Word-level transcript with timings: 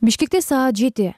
бишкекте 0.00 0.40
саат 0.40 0.76
жети. 0.76 1.14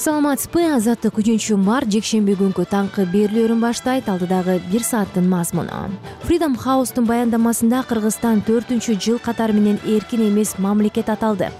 Саламатсызбы 0.00 0.62
азаттык 0.72 1.18
үчүнчү 1.20 1.58
март 1.60 1.90
жекшемби 1.92 2.32
күнкү 2.38 2.64
таңкы 2.70 3.04
берүүлөрүн 3.12 3.60
баштайт. 3.60 4.08
Алдыдагы 4.08 4.56
бир 4.72 4.80
сааттын 4.80 5.28
мазмуну. 5.28 5.90
Фридом 6.24 6.56
хаустун 6.56 7.04
баяндамасында 7.04 7.82
кыргызстан 7.84 8.40
төртүнчү 8.48 8.96
жыл 8.96 9.18
катары 9.20 9.52
менен 9.52 9.76
эркин 9.84 10.24
эмес 10.30 10.56
мамлекет 10.56 11.12
аталды 11.12 11.50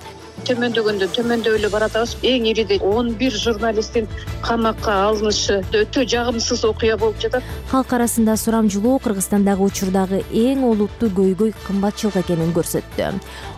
төмөндөгөндөн 0.48 1.12
төмөндөй 1.16 1.58
эле 1.58 1.68
баратабыз. 1.72 2.16
Эң 2.22 2.48
ириде 2.50 2.78
он 2.80 3.12
бир 3.14 3.32
журналисттин 3.32 4.08
камакка 4.42 5.08
алынышы 5.08 5.60
өтө 5.72 6.04
жагымсыз 6.08 6.64
окуя 6.64 6.96
болуп 6.96 7.20
жатат. 7.20 7.42
Калк 7.70 7.92
арасында 7.92 8.36
сурамжылоо 8.36 8.98
кыргызстандагы 8.98 9.64
учурдагы 9.64 10.22
эң 10.32 10.64
олуттуу 10.70 11.10
көйгөй 11.14 11.54
кымбатчылык 11.66 12.16
экенин 12.24 12.52
көрсөттү. 12.56 13.12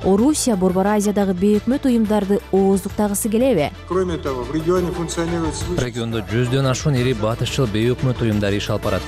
Орусия 0.05 0.57
борбор 0.57 0.87
азиядагы 0.97 1.35
бейөкмөт 1.39 1.87
уюмдарды 1.87 2.41
ооздуктагысы 2.53 3.29
келеби. 3.31 3.71
Кроме 3.89 4.19
того 4.19 4.43
в 4.43 4.55
регионе 4.55 4.91
функционирует 4.91 5.55
региондо 5.79 6.21
жүздөн 6.21 6.71
ашуун 6.71 6.97
ири 6.97 7.15
батышчыл 7.15 7.67
бейөкмөт 7.67 8.21
уюмдар 8.23 8.53
иш 8.53 8.69
алып 8.71 8.85
барат. 8.85 9.03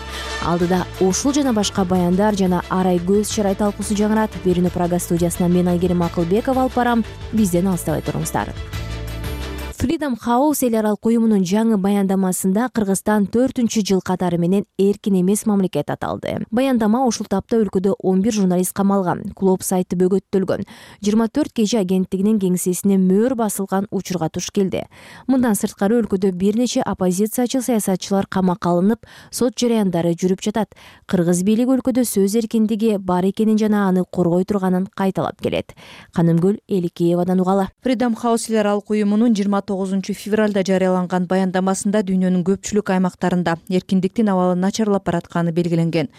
Алдыда 0.47 0.85
ушул 1.01 1.33
жана 1.33 1.53
башка 1.53 1.85
баяндар 1.85 2.37
жана 2.37 2.63
арай 2.69 2.99
көз 2.99 3.33
чырай 3.35 3.55
талкуусу 3.55 3.95
жаңырат. 3.95 4.31
Берүүнү 4.45 4.71
прага 4.71 4.99
студиясынан 4.99 5.53
мен 5.53 5.69
айгерим 5.69 6.03
акылбекова 6.03 6.63
алып 6.63 6.75
барам. 6.75 7.05
Бизден 7.33 7.64
алыстабай 7.73 8.05
туруңуздар 8.07 8.53
фридом 9.85 10.17
хаус 10.17 10.63
эл 10.65 10.79
аралык 10.81 11.05
уюмунун 11.05 11.43
жаңы 11.45 11.77
баяндамасында 11.77 12.71
кыргызстан 12.73 13.27
төртүнчү 13.29 13.83
жыл 13.85 13.99
катары 14.01 14.39
менен 14.41 14.63
эркин 14.81 15.19
эмес 15.19 15.43
мамлекет 15.45 15.91
аталды. 15.93 16.39
Баяндама 16.51 17.03
ушул 17.05 17.27
тапта 17.29 17.59
өлкөдө 17.61 17.93
он 17.99 18.23
бир 18.25 18.33
журналист 18.33 18.73
камалган. 18.73 19.21
Клуб 19.37 19.61
сайты 19.61 19.99
бөгөттөлгөн 20.01 20.65
жыйырма 21.05 21.27
төрт 21.29 21.53
кежи 21.53 21.77
агенттигинин 21.77 22.39
кеңсесине 22.41 22.97
мөөр 22.97 23.35
басылган 23.37 23.85
учурга 23.91 24.31
туш 24.33 24.49
келди. 24.57 24.87
Мындан 25.29 25.53
сырткары 25.53 26.01
өлкөдө 26.01 26.33
бир 26.33 26.57
нече 26.57 26.81
оппозициячы 26.81 27.61
саясатчылар 27.61 28.25
камакка 28.25 28.73
алынып 28.73 29.05
сот 29.31 29.53
жараяндары 29.61 30.15
жүрүп 30.17 30.41
жатат. 30.49 30.73
Кыргыз 31.05 31.45
бийлиги 31.45 31.77
өлкөдө 31.77 32.07
сөз 32.09 32.39
эркиндиги 32.41 32.97
бар 32.97 33.29
экенин 33.29 33.61
жана 33.61 33.85
аны 33.91 34.09
коргой 34.11 34.49
турганын 34.49 34.89
кайталап 34.97 35.45
келет. 35.45 35.77
Канымгүл 36.17 36.63
эликеевадан 36.69 37.45
угалы. 37.45 37.69
Фридом 37.85 38.17
хаус 38.17 38.49
эл 38.49 38.63
аралык 38.65 38.89
уюмунун 38.89 39.37
жыйырма 39.37 39.61
тогузунчу 39.75 40.15
февралда 40.15 40.63
жарыяланган 40.69 41.25
баяндамасында 41.27 42.05
дүйнөнүн 42.07 42.45
көпчүлүк 42.47 42.93
аймактарында 42.95 43.57
эркиндиктин 43.75 44.31
абалы 44.31 44.55
начарлап 44.55 45.03
баратканы 45.09 45.51
белгиленген 45.57 46.13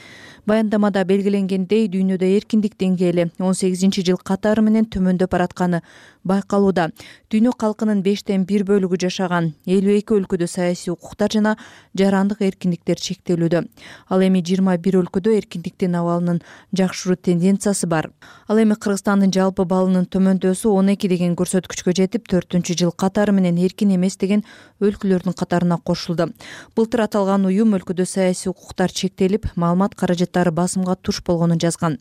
баяндамада 0.45 1.01
белгиленгендей 1.09 1.87
дүйнөдө 1.89 2.27
эркиндик 2.37 2.75
деңгээли 2.77 3.31
он 3.41 3.55
сегизинчи 3.57 4.03
жыл 4.05 4.19
катары 4.21 4.61
менен 4.61 4.85
төмөндөп 4.85 5.31
баратканы 5.31 5.81
байкалууда. 6.25 6.89
Дүйнө 7.33 7.53
калкынын 7.57 8.01
бештен 8.05 8.45
бир 8.45 8.65
бөлүгү 8.65 8.99
жашаган 9.01 9.51
элүү 9.65 9.97
эки 9.99 10.13
өлкөдө 10.13 10.47
саясий 10.49 10.93
укуктар 10.93 11.33
жана 11.33 11.55
жарандык 11.97 12.41
эркиндиктер 12.45 13.01
чектелүүдө. 13.01 13.63
Ал 14.09 14.25
эми 14.25 14.41
жыйырма 14.45 14.77
бир 14.77 14.99
өлкөдө 15.01 15.33
эркиндиктин 15.37 15.97
абалынын 15.97 16.41
жакшыруу 16.77 17.17
тенденциясы 17.17 17.89
бар. 17.89 18.11
Ал 18.47 18.61
эми 18.61 18.77
кыргызстандын 18.77 19.33
жалпы 19.33 19.65
баллынын 19.65 20.05
төмөндөсү 20.09 20.69
он 20.69 20.93
эки 20.93 21.09
деген 21.09 21.35
көрсөткүчкө 21.37 21.93
жетип 21.97 22.29
төртүнчү 22.29 22.77
жыл 22.81 22.93
катары 22.93 23.33
менен 23.33 23.57
эркин 23.57 23.93
эмес 23.97 24.17
деген 24.17 24.45
өлкөлөрдүн 24.81 25.33
катарына 25.33 25.77
кошулду. 25.77 26.31
Былтыр 26.75 27.05
аталган 27.05 27.45
уюм 27.45 27.77
өлкөдө 27.77 28.05
саясий 28.05 28.49
укуктар 28.49 28.91
чектелип 28.91 29.45
маалымат 29.55 29.95
каражат 29.95 30.34
басымга 30.51 30.95
туш 30.95 31.21
болгонун 31.23 31.59
жазган. 31.59 31.97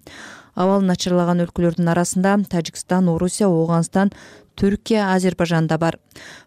Абалы 0.55 0.85
начарлаган 0.87 1.41
өлкөлөрдүн 1.47 1.89
арасында 1.91 2.37
тажикстан 2.51 3.09
орусия 3.09 3.49
ооганстан 3.49 4.13
түркия 4.57 5.13
азербайжан 5.15 5.67
да 5.67 5.79
бар. 5.79 5.99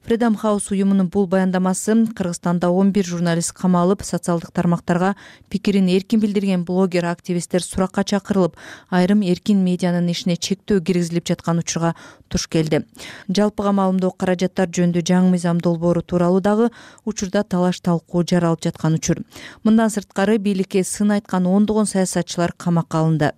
Фридом 0.05 0.35
хаус 0.35 0.71
уюмунун 0.71 1.09
бул 1.09 1.27
баяндамасы 1.27 1.95
кыргызстанда 2.15 2.69
он 2.69 2.91
бир 2.91 3.05
журналист 3.05 3.51
камалып 3.53 4.03
социалдык 4.03 4.51
тармактарга 4.51 5.15
пикирин 5.49 5.87
эркин 5.87 6.19
билдирген 6.19 6.63
блогер 6.65 7.05
активисттер 7.05 7.61
суракка 7.63 8.03
чакырылып 8.03 8.55
айрым 8.89 9.21
эркин 9.21 9.63
медианын 9.63 10.07
ишине 10.11 10.37
чектөө 10.37 10.81
киргизилип 10.81 11.27
жаткан 11.27 11.59
учурга 11.59 11.95
туш 12.29 12.47
келди. 12.47 12.85
Жалпы 13.27 13.63
камалымдоо 13.63 14.11
каражаттар 14.11 14.71
жөнүндө 14.71 15.03
жаңы 15.03 15.35
мыйзам 15.35 15.59
долбоору 15.59 16.01
тууралуу 16.01 16.41
дагы 16.41 16.71
учурда 17.05 17.43
талаш 17.43 17.81
талкуу 17.81 18.23
жаралып 18.23 18.63
жаткан 18.63 18.95
учур. 18.95 19.23
Мындан 19.63 19.89
сырткары 19.89 20.37
бийликке 20.37 20.83
сын 20.83 21.11
айткан 21.11 21.47
ондогон 21.47 21.85
саясатчылар 21.85 22.53
камакка 22.57 22.99
алынды 23.03 23.33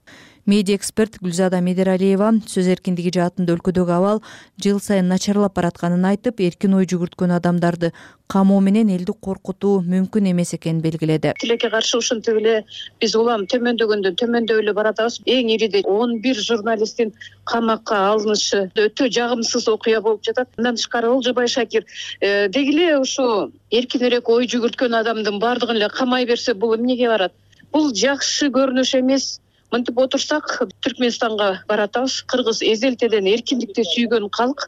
медиа 0.49 0.77
эксперт 0.79 1.19
гүлзада 1.21 1.59
медералиева 1.61 2.31
сөз 2.49 2.67
эркиндиги 2.73 3.11
жаатында 3.13 3.53
өлкөдөгү 3.53 3.93
абал 3.93 4.21
жыл 4.63 4.79
сайын 4.81 5.09
начарлап 5.11 5.53
баратканын 5.57 6.07
айтып 6.09 6.39
эркин 6.45 6.73
ой 6.77 6.87
жүгүрткөн 6.89 7.35
адамдарды 7.35 7.91
камоо 8.33 8.57
менен 8.65 8.89
элди 8.95 9.13
коркутуу 9.27 9.83
мүмкүн 9.93 10.29
эмес 10.31 10.53
экенин 10.57 10.81
белгиледи. 10.81 11.33
Тилекке 11.41 11.69
каршы 11.69 11.99
ушинтип 11.99 12.39
эле 12.41 12.55
биз 13.01 13.13
улам 13.19 13.45
төмөндөгөндөн 13.51 14.17
төмөндөй 14.21 14.63
эле 14.63 14.73
баратабыз 14.79 15.19
эң 15.25 15.51
ириде 15.55 15.83
он 15.85 16.15
бир 16.23 16.41
журналисттин 16.47 17.13
камакка 17.51 17.99
алынышы 18.11 18.63
өтө 18.85 19.09
жагымсыз 19.17 19.67
окуя 19.69 20.01
болуп 20.01 20.23
жатат. 20.25 20.49
Мындан 20.57 20.79
тышкары 20.81 21.11
олжобай 21.13 21.47
шакир 21.47 21.85
э, 22.21 22.47
деги 22.49 22.73
эле 22.73 22.97
ушу 22.97 23.51
эркинирээк 23.69 24.29
ой 24.29 24.49
жүгүрткөн 24.49 24.97
адамдын 25.01 25.37
баардыгын 25.41 25.77
эле 25.77 25.89
камай 25.93 26.25
берсе 26.25 26.53
бул 26.53 26.73
эмнеге 26.77 27.09
барат? 27.09 27.33
Бул 27.73 27.93
жакшы 27.93 28.49
көрүнүш 28.49 28.97
эмес 28.97 29.39
мынтип 29.73 29.99
отурсак 30.01 30.51
түркмөнстанга 30.85 31.49
баратабыз. 31.69 32.21
Кыргыз 32.31 32.61
эзелтеден 32.65 33.29
эркиндикти 33.33 33.85
сүйгөн 33.93 34.29
калк 34.33 34.67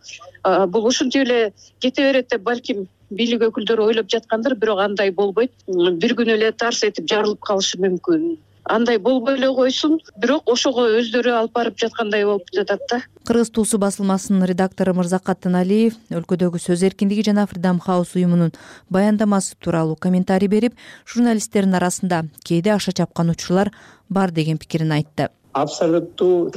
бул 0.74 0.88
ушинтип 0.92 1.26
эле 1.26 1.40
кете 1.80 2.08
берет 2.10 2.30
деп 2.34 2.46
балким 2.48 2.88
бийлик 3.10 3.44
өкүлдөрү 3.50 3.90
ойлоп 3.92 4.12
жаткандыр 4.14 4.56
бирок 4.56 4.80
андай 4.86 5.12
болбойт. 5.12 5.52
Бир 5.68 6.16
күнү 6.16 6.38
эле 6.38 6.52
тарс 6.52 6.84
этип 6.88 7.10
жарылып 7.12 7.42
калышы 7.50 7.82
мүмкүн 7.82 8.38
андай 8.64 8.98
болбой 8.98 9.36
эле 9.38 9.48
койсун. 9.54 10.00
Бирок 10.18 10.50
ошого 10.50 10.88
өздөрү 11.00 11.34
алып 11.36 11.54
барып 11.54 11.78
жаткандай 11.78 12.26
болуп 12.26 12.50
жатат 12.54 12.82
да. 12.90 13.02
Кыргыз 13.26 13.52
туусу 13.52 13.78
басылмасынын 13.78 14.46
редактору 14.50 14.94
мырзакат 14.94 15.46
алиев 15.46 15.98
өлкөдөгү 16.10 16.60
сөз 16.60 16.84
эркиндиги 16.84 17.26
жана 17.30 17.48
фридом 17.48 17.80
хаус 17.80 18.16
уюмунун 18.16 18.52
баяндамасы 18.90 19.56
тууралуу 19.60 19.96
комментарий 19.96 20.48
берип 20.48 20.74
журналисттердин 21.06 21.76
арасында 21.76 22.24
кээде 22.44 22.72
аша 22.72 22.92
чапкан 22.92 23.30
учурлар 23.30 23.72
бар 24.10 24.32
деген 24.32 24.58
пикирин 24.58 24.92
айтты. 24.92 25.30
Абсолюттуу 25.54 26.52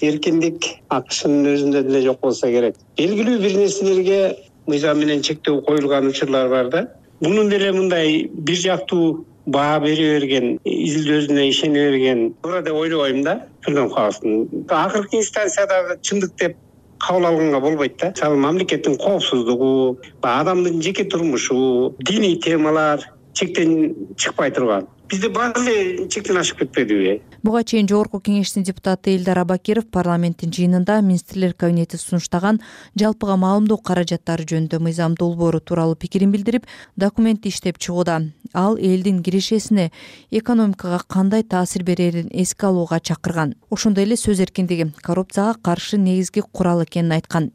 эркиндик 0.00 0.64
акшнын 0.88 1.46
өзүндө 1.54 1.82
деле 1.86 2.02
жок 2.02 2.20
болсо 2.20 2.48
керек. 2.48 2.76
Белгилүү 2.96 3.38
бир 3.38 3.56
нерселерге 3.58 4.20
мыйзам 4.66 4.98
менен 4.98 5.22
чектөө 5.22 5.62
коюлган 5.66 6.08
учурлар 6.08 6.48
бар 6.48 6.70
да. 6.70 6.86
Мунун 7.20 7.50
деле 7.50 7.72
мындай 7.72 8.28
бир 8.32 8.56
жактуу 8.56 9.26
баа 9.46 9.80
бере 9.80 10.20
берген 10.20 10.58
өзүнө 10.64 11.48
ишене 11.48 11.90
берген. 11.90 12.34
Туура 12.42 12.62
деп 12.62 12.74
ойлобойм 12.74 13.22
да 13.24 13.40
акыркы 13.66 15.16
инстанциядагы 15.16 15.98
чындык 16.02 16.36
деп 16.38 16.56
кабыл 17.00 17.26
алганга 17.26 17.60
болбойт 17.60 17.96
да. 18.00 18.10
Мисалы 18.10 18.36
мамлекеттин 18.36 18.96
коопсуздугу 18.96 19.98
адамдын 20.22 20.82
жеке 20.82 21.04
турмушу 21.04 21.94
диний 21.98 22.36
темалар 22.36 23.00
чектен 23.34 23.94
чыкпай 24.16 24.50
турган 24.50 24.86
бизде 25.10 25.28
баары 25.28 25.60
эле 25.64 26.08
чектен 26.08 26.38
ашып 26.38 26.62
кетпедиби 26.62 27.20
буга 27.42 27.62
чейин 27.64 27.88
жогорку 27.88 28.20
кеңештин 28.20 28.62
депутаты 28.68 29.14
элдар 29.16 29.38
абакиров 29.42 29.86
парламенттин 29.90 30.52
жыйынында 30.52 31.00
министрлер 31.00 31.54
кабинети 31.54 31.96
сунуштаган 31.96 32.60
жалпыга 33.00 33.36
маалымдоо 33.40 33.78
каражаттары 33.78 34.44
жөнүндө 34.50 34.80
мыйзам 34.84 35.14
долбоору 35.16 35.60
тууралуу 35.60 35.96
пикирин 35.96 36.30
билдирип 36.34 36.66
документти 36.96 37.48
иштеп 37.48 37.78
чыгууда. 37.78 38.20
Ал 38.52 38.76
элдин 38.76 39.22
кирешесине 39.22 39.90
экономикага 40.30 41.00
кандай 41.08 41.42
таасир 41.42 41.82
берерин 41.84 42.28
эске 42.32 42.66
алууга 42.66 43.00
чакырган. 43.00 43.54
Ошондой 43.70 44.04
эле 44.04 44.16
сөз 44.16 44.40
эркиндиги 44.40 44.92
коррупцияга 45.02 45.54
каршы 45.62 45.96
негизги 45.96 46.42
курал 46.52 46.82
экенин 46.84 47.12
айткан. 47.12 47.52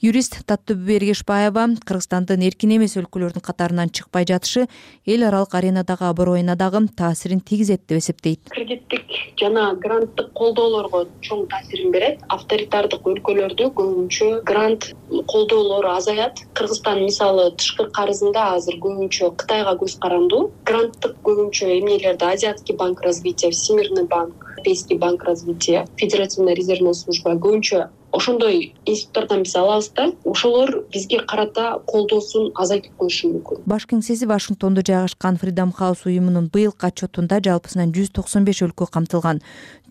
Юрист 0.00 0.38
таттыбүбү 0.46 0.96
эргешбаева 0.96 1.66
кыргызстандын 1.84 2.46
эркин 2.46 2.76
эмес 2.78 2.96
өлкөлөрдүн 2.96 3.42
катарынан 3.42 3.90
чыкпай 3.90 4.24
жатышы 4.24 4.68
эл 5.04 5.26
аралык 5.26 5.54
аренадагы 5.54 6.06
аброюна 6.06 6.56
дагы 6.56 6.86
таасирин 6.96 7.40
тийгизет 7.40 7.82
деп 7.88 7.98
эсептейт. 7.98 8.40
Кредиттик 8.50 9.04
жана 9.40 9.74
гранттык 9.82 10.32
колдоолорго 10.34 11.04
чоң 11.26 11.46
таасирин 11.52 11.92
берет. 11.92 12.24
Авторитардык 12.32 13.06
өлкөлөрдө 13.12 13.70
көбүнчө 13.78 14.30
грант 14.48 14.90
колдоолор 15.32 15.86
азаят. 15.92 16.42
Кыргызстан 16.54 17.04
мисалы 17.04 17.50
тышкы 17.60 17.90
карызында 17.98 18.48
азыр 18.56 18.80
көбүнчө 18.82 19.34
кытайга 19.36 19.76
көз 19.82 19.98
карандуу. 20.02 20.50
Гранттык 20.64 21.20
көбүнчө 21.26 21.70
эмнелерди 21.78 22.24
азиатский 22.32 22.76
банк 22.76 23.02
развития 23.02 23.50
всемирный 23.50 24.04
банк 24.04 24.46
европейский 24.66 24.96
банк 24.96 25.22
развития 25.24 25.86
федеративная 25.96 26.54
резервная 26.54 26.92
служба 26.92 27.36
көбүнчө 27.36 27.88
ошондой 28.16 28.74
институттардан 28.84 29.44
биз 29.44 29.54
алабыз 29.56 29.90
да. 29.96 30.10
Ошолор 30.24 30.84
бизге 30.92 31.20
карата 31.20 31.78
колдоосун 31.86 32.52
азайтып 32.54 32.96
коюшу 32.96 33.30
мүмкүн. 33.34 33.62
Баш 33.68 33.86
кеңсеси 33.90 34.26
вашингтондо 34.26 34.82
жайгашкан 34.86 35.36
фридом 35.36 35.72
хаус 35.72 36.06
уюмунун 36.06 36.48
быйылкы 36.52 36.88
отчетунда 36.88 37.40
жалпысынан 37.44 37.92
жүз 37.96 38.12
токсон 38.16 38.48
беш 38.48 38.62
өлкө 38.66 38.88
камтылган 38.92 39.42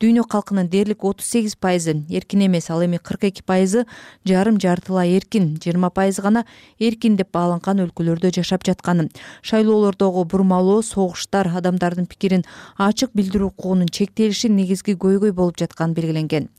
дүйнө 0.01 0.25
калкынын 0.27 0.67
дээрлик 0.67 1.03
отуз 1.07 1.25
сегиз 1.31 1.55
пайызы 1.55 1.93
эркин 2.09 2.45
эмес 2.47 2.69
ал 2.69 2.83
эми 2.83 2.97
кырк 2.97 3.23
эки 3.29 3.41
пайызы 3.41 3.85
жарым 4.27 4.59
жартылай 4.59 5.15
эркин 5.15 5.55
жыйырма 5.63 5.89
пайызы 5.89 6.21
гана 6.21 6.45
эркин 6.79 7.15
деп 7.15 7.31
бааланган 7.31 7.79
өлкөлөрдө 7.85 8.33
жашап 8.35 8.65
жатканын 8.67 9.09
шайлоолордогу 9.41 10.25
бурмалоо 10.25 10.81
согуштар 10.81 11.47
адамдардын 11.47 12.07
пикирин 12.11 12.43
ачык 12.77 13.15
билдирүү 13.15 13.53
укугунун 13.53 13.87
чектелиши 13.87 14.49
негизги 14.49 14.97
көйгөй 14.99 15.31
болуп 15.31 15.57
жатканы 15.59 15.93
белгиленген. 15.95 16.49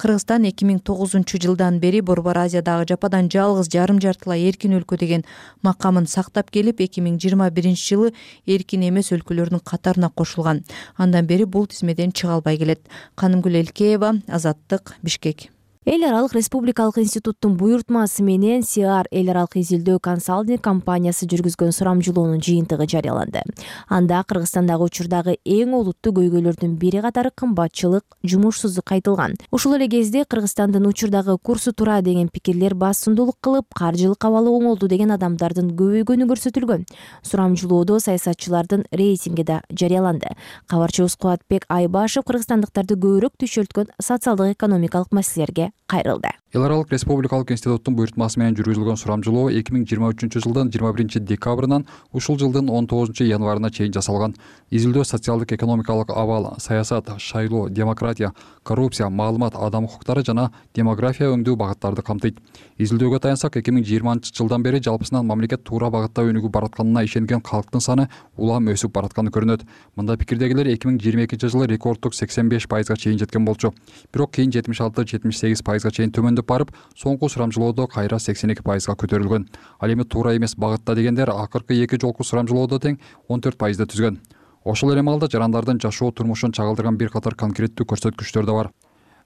Кыргызстан 0.00 0.48
эки 0.48 0.64
миң 0.64 0.80
тогузунчу 0.80 1.38
жылдан 1.38 1.78
бери 1.78 2.00
борбор 2.00 2.38
азиядагы 2.42 2.88
жападан 2.88 3.28
жалгыз 3.30 3.68
жарым 3.70 4.00
жартылай 4.00 4.48
эркин 4.48 4.74
өлкө 4.78 4.96
деген 4.98 5.24
макамын 5.62 6.06
сактап 6.08 6.50
келип 6.50 6.80
эки 6.80 7.04
миң 7.04 7.18
жыйырма 7.20 7.50
биринчи 7.50 7.94
жылы 7.94 8.14
эркин 8.46 8.88
эмес 8.88 9.12
өлкөлөрдүн 9.12 9.60
катарына 9.60 10.10
кошулган. 10.10 10.64
Андан 10.96 11.26
бери 11.26 11.44
бул 11.44 11.66
тизмеден 11.66 12.12
чыга 12.12 12.38
албай 12.38 12.56
келет 12.56 12.79
канымгүл 13.14 13.60
элкеева 13.62 14.14
азаттык 14.28 14.96
бишкек 15.02 15.50
эл 15.86 16.04
аралык 16.04 16.34
республикалык 16.34 16.98
институттун 16.98 17.54
буйртмасы 17.56 18.22
менен 18.22 18.60
сиар 18.62 19.06
эл 19.10 19.30
аралык 19.32 19.56
изилдөө 19.56 19.96
консалтинг 20.04 20.60
компаниясы 20.60 21.24
жүргүзгөн 21.24 21.72
сурамжылоонун 21.72 22.42
жыйынтыгы 22.44 22.84
жарыяланды. 22.84 23.40
Анда 23.88 24.20
кыргызстандагы 24.28 24.84
учурдагы 24.84 25.38
эң 25.42 25.72
олуттуу 25.78 26.12
көйгөйлөрдүн 26.18 26.74
бири 26.76 27.00
катары 27.00 27.30
кымбатчылык 27.32 28.04
жумушсуздук 28.22 28.92
айтылган 28.92 29.38
ушул 29.50 29.72
эле 29.78 29.88
кезде 29.88 30.26
кыргызстандын 30.28 30.84
учурдагы 30.84 31.38
курсу 31.38 31.72
туура 31.72 32.02
деген 32.02 32.28
пикирлер 32.28 32.74
басымдуулук 32.74 33.40
кылып 33.40 33.72
каржылык 33.72 34.22
абалы 34.22 34.52
оңолду 34.52 34.86
деген 34.86 35.16
адамдардын 35.16 35.72
көбөйгөнү 35.80 36.28
көрсөтүлгөн. 36.28 36.84
Сурамжылоодо 37.24 37.98
саясатчылардын 38.04 38.84
рейтинги 38.92 39.48
да 39.48 39.62
жарыяланды. 39.72 40.36
Кабарчыбыз 40.68 41.16
кубатбек 41.16 41.64
айбашев 41.72 42.28
кыргызстандыктарды 42.28 43.00
көбүрөөк 43.00 43.40
түшөлткөн 43.40 43.96
социалдык 43.96 44.58
экономикалык 44.58 45.08
маселелерге 45.16 45.69
кайрылды 45.86 46.30
эл 46.52 46.64
аралык 46.64 46.90
республикалык 46.90 47.52
институттун 47.54 47.94
буйртмасы 47.94 48.40
менен 48.40 48.56
жүргүзүлгөн 48.58 48.96
сурамжылоо 48.98 49.52
эки 49.54 49.70
миң 49.70 49.84
жыйырма 49.86 50.08
үчүнчү 50.10 50.40
жылдын 50.42 50.72
жыйырма 50.74 50.90
биринчи 50.96 51.20
декабрынан 51.22 51.84
ушул 52.10 52.40
жылдын 52.42 52.66
он 52.74 52.88
тогузунчу 52.90 53.22
январына 53.22 53.70
чейин 53.70 53.92
жасалган. 53.94 54.34
Изилдөө 54.70 55.04
социалдык 55.06 55.52
экономикалык 55.54 56.10
абал 56.10 56.56
саясат 56.58 57.06
шайлоо 57.18 57.68
демократия 57.68 58.32
коррупция 58.64 59.08
маалымат 59.10 59.54
адам 59.54 59.84
укуктары 59.84 60.24
жана 60.26 60.50
демография 60.74 61.30
өңдүү 61.30 61.54
багыттарды 61.54 62.02
камтыйт. 62.02 62.42
Изилдөөгө 62.78 63.20
таянсак 63.22 63.56
эки 63.62 63.70
миң 63.70 63.86
жыйырманчы 63.86 64.34
жылдан 64.34 64.62
бери 64.66 64.82
жалпысынан 64.82 65.26
мамлекет 65.26 65.62
туура 65.62 65.90
багытта 65.90 66.26
өнүгүп 66.26 66.50
баратканына 66.50 67.04
ишенген 67.06 67.42
калктын 67.46 67.80
саны 67.80 68.08
улам 68.36 68.66
өсүп 68.74 68.90
баратканы 68.90 69.30
көрүнөт. 69.30 69.62
Мындай 69.94 70.16
пикирдегилер 70.16 70.66
эки 70.74 70.88
миң 70.88 70.98
жыйырма 70.98 71.28
экинчи 71.28 71.46
жылы 71.46 71.68
рекорддук 71.70 72.14
сексен 72.14 72.48
беш 72.48 72.66
пайызга 72.66 72.96
чейин 72.96 73.18
жеткен 73.18 73.44
болчу. 73.44 73.74
Бирок 74.12 74.32
кийин 74.32 74.50
жетимиш 74.50 74.80
алты 74.80 75.04
жетимиш 75.04 75.38
сегиз 75.38 75.62
пайызга 75.62 75.90
чейин 75.90 76.10
төмөндөп 76.10 76.39
барып 76.46 76.72
соңку 76.96 77.28
сурамжылоодо 77.28 77.86
кайра 77.86 78.18
сексен 78.18 78.50
эки 78.50 78.62
пайызга 78.62 78.96
көтөрүлгөн. 78.96 79.48
Ал 79.80 79.92
эми 79.92 80.04
туура 80.04 80.36
эмес 80.36 80.56
багытта 80.56 80.94
дегендер 80.94 81.30
акыркы 81.30 81.74
эки 81.84 82.00
жолку 82.00 82.24
сурамжылоодо 82.24 82.78
тең 82.78 82.98
он 83.28 83.40
төрт 83.40 83.58
пайызды 83.58 83.86
түзгөн. 83.86 84.20
Ошол 84.64 84.92
эле 84.92 85.02
маалда 85.02 85.28
жарандардын 85.30 85.80
жашоо 85.80 86.12
турмушун 86.12 86.52
чагылдырган 86.52 86.96
бир 86.96 87.10
катар 87.10 87.34
конкреттүү 87.34 87.86
көрсөткүчтөр 87.86 88.46
да 88.46 88.52
бар. 88.52 88.72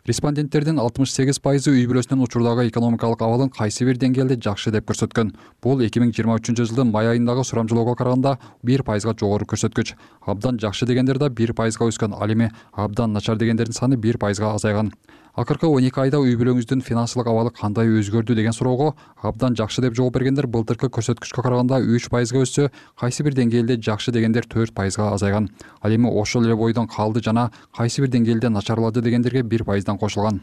Респонденттердин 0.05 0.77
алтымыш 0.79 1.15
сегиз 1.17 1.39
пайызы 1.41 1.73
үй 1.73 1.87
бүлөсүнүн 1.89 2.27
учурдагы 2.27 2.67
экономикалык 2.69 3.23
абалын 3.25 3.49
кайсы 3.49 3.87
бир 3.89 3.97
деңгээлде 3.97 4.37
жакшы 4.37 4.69
деп 4.71 4.85
көрсөткөн. 4.91 5.31
Бул 5.65 5.81
эки 5.81 5.97
миң 6.03 6.11
жыйырма 6.13 6.37
үчүнчү 6.43 6.67
жылдын 6.69 6.91
май 6.93 7.09
айындагы 7.09 7.41
сурамжылоого 7.49 7.95
караганда 7.97 8.37
бир 8.63 8.85
пайызга 8.85 9.17
жогору 9.17 9.49
көрсөткүч 9.49 9.95
абдан 10.29 10.61
жакшы 10.61 10.85
дегендер 10.85 11.17
да 11.17 11.31
бир 11.31 11.55
пайызга 11.57 11.89
өскөн. 11.89 12.13
Ал 12.21 12.31
эми 12.31 12.51
абдан 12.73 13.17
начар 13.17 13.41
дегендердин 13.41 13.73
саны 13.73 13.97
бир 13.97 14.19
пайызга 14.19 14.53
азайган 14.53 14.93
акыркы 15.35 15.67
он 15.67 15.83
эки 15.83 15.99
айда 15.99 16.21
үй 16.23 16.37
бүлөңүздүн 16.39 16.83
финансылык 16.87 17.27
абалы 17.27 17.51
кандай 17.51 17.89
өзгөрдү 17.91 18.37
деген 18.39 18.55
суроого 18.55 18.95
абдан 19.23 19.57
жакшы 19.59 19.83
деп 19.83 19.97
жооп 19.99 20.15
бергендер 20.15 20.47
былтыркы 20.47 20.87
көрсөткүчкө 20.95 21.43
караганда 21.43 21.81
үч 21.83 22.07
пайызга 22.09 22.45
өссө 22.47 22.71
кайсы 23.01 23.27
бир 23.27 23.35
деңгээлде 23.35 23.81
жакшы 23.83 24.15
дегендер 24.15 24.47
төрт 24.47 24.75
пайызга 24.75 25.11
азайган. 25.11 25.51
Ал 25.83 25.95
эми 25.95 26.07
ошол 26.07 26.47
эле 26.47 26.55
бойдон 26.55 26.87
калды 26.87 27.21
жана 27.21 27.51
кайсы 27.77 28.01
бир 28.01 28.15
деңгээлде 28.15 28.49
начарлады 28.49 29.03
дегендерге 29.03 29.43
бир 29.43 29.65
пайыздан 29.65 29.99
кошулган 29.99 30.41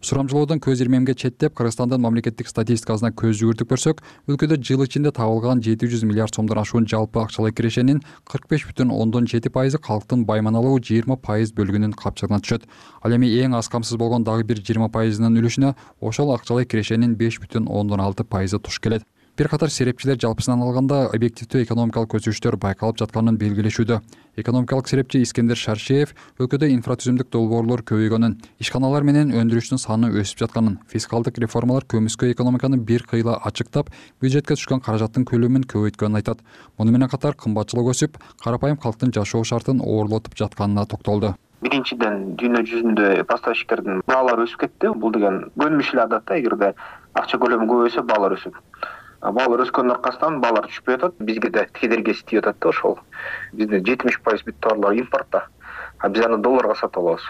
сурамжылоодон 0.00 0.60
көз 0.62 0.78
ирмемге 0.84 1.14
четтеп 1.18 1.56
кыргызстандын 1.58 1.98
мамлекеттик 2.00 2.46
статистикасына 2.46 3.10
көз 3.18 3.40
жүгүртүп 3.40 3.72
көрсөк 3.72 4.02
өлкөдө 4.30 4.60
жыл 4.62 4.84
ичинде 4.84 5.10
табылган 5.10 5.58
жети 5.64 5.88
жүз 5.90 6.04
миллиард 6.06 6.38
сомдон 6.38 6.60
ашуун 6.62 6.86
жалпы 6.86 7.18
акчалай 7.24 7.50
кирешенин 7.50 7.98
кырк 8.30 8.46
беш 8.48 8.68
бүтүн 8.70 8.94
ондон 8.94 9.26
жети 9.26 9.50
пайызы 9.50 9.82
калктын 9.82 10.22
байманалуу 10.28 10.78
жыйырма 10.78 11.18
пайыз 11.18 11.50
бөлүгүнүн 11.58 11.98
капчыгына 11.98 12.38
түшөт. 12.46 12.70
Ал 13.02 13.18
эми 13.18 13.26
эң 13.42 13.58
аз 13.58 13.68
камсыз 13.68 13.98
болгон 13.98 14.22
дагы 14.22 14.46
бир 14.46 14.62
жыйырма 14.62 14.86
пайызынын 14.94 15.42
үлүшүнө 15.42 15.74
ошол 16.00 16.34
акчалай 16.36 16.64
кирешенин 16.64 17.18
беш 17.18 17.42
бүтүн 17.42 17.66
ондон 17.66 17.98
алты 17.98 18.22
пайызы 18.22 18.62
туш 18.62 18.78
келет 18.78 19.02
бир 19.38 19.46
катар 19.46 19.70
серепчилер 19.70 20.16
жалпысынан 20.18 20.64
алганда 20.66 20.96
объективдүү 21.14 21.60
экономикалык 21.62 22.16
өсүштөр 22.18 22.56
байкалып 22.58 22.96
жатканын 22.98 23.36
белгилешүүдө. 23.38 24.00
Экономикалык 24.42 24.88
серепчи 24.90 25.20
искендер 25.22 25.54
шаршеев 25.54 26.10
өлкөдө 26.42 26.66
инфратүзүмдүк 26.74 27.30
долбоорлор 27.30 27.84
көбөйгөнүн 27.86 28.34
ишканалар 28.58 29.06
менен 29.06 29.30
өндүрүштүн 29.30 29.78
саны 29.78 30.10
өсүп 30.10 30.42
жатканын 30.42 30.80
фискалдык 30.90 31.38
реформалар 31.38 31.86
көмүскө 31.86 32.32
экономиканы 32.32 32.80
бир 32.82 33.06
кыйла 33.06 33.38
ачыктап 33.46 33.94
бюджетке 34.18 34.58
түшкөн 34.58 34.82
каражаттын 34.82 35.22
көлөмүн 35.30 35.70
көбөйткөнүн 35.70 36.18
айтат. 36.18 36.42
Муну 36.74 36.90
менен 36.90 37.06
катар 37.06 37.38
кымбатчылык 37.38 37.94
өсүп 37.94 38.18
карапайым 38.42 38.76
калктын 38.82 39.14
жашоо 39.14 39.44
шартын 39.44 39.78
оорлотуп 39.78 40.34
жатканына 40.34 40.88
токтолду. 40.90 41.36
Биринчиден 41.62 42.34
дүйнө 42.38 42.66
жүзүндө 42.66 43.22
поставщиктердин 43.30 44.02
баалары 44.06 44.50
өсүп 44.50 44.66
кетти. 44.66 44.90
Бул 44.94 45.14
деген 45.14 45.44
көнүмүш 45.58 45.94
эле 45.94 46.06
адат 46.06 46.26
да 46.26 46.38
эгерде 46.38 46.74
акча 47.14 47.38
көлөмү 47.38 47.66
көбөйсө 47.70 48.06
баалар 48.06 48.34
өсөт 48.34 48.58
баалар 49.20 49.64
өскөнүнүн 49.64 49.96
аркасынан 49.96 50.40
баалар 50.40 50.68
түшпөй 50.70 50.98
атат. 50.98 51.18
Бизге 51.18 51.50
да 51.50 51.66
кедергиси 51.66 52.24
тийип 52.26 52.44
атат 52.44 52.60
да 52.62 52.68
ошол. 52.68 52.98
Бизде 53.52 53.80
жетимиш 53.80 54.20
пайыз 54.22 54.44
бүт 54.46 54.60
товарлар 54.60 54.94
импортто 54.94 55.42
а 55.98 56.08
биз 56.08 56.24
аны 56.24 56.38
долларга 56.38 56.74
сатып 56.74 57.02
алабыз. 57.02 57.24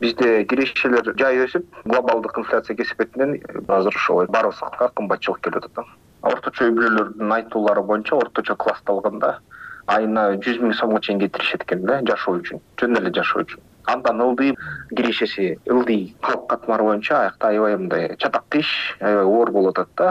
Бизде 0.00 0.44
кирешелер 0.44 1.12
жай 1.18 1.44
өсүп 1.44 1.66
глобалдык 1.84 2.38
инфляция 2.38 2.76
кесепетинен 2.76 3.36
азыр 3.68 3.94
ошол 3.96 4.26
баарыбыз 4.26 4.58
сактка 4.58 4.90
кымбатчылык 4.96 5.40
келип 5.40 5.56
атат 5.56 5.74
да. 5.76 5.84
Орточо 6.22 6.64
үй 6.64 6.72
бүлөлөрдүн 6.78 7.36
айтуулары 7.36 7.82
боюнча 7.82 8.16
орточо 8.16 8.56
классты 8.56 8.92
алганда 8.92 9.38
айына 9.86 10.30
жүз 10.40 10.60
миң 10.62 10.72
сомго 10.78 11.00
чейин 11.04 11.20
кетиришет 11.20 11.66
экен 11.66 11.84
да 11.84 12.00
жашоо 12.08 12.38
үчүн 12.40 12.62
жөн 12.80 12.96
эле 13.00 13.12
жашоо 13.12 13.44
үчүн. 13.44 13.60
Андан 13.84 14.20
ылдый 14.24 14.54
кирешеси 14.96 15.58
ылдый 15.68 16.16
калк 16.22 16.48
катмары 16.48 16.82
боюнча 16.82 17.18
аякта 17.20 17.48
аябай 17.48 17.76
мындай 17.76 18.16
чатак 18.16 18.56
иш 18.56 18.96
аябай 19.00 19.24
оор 19.24 19.50
болуп 19.50 19.78
атат 19.78 19.90
да 19.96 20.08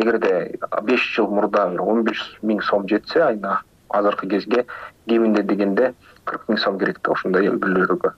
эгерде 0.00 0.58
беш 0.82 1.06
жыл 1.16 1.28
мурда 1.28 1.66
бир 1.72 1.82
он 1.82 2.02
беш 2.04 2.22
миң 2.42 2.62
сом 2.70 2.88
жетсе 2.88 3.22
айына 3.26 3.60
азыркы 3.88 4.28
кезге 4.28 4.64
кеминде 5.08 5.42
дегенде 5.42 5.92
кырк 6.24 6.48
миң 6.48 6.60
сом 6.64 6.78
керек 6.78 7.00
да 7.04 7.14
ошондой 7.16 7.48
үй 7.50 7.58
бүлөлөргө 7.62 8.14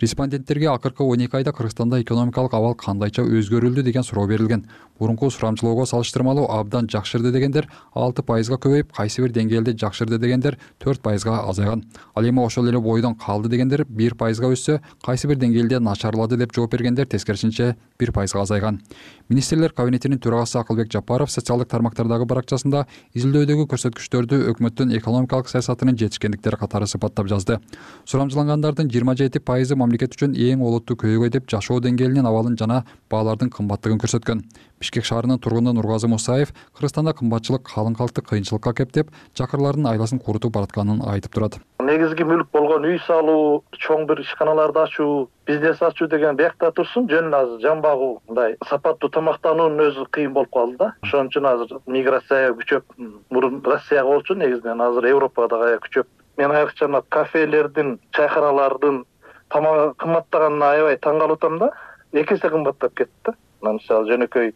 респонденттерге 0.00 0.68
акыркы 0.70 1.04
он 1.04 1.20
эки 1.20 1.36
айда 1.36 1.52
кыргызстанда 1.52 2.00
экономикалык 2.02 2.54
абал 2.54 2.74
кандайча 2.74 3.22
өзгөрүлдү 3.22 3.82
деген 3.82 4.02
суроо 4.02 4.26
берилген. 4.26 4.66
Мурунку 4.98 5.30
сурамжылоого 5.30 5.86
салыштырмалуу 5.86 6.50
абдан 6.50 6.86
жакшырды 6.86 7.32
дегендер 7.32 7.68
алты 7.94 8.22
пайызга 8.22 8.58
көбөйүп 8.60 8.90
кайсы 8.92 9.22
бир 9.22 9.32
деңгээлде 9.32 9.72
жакшырды 9.80 10.18
дегендер 10.18 10.58
төрт 10.78 11.00
пайызга 11.00 11.38
азайган. 11.48 11.84
Ал 12.14 12.28
эми 12.28 12.40
ошол 12.44 12.68
эле 12.68 12.78
бойдон 12.80 13.14
калды 13.14 13.48
дегендер 13.48 13.86
бир 13.88 14.14
пайызга 14.14 14.50
өссө 14.52 14.80
кайсы 15.02 15.26
бир 15.26 15.36
деңгээлде 15.36 15.80
начарлады 15.80 16.36
деп 16.36 16.52
жооп 16.52 16.72
бергендер 16.72 17.06
тескерисинче 17.06 17.76
бир 17.98 18.12
пайызга 18.12 18.42
азайган. 18.42 18.82
Министрлер 19.30 19.72
кабинетинин 19.72 20.18
төрагасы 20.18 20.58
акылбек 20.58 20.92
жапаров 20.92 21.30
социалдык 21.30 21.68
тармактардагы 21.68 22.26
баракчасында 22.26 22.86
изилдөөдөгү 23.14 23.68
көрсөткүчтөрдү 23.72 24.42
өкмөттүн 24.52 24.92
экономикалык 24.98 25.48
саясатынын 25.48 25.96
жетишкендиктери 25.96 26.58
катары 26.60 26.86
сыпаттап 26.86 27.28
жазды. 27.30 27.60
Сурамжылангандардын 28.04 28.90
жыйырма 28.90 29.16
жети 29.16 29.38
пайызы 29.38 29.76
мамлекет 29.90 30.14
үчүн 30.14 30.36
эң 30.38 30.60
олуттуу 30.62 30.94
көйгөй 31.02 31.32
деп 31.34 31.48
жашоо 31.50 31.80
деңгээлинин 31.82 32.26
абалын 32.28 32.54
жана 32.54 32.84
баалардын 33.10 33.50
кымбаттыгын 33.50 33.98
көрсөткөн. 33.98 34.42
Бишкек 34.78 35.04
шаарынын 35.04 35.40
тургуну 35.42 35.72
нургазы 35.74 36.06
мусаев 36.06 36.52
кыргызстанда 36.78 37.12
кымбатчылык 37.18 37.66
калың 37.66 37.96
калкты 37.98 38.22
кыйынчылыкка 38.22 38.72
кептеп 38.78 39.10
чакырлардын 39.34 39.88
айласын 39.90 40.22
курутуп 40.22 40.54
баратканын 40.54 41.02
айтып 41.10 41.34
турат. 41.34 41.58
Негизги 41.82 42.22
мүлк 42.22 42.52
болгон 42.54 42.86
үй 42.86 43.00
салуу 43.08 43.64
чоң 43.82 44.06
бир 44.06 44.22
ишканаларды 44.22 44.78
ачуу 44.84 45.26
бизнес 45.50 45.82
ачуу 45.82 46.06
деген 46.06 46.38
биякта 46.38 46.70
турсун. 46.70 47.10
Жөн 47.10 47.34
азыр 47.34 47.60
жан 47.66 47.82
багуу 47.82 48.20
мындай 48.28 48.54
сапаттуу 48.70 49.10
тамактануунун 49.10 49.90
өзү 49.90 50.06
кыйын 50.14 50.32
болуп 50.38 50.54
калды 50.54 50.78
да. 50.78 50.92
Ошон 51.02 51.32
үчүн 51.32 51.50
азыр 51.50 51.82
миграция 51.90 52.54
күчөп 52.54 52.96
мурун 53.30 53.60
россияга 53.66 54.14
болчу 54.14 54.38
негизинен. 54.38 54.80
Азыр 54.80 55.10
европага 55.10 55.56
дагы 55.56 55.72
аябай 55.72 55.84
күчөп 55.88 56.06
мен 56.38 56.54
айрыкча 56.56 56.88
мына 56.88 57.02
кафелердин 57.08 57.98
чайханалардын 58.16 59.04
тамагы 59.50 59.94
кымбаттаганына 60.02 60.72
аябай 60.74 60.96
таң 60.96 61.20
калып 61.20 61.38
атам 61.38 61.58
да. 61.58 61.70
Эки 62.12 62.34
эсе 62.34 62.50
кымбаттап 62.50 62.94
кетти. 62.94 63.12
Да 63.24 63.34
мына 63.62 63.78
мисалы 63.78 64.10
жөнөкөй 64.10 64.52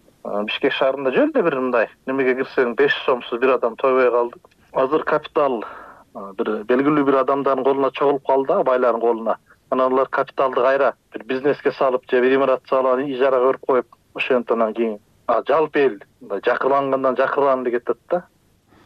бишкек 0.49 0.73
шаарында 0.73 1.13
жөн 1.15 1.33
эле 1.35 1.43
бир 1.43 1.59
мындай. 1.61 1.89
Немеге 2.07 2.37
кирсең 2.43 2.75
беш 2.77 2.97
сомсуз 3.05 3.41
бир 3.41 3.57
адам 3.57 3.77
тойбой 3.77 4.11
калды. 4.11 4.39
Азыр 4.73 5.05
капитал 5.05 5.65
бир 6.39 6.65
белгилүү 6.71 7.05
бир 7.05 7.21
адамдардын 7.23 7.65
колуна 7.65 7.91
чогулуп 7.91 8.27
калды 8.27 8.55
да 8.55 8.63
байлардын 8.63 9.01
колуна. 9.01 9.37
Анан 9.71 9.93
алар 9.93 10.09
капиталды 10.09 10.63
кайра 10.63 10.95
бир 11.13 11.25
бизнеске 11.25 11.73
салып 11.73 12.11
же 12.11 12.21
бир 12.21 12.37
имарат 12.37 12.63
салып 12.69 12.95
анан 12.95 13.11
ижарага 13.11 13.49
берип 13.49 13.67
коюп 13.67 13.87
ошентип 14.15 14.53
анан 14.53 14.75
кийин 14.75 14.99
жалпы 15.49 15.81
эл 15.81 15.99
мындай 16.21 16.41
жакырлангандан 16.45 17.17
жакырланды 17.17 17.71
кетет 17.71 17.99
да 18.11 18.23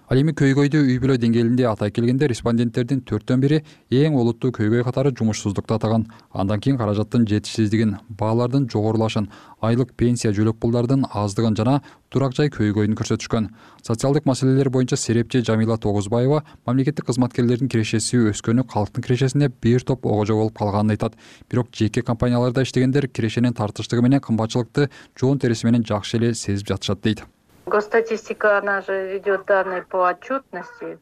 ал 0.08 0.16
эми 0.16 0.32
көйгөйдү 0.32 0.80
үй 0.86 0.94
бүлө 1.02 1.18
деңгээлинде 1.20 1.66
атай 1.68 1.90
келгенде 1.92 2.30
респонденттердин 2.32 3.02
төрттөн 3.04 3.42
бири 3.42 3.58
эң 3.92 4.14
олуттуу 4.16 4.54
көйгөй 4.56 4.80
катары 4.86 5.12
жумушсуздукту 5.12 5.76
атаган. 5.76 6.06
Андан 6.32 6.62
кийин 6.64 6.78
каражаттын 6.80 7.26
жетишсиздигин 7.28 7.98
баалардын 8.08 8.70
жогорулашын 8.72 9.28
айлык 9.60 9.92
пенсия 10.00 10.32
жөлөк 10.32 10.56
пулдардын 10.62 11.04
аздыгын 11.12 11.58
жана 11.60 11.82
турак 12.08 12.32
жай 12.32 12.48
көйгөйүн 12.48 12.96
көрсөтүшкөн. 12.96 13.50
Социалдык 13.84 14.24
маселелер 14.24 14.72
боюнча 14.72 14.96
серепчи 14.96 15.44
жамила 15.44 15.76
тогузбаева 15.76 16.42
мамлекеттик 16.64 17.04
кызматкерлердин 17.04 17.68
кирешеси 17.68 18.24
өскөнү 18.32 18.64
калктын 18.64 19.04
кирешесине 19.04 19.52
бир 19.60 19.84
топ 19.84 20.06
огожо 20.06 20.40
болуп 20.40 20.56
калганын 20.56 20.96
айтат. 20.96 21.20
Бирок 21.50 21.68
жеке 21.72 22.00
компанияларда 22.00 22.62
иштегендер 22.62 23.08
кирешенин 23.08 23.52
тартыштыгы 23.52 24.00
менен 24.00 24.24
кымбатчылыкты 24.24 24.88
жоон 25.20 25.38
териси 25.38 25.66
менен 25.66 25.84
жакшы 25.84 26.16
эле 26.16 26.32
сезип 26.34 26.72
жатышат 26.72 27.02
дейт 27.02 27.28
госстатистика 27.68 28.58
она 28.58 28.80
же 28.82 29.12
ведет 29.12 29.46
данные 29.46 29.82
по 29.82 30.08
отчетности 30.08 30.98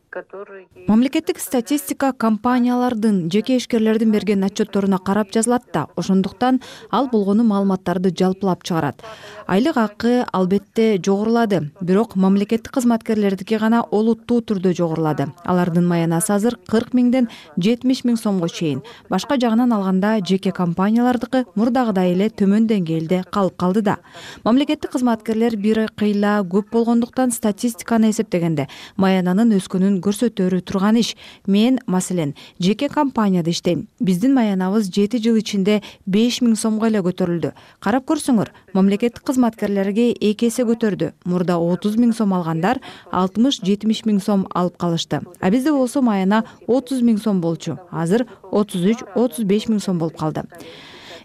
мамлекеттик 0.89 1.39
статистика 1.39 2.13
компаниялардын 2.13 3.31
жеке 3.31 3.57
ишкерлердин 3.57 4.13
берген 4.13 4.45
отчетторуна 4.45 4.99
карап 4.99 5.33
жазылат 5.33 5.63
да 5.73 5.87
ошондуктан 5.97 6.61
ал 6.91 7.09
болгону 7.13 7.45
маалыматтарды 7.45 8.15
жалпылап 8.17 8.65
чыгарат. 8.65 9.03
Айлык 9.47 9.77
акы 9.77 10.25
албетте 10.33 10.99
жогорулады. 11.05 11.71
Бирок 11.81 12.17
мамлекеттик 12.17 12.73
кызматкерлердики 12.73 13.59
гана 13.59 13.83
олуттуу 13.83 14.41
түрдө 14.41 14.73
жогорулады. 14.75 15.29
Алардын 15.45 15.87
маянасы 15.87 16.33
азыр 16.33 16.57
кырк 16.67 16.95
миңден 16.95 17.29
жетимиш 17.57 18.05
миң 18.05 18.17
сомго 18.17 18.49
чейин. 18.49 18.83
Башка 19.11 19.37
жагынан 19.37 19.73
алганда 19.73 20.19
жеке 20.25 20.51
компаниялардыкы 20.51 21.45
мурдагыдай 21.55 22.15
эле 22.15 22.31
төмөн 22.31 22.67
деңгээлде 22.71 23.23
калып 23.31 23.57
калды 23.61 23.83
да 23.83 23.99
мамлекеттик 24.45 24.93
кызматкерлер 24.93 25.57
бир 25.61 25.81
кыйла 25.99 26.39
көп 26.47 26.71
болгондуктан 26.73 27.33
статистиканы 27.35 28.11
эсептегенде 28.13 28.69
маянанын 28.97 29.55
өскөнүн 29.59 30.01
көрсөтөрү 30.07 30.63
турган 30.63 30.97
иш. 31.01 31.15
Мен 31.47 31.81
маселен 31.87 32.35
жеке 32.63 32.89
компанияда 32.89 33.51
иштейм. 33.51 33.87
Биздин 34.01 34.35
маянабыз 34.35 34.89
жети 34.95 35.19
жыл 35.19 35.37
ичинде 35.41 35.83
беш 36.07 36.41
миң 36.41 36.57
сомго 36.57 36.87
эле 36.87 37.03
көтөрүлдү. 37.05 37.53
Карап 37.81 38.07
көрсөңөр 38.09 38.53
мамлекеттик 38.73 39.27
кызматкерлерге 39.27 40.13
эки 40.15 40.49
эсе 40.51 40.65
көтөрдү. 40.69 41.13
Мурда 41.25 41.59
отуз 41.59 41.99
миң 41.99 42.15
сом 42.17 42.35
алгандар 42.37 42.81
алтымыш 43.13 43.61
жетимиш 43.63 44.05
миң 44.07 44.23
сом 44.23 44.47
алып 44.55 44.79
калышты. 44.79 45.23
А 45.41 45.51
бизде 45.51 45.73
болсо 45.73 46.03
маяна 46.03 46.45
отуз 46.67 47.03
миң 47.03 47.19
сом 47.23 47.41
болчу. 47.41 47.79
Азыр 47.91 48.27
отуз 48.51 48.85
үч 48.85 49.07
отуз 49.15 49.45
беш 49.45 49.69
миң 49.69 49.81
сом 49.83 49.99
болуп 49.99 50.17
калды 50.19 50.47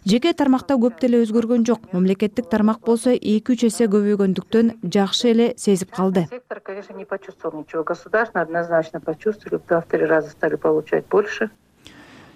жеке 0.05 0.33
тармакта 0.33 0.75
көп 0.81 0.99
деле 1.01 1.21
өзгөргөн 1.23 1.65
жок. 1.65 1.93
Мамлекеттик 1.93 2.49
тармак 2.49 2.81
болсо 2.85 3.13
эки 3.13 3.53
үч 3.53 3.65
эсе 3.69 3.85
көбөйгөндүктөн 3.85 4.79
жакшы 4.83 5.31
эле 5.31 5.53
сезип 5.57 5.91
калды. 5.95 6.27
Сектор 6.29 6.59
конечно 6.59 6.93
не 6.93 7.05
почувствовал 7.05 7.59
ничего. 7.59 7.83
Государственный 7.83 8.43
однозначно 8.43 8.99
почувствовали 8.99 9.59
в 9.61 9.67
два 9.67 9.81
в 9.81 9.85
три 9.85 10.05
раза 10.05 10.29
стали 10.29 10.55
получать 10.55 11.05
больше 11.07 11.51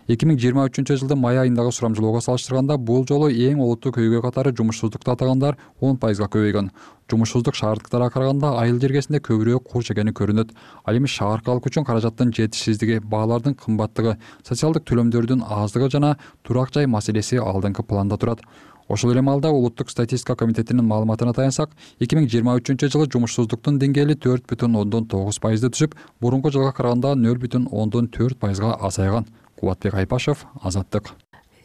эки 0.05 0.27
миң 0.29 0.37
жыйырма 0.37 0.67
үчүнчү 0.69 0.99
жылдын 1.01 1.17
май 1.17 1.39
айындагы 1.41 1.71
сурамжылоого 1.73 2.19
салыштырганда 2.21 2.77
бул 2.77 3.07
жолу 3.09 3.31
эң 3.31 3.61
олуттуу 3.65 3.91
көйгөй 3.95 4.21
катары 4.21 4.51
жумушсуздукту 4.53 5.11
атагандар 5.15 5.57
он 5.81 5.97
пайызга 5.97 6.27
көбөйгөн. 6.29 6.69
Жумушсуздук 7.09 7.57
шаардыктарга 7.57 8.11
караганда 8.13 8.51
айыл 8.59 8.77
жергесинде 8.79 9.17
көбүрөөк 9.25 9.65
кур 9.71 9.83
жегени 9.83 10.13
көрүнөт. 10.13 10.53
Ал 10.85 10.99
эми 10.99 11.09
шаар 11.09 11.41
калк 11.41 11.65
үчүн 11.65 11.87
каражаттын 11.89 12.33
жетишсиздиги 12.37 12.99
баалардын 13.01 13.57
кымбаттыгы 13.57 14.17
социалдык 14.45 14.85
төлөмдөрдүн 14.85 15.41
аздыгы 15.41 15.89
жана 15.89 16.15
турак 16.43 16.73
жай 16.73 16.85
маселеси 16.85 17.41
алдыңкы 17.41 17.81
планда 17.81 18.17
турат. 18.17 18.45
Ошол 18.87 19.11
эле 19.11 19.21
маалда 19.21 19.49
улуттук 19.49 19.89
статистика 19.89 20.35
комитетинин 20.35 20.85
маалыматына 20.85 21.33
таянсак 21.33 21.71
эки 21.99 22.13
миң 22.13 22.29
жыйырма 22.29 22.59
үчүнчү 22.59 22.91
жылы 22.93 23.09
жумушсуздуктун 23.09 23.79
деңгээли 23.81 24.13
төрт 24.21 24.45
бүтүн 24.45 24.77
ондон 24.77 25.07
тогуз 25.09 25.41
пайызды 25.41 25.71
түзүп 25.73 25.97
мурунку 26.21 26.53
жылга 26.53 26.69
караганда 26.77 27.15
нөл 27.17 27.41
бүтүн 27.41 27.65
ондон 27.73 28.05
төрт 28.13 28.37
пайызга 28.37 28.75
азайган 28.77 29.25
кубатбек 29.55 29.93
айпашев 29.93 30.45
азаттык 30.61 31.11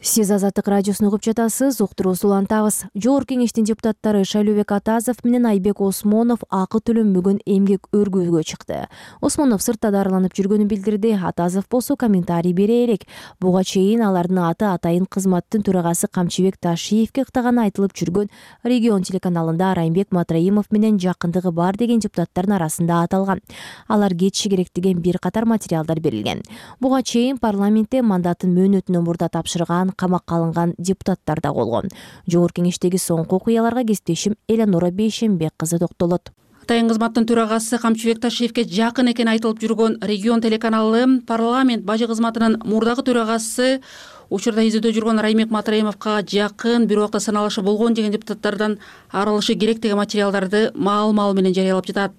сиз 0.03 0.31
азаттык 0.31 0.67
радиосун 0.67 1.07
угуп 1.07 1.21
жатасыз. 1.21 1.77
Уктуруубузду 1.81 2.27
улантабыз 2.27 2.87
жогорку 2.95 3.35
кеңештин 3.35 3.67
депутаттары 3.69 4.23
шайлообек 4.25 4.71
атазов 4.73 5.19
менен 5.23 5.45
айбек 5.45 5.77
осмонов 5.85 6.41
акы 6.49 6.79
төлөнбөгөн 6.81 7.37
эмгек 7.45 7.85
өргүүгө 7.93 8.41
чыкты. 8.41 8.87
Осмонов 9.21 9.61
сыртта 9.61 9.91
дарыланып 9.93 10.33
жүргөнүн 10.33 10.65
билдирди. 10.71 11.13
Атазов 11.21 11.67
болсо 11.69 11.95
комментарий 11.95 12.53
бере 12.53 12.79
элек. 12.85 13.05
Буга 13.39 13.63
чейин 13.63 14.01
алардын 14.01 14.39
аты 14.47 14.65
атайын 14.71 15.05
кызматтын 15.05 15.61
төрагасы 15.61 16.09
камчыбек 16.09 16.57
ташиевке 16.57 17.21
ыктаганы 17.21 17.67
айтылып 17.67 17.93
жүргөн 17.93 18.33
регион 18.63 19.05
телеканалында 19.05 19.75
райымбек 19.77 20.09
матраимов 20.09 20.71
менен 20.71 20.97
жакындыгы 20.97 21.51
бар 21.53 21.77
деген 21.77 22.01
депутаттардын 22.01 22.57
арасында 22.57 23.03
аталган. 23.03 23.45
Алар 23.87 24.17
кетиши 24.17 24.49
керек 24.49 24.73
деген 24.73 24.97
бир 24.97 25.19
катар 25.19 25.45
материалдар 25.45 25.99
берилген. 25.99 26.41
Буга 26.79 27.03
чейин 27.03 27.37
парламентте 27.37 28.01
мандатын 28.01 28.57
мөөнөтүнөн 28.57 29.05
мурда 29.05 29.29
тапшырган 29.29 29.90
камакка 29.95 30.35
алынган 30.35 30.75
депутаттар 30.77 31.41
да 31.41 31.53
болгон. 31.53 31.89
Жогорку 32.27 32.61
кеңештеги 32.61 32.97
соңку 32.97 33.37
окуяларга 33.37 33.83
кесиптешим 33.83 34.35
эленора 34.47 34.91
бейшенбек 34.91 35.53
кызы 35.57 35.79
токтолот. 35.79 36.31
Атайын 36.61 36.87
кызматтын 36.87 37.25
төрагасы 37.25 37.79
камчыбек 37.81 38.19
ташиевке 38.21 38.63
жакын 38.63 39.09
экени 39.11 39.33
айтылып 39.33 39.59
жүргөн 39.63 39.97
регион 40.05 40.43
телеканалы 40.45 41.19
парламент 41.27 41.83
бажы 41.83 42.05
кызматынын 42.07 42.59
мурдагы 42.63 43.01
төрагасы 43.07 43.81
учурда 44.29 44.63
изилдөө 44.69 44.93
жүргөн 44.95 45.19
райымбек 45.25 45.49
матраимовго 45.51 46.21
жакын 46.21 46.85
бир 46.87 47.01
убакта 47.01 47.19
саналышы 47.19 47.65
болгон 47.65 47.97
деген 47.97 48.13
депутаттардан 48.13 48.77
арылышы 49.09 49.55
керек 49.55 49.81
деген 49.81 49.97
материалдарды 49.97 50.69
маал 50.75 51.11
маал 51.13 51.33
менен 51.33 51.53
жарыялап 51.53 51.87
жатат. 51.87 52.13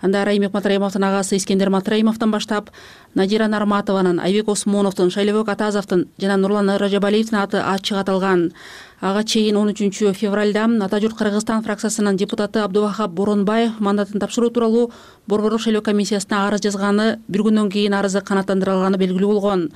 Анда 0.00 0.24
райымбек 0.24 0.52
матраимовдун 0.52 1.04
агасы 1.04 1.36
искендер 1.36 1.70
матраимовдон 1.70 2.30
баштап 2.30 2.70
надира 3.14 3.48
нарматованын 3.48 4.20
айбек 4.20 4.48
осмоновдун 4.48 5.10
шайлообек 5.10 5.48
атазовдун 5.48 6.08
жана 6.18 6.36
нурлан 6.36 6.76
ражабалиевдин 6.76 7.38
аты 7.38 7.58
ачык 7.58 7.98
аталган. 7.98 8.52
Ага 9.00 9.22
чейин 9.22 9.56
он 9.56 9.68
үчүнчү 9.70 10.10
февралда 10.12 10.64
ата 10.84 10.98
журт 11.00 11.16
кыргызстан 11.16 11.62
фракциясынын 11.62 12.16
депутаты 12.16 12.58
абдубахап 12.58 13.12
боронбаев 13.12 13.78
мандатын 13.78 14.18
тапшыруу 14.18 14.50
тууралуу 14.50 14.90
борборлук 15.28 15.60
шайлоо 15.60 15.82
комиссиясына 15.82 16.48
арыз 16.48 16.60
жазганы 16.60 17.20
бир 17.28 17.42
күндөн 17.46 17.70
кийин 17.70 17.94
арызы 17.94 18.20
канааттандырылганы 18.20 18.98
белгилүү 18.98 19.32
болгон. 19.32 19.70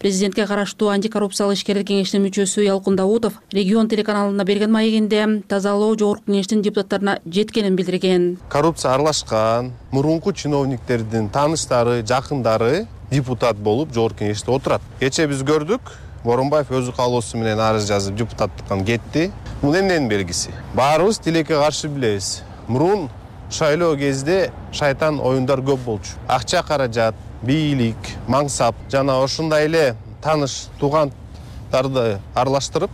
Президентке 0.00 0.44
караштуу 0.46 0.88
антикоррупциялык 0.90 1.54
ишкерлер 1.56 1.84
кеңешинин 1.86 2.26
мүчөсү 2.26 2.64
ялкын 2.66 2.96
даутов 2.96 3.38
регион 3.52 3.88
телеканалына 3.88 4.44
берген 4.44 4.72
маегинде 4.72 5.42
тазалоо 5.46 5.94
жогорку 5.94 6.24
кеңештин 6.26 6.62
депутаттарына 6.62 7.20
жеткенин 7.24 7.76
билдирген. 7.76 8.38
Коррупцияга 8.50 8.96
аралашкан 8.96 9.70
мурунку 9.92 10.32
чиновниктердин 10.32 11.28
тааныштары 11.30 12.02
жакындары 12.02 12.83
депутат 13.14 13.56
болуп 13.56 13.94
жогорку 13.94 14.24
кеңеште 14.24 14.50
отурат. 14.52 14.82
Кечээ 15.00 15.28
биз 15.30 15.42
көрдүк 15.46 15.92
боронбаев 16.24 16.70
өзү 16.74 16.94
каалоосу 16.96 17.38
менен 17.38 17.60
арыз 17.60 17.86
жазып 17.88 18.16
депутаттыктан 18.18 18.84
кетти. 18.84 19.30
Бул 19.62 19.74
эмненин 19.76 20.08
белгиси? 20.08 20.50
Баарыбыз 20.74 21.18
тилекке 21.18 21.58
каршы 21.60 21.88
билебиз. 21.88 22.42
Мурун 22.68 23.08
шайлоо 23.50 23.96
кезде 23.96 24.50
шайтан 24.72 25.20
оюндар 25.20 25.60
көп 25.60 25.84
болчу. 25.84 26.16
Акча 26.28 26.62
каражат 26.62 27.14
бийлик 27.42 27.96
мансап 28.26 28.74
жана 28.90 29.22
ошондой 29.22 29.66
эле 29.66 29.96
тааныш 30.22 30.68
туугандарды 30.80 32.18
аралаштырып 32.34 32.90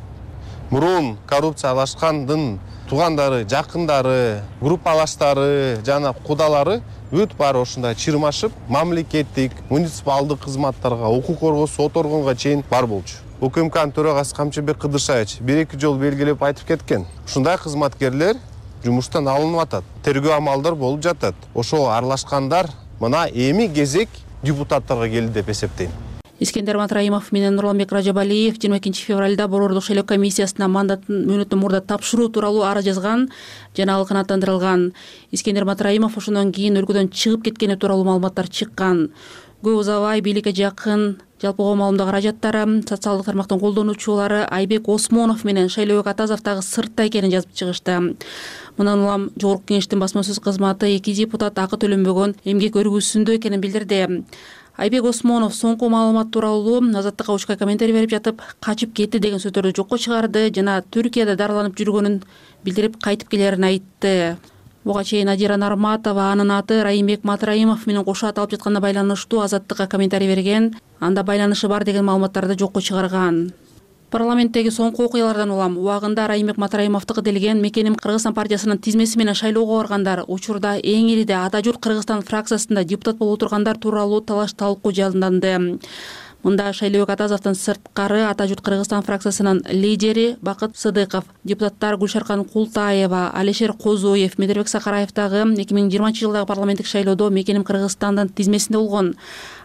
мурун 0.71 1.17
коррупцияга 1.27 1.81
аралашкандын 1.83 2.59
туугандары 2.91 3.45
жакындары 3.49 4.43
группалаштары 4.61 5.79
жана 5.87 6.13
кудалары 6.27 6.81
бүт 7.11 7.33
баары 7.39 7.59
ушундай 7.59 7.97
чырмашып 7.99 8.53
мамлекеттик 8.69 9.53
муниципалдык 9.71 10.45
кызматтарга 10.45 11.09
укук 11.11 11.41
коргоо 11.41 11.67
сот 11.67 11.97
органга 11.97 12.37
чейин 12.37 12.63
бар 12.71 12.87
болчу. 12.87 13.17
Укмкнын 13.41 13.91
төрагасы 13.93 14.37
камчыбек 14.37 14.79
кыдыршаевич 14.79 15.41
бир 15.41 15.65
эки 15.65 15.77
жолу 15.77 15.99
белгилеп 15.99 16.43
айтып 16.43 16.69
кеткен. 16.69 17.07
Ушундай 17.27 17.59
кызматкерлер 17.59 18.37
жумуштан 18.85 19.27
алынып 19.29 19.65
атат 19.65 19.85
тергөө 20.05 20.37
амалдар 20.37 20.75
болуп 20.75 21.03
жатат. 21.03 21.35
Ошого 21.55 21.97
аралашкандар 21.97 22.71
мына 23.01 23.27
эми 23.33 23.67
кезек 23.67 24.09
депутаттарга 24.43 25.09
келди 25.09 25.33
деп 25.41 25.49
эсептейм 25.49 25.91
искендер 26.41 26.79
матраимов 26.79 27.33
менен 27.33 27.55
нурланбек 27.55 27.93
ражабалиев 27.93 28.57
жыйырма 28.57 28.79
экинчи 28.79 29.05
февралда 29.05 29.47
борборлук 29.47 29.85
шайлоо 29.85 30.05
комиссиясына 30.09 30.69
мандатын 30.69 31.27
мөөнөттөн 31.29 31.61
мурда 31.61 31.83
тапшыруу 31.85 32.31
тууралуу 32.33 32.65
арыз 32.65 32.89
жазган 32.89 33.29
жана 33.77 33.99
ал 33.99 34.07
канааттандырылган 34.07 34.93
искендер 35.31 35.69
матраимов 35.69 36.17
ошондон 36.17 36.53
кийин 36.53 36.81
өлкөдөн 36.81 37.13
чыгып 37.13 37.45
кеткени 37.51 37.77
тууралуу 37.77 38.09
маалыматтар 38.09 38.49
чыккан. 38.49 39.11
Көп 39.61 39.83
узабай 39.83 40.23
бийликке 40.25 40.55
жакын 40.57 41.19
жалпы 41.43 41.61
коо 41.61 41.75
маалымдоо 41.77 42.07
каражаттары 42.07 42.65
социалдык 42.89 43.27
тармактын 43.27 43.61
колдонуучулары 43.61 44.47
айбек 44.49 44.89
осмонов 44.89 45.45
менен 45.45 45.69
шайлообек 45.69 46.07
атазов 46.07 46.43
дагы 46.43 46.63
сыртта 46.63 47.07
экенин 47.07 47.31
жазып 47.31 47.53
чыгышты. 47.53 48.17
Мындан 48.79 49.05
улам 49.05 49.31
жогорку 49.37 49.69
кеңештин 49.69 50.01
басма 50.01 50.23
сөз 50.25 50.41
кызматы 50.41 50.89
эки 50.97 51.13
депутат 51.13 51.59
акы 51.59 51.77
төлөнбөгөн 51.77 52.39
эмгек 52.45 52.81
өргүүсүндө 52.81 53.37
экенин 53.37 53.61
билдирди 53.61 54.25
айбек 54.81 55.05
осмонов 55.05 55.53
соңку 55.55 55.91
маалымат 55.93 56.31
тууралуу 56.33 56.81
азаттыкка 56.97 57.35
учка 57.37 57.57
комментарий 57.61 57.93
берип 57.93 58.11
жатып 58.15 58.41
качып 58.65 58.95
кетти 58.97 59.21
деген 59.21 59.43
сөздөрдү 59.43 59.75
жокко 59.77 59.99
чыгарды 60.01 60.47
жана 60.57 60.81
түркияда 60.81 61.37
дарыланып 61.37 61.77
жүргөнүн 61.77 62.23
билдирип 62.65 62.97
кайтып 63.03 63.29
келерин 63.29 63.69
айтты. 63.69 64.37
Буга 64.85 65.05
чейин 65.05 65.29
надира 65.29 65.59
нарматова 65.61 66.31
анын 66.33 66.51
аты 66.57 66.83
райымбек 66.83 67.25
матраимов 67.25 67.87
менен 67.87 68.05
кошо 68.05 68.33
аталып 68.33 68.57
жатканына 68.57 68.81
байланыштуу 68.81 69.43
азаттыкка 69.45 69.87
комментарий 69.87 70.29
берген. 70.35 70.75
Анда 71.01 71.23
байланышы 71.23 71.69
бар 71.69 71.85
деген 71.85 72.07
маалыматтарды 72.09 72.57
жокко 72.59 72.81
чыгарган 72.81 73.51
парламенттеги 74.11 74.73
соңку 74.75 75.07
окуялардан 75.07 75.51
улам. 75.55 75.79
Убагында 75.79 76.27
райымбек 76.31 76.59
матраимовдуку 76.59 77.23
делген 77.23 77.63
мекеним 77.63 77.95
кыргызстан 77.95 78.35
партиясынын 78.35 78.79
тизмеси 78.79 79.19
менен 79.19 79.39
шайлоого 79.39 79.81
баргандар 79.81 80.25
учурда 80.27 80.77
эң 80.79 81.11
ириде 81.15 81.39
ата 81.39 81.63
журт 81.65 81.81
кыргызстан 81.81 82.23
фракциясында 82.23 82.85
депутат 82.85 83.19
болуп 83.19 83.39
отургандар 83.41 83.79
тууралуу 83.79 84.21
талаш 84.21 84.53
талкуу 84.53 84.93
жанданды 84.93 85.79
мында 86.43 86.71
шайлообек 86.73 87.13
атазовдон 87.13 87.55
сырткары 87.55 88.23
ата 88.25 88.47
журт 88.49 88.63
кыргызстан 88.65 89.03
фракциясынын 89.05 89.61
лидери 89.71 90.37
бакыт 90.41 90.77
сыдыков 90.77 91.25
депутаттар 91.45 91.99
гүлшаркан 92.01 92.45
култаева 92.45 93.31
алишер 93.35 93.75
козуев 93.75 94.39
медербек 94.39 94.69
сакараев 94.69 95.13
дагы 95.13 95.45
эки 95.61 95.77
миң 95.77 95.91
жыйырманчы 95.93 96.25
жылдагы 96.25 96.49
парламенттик 96.49 96.87
шайлоодо 96.87 97.29
мекеним 97.31 97.65
кыргызстандын 97.65 98.31
тизмесинде 98.31 98.79
болгон 98.79 99.15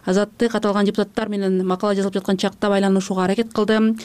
азаттык 0.04 0.54
аталган 0.54 0.84
депутаттар 0.84 1.28
менен 1.28 1.66
макала 1.66 1.94
жазылып 1.94 2.20
жаткан 2.20 2.36
чакта 2.36 2.68
байланышууга 2.68 3.24
аракет 3.24 3.54
кылды 3.54 3.96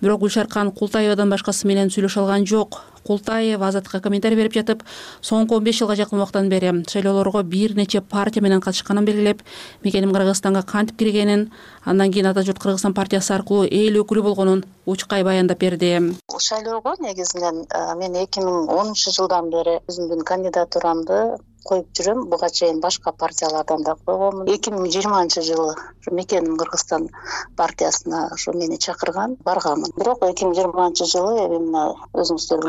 бирок 0.00 0.20
гүлшаркан 0.20 0.72
култаевадан 0.72 1.30
башкасы 1.30 1.66
менен 1.66 1.90
сүйлөшө 1.90 2.20
алган 2.24 2.46
жок. 2.46 2.82
Култаева 3.06 3.68
азаттыкка 3.68 4.00
комментарий 4.02 4.36
берип 4.36 4.52
жатып 4.56 4.82
соңку 5.22 5.54
он 5.56 5.64
беш 5.64 5.78
жылга 5.78 5.94
жакын 5.94 6.18
убакыттан 6.18 6.48
бери 6.50 6.72
шайлоолорго 6.90 7.44
бир 7.46 7.76
нече 7.76 8.00
партия 8.00 8.42
менен 8.42 8.60
катышканын 8.60 9.04
белгилеп 9.06 9.44
мекеним 9.84 10.12
кыргызстанга 10.12 10.62
кантип 10.62 10.98
киргенин 10.98 11.52
андан 11.84 12.10
кийин 12.10 12.26
ата 12.26 12.42
журт 12.42 12.58
кыргызстан 12.58 12.94
партиясы 12.94 13.32
аркылуу 13.32 13.68
эл 13.70 14.00
өкүлү 14.02 14.22
болгонун 14.22 14.64
учкай 14.86 15.22
баяндап 15.22 15.60
берди. 15.60 16.18
Шайлоого 16.36 16.96
негизинен 16.98 17.66
мен 18.00 18.16
эки 18.24 18.42
миң 18.42 18.66
онунчу 18.66 19.14
жылдан 19.14 19.50
бери 19.54 19.78
өзүмдүн 19.86 20.24
кандидатурамды 20.24 21.38
коюп 21.68 21.90
жүрөм. 21.98 22.24
Буга 22.32 22.50
чейин 22.58 22.80
башка 22.80 23.12
партиялардан 23.12 23.84
да 23.86 23.96
койгонмун. 24.06 24.48
Эки 24.54 24.72
миң 24.74 24.88
жыйырманчы 24.94 25.42
жылы 25.48 25.74
ушу 25.74 26.14
мекеним 26.20 26.56
кыргызстан 26.62 27.08
партиясына 27.56 28.26
ошо 28.38 28.52
мени 28.52 28.78
чакырган 28.88 29.36
барганмын. 29.44 29.94
Бирок 29.98 30.24
эки 30.30 30.46
миң 30.46 30.56
жыйырманчы 30.60 31.10
жылы 31.12 31.38
эми 31.46 31.62
мына 31.68 31.86
өзүңүздөр 32.14 32.66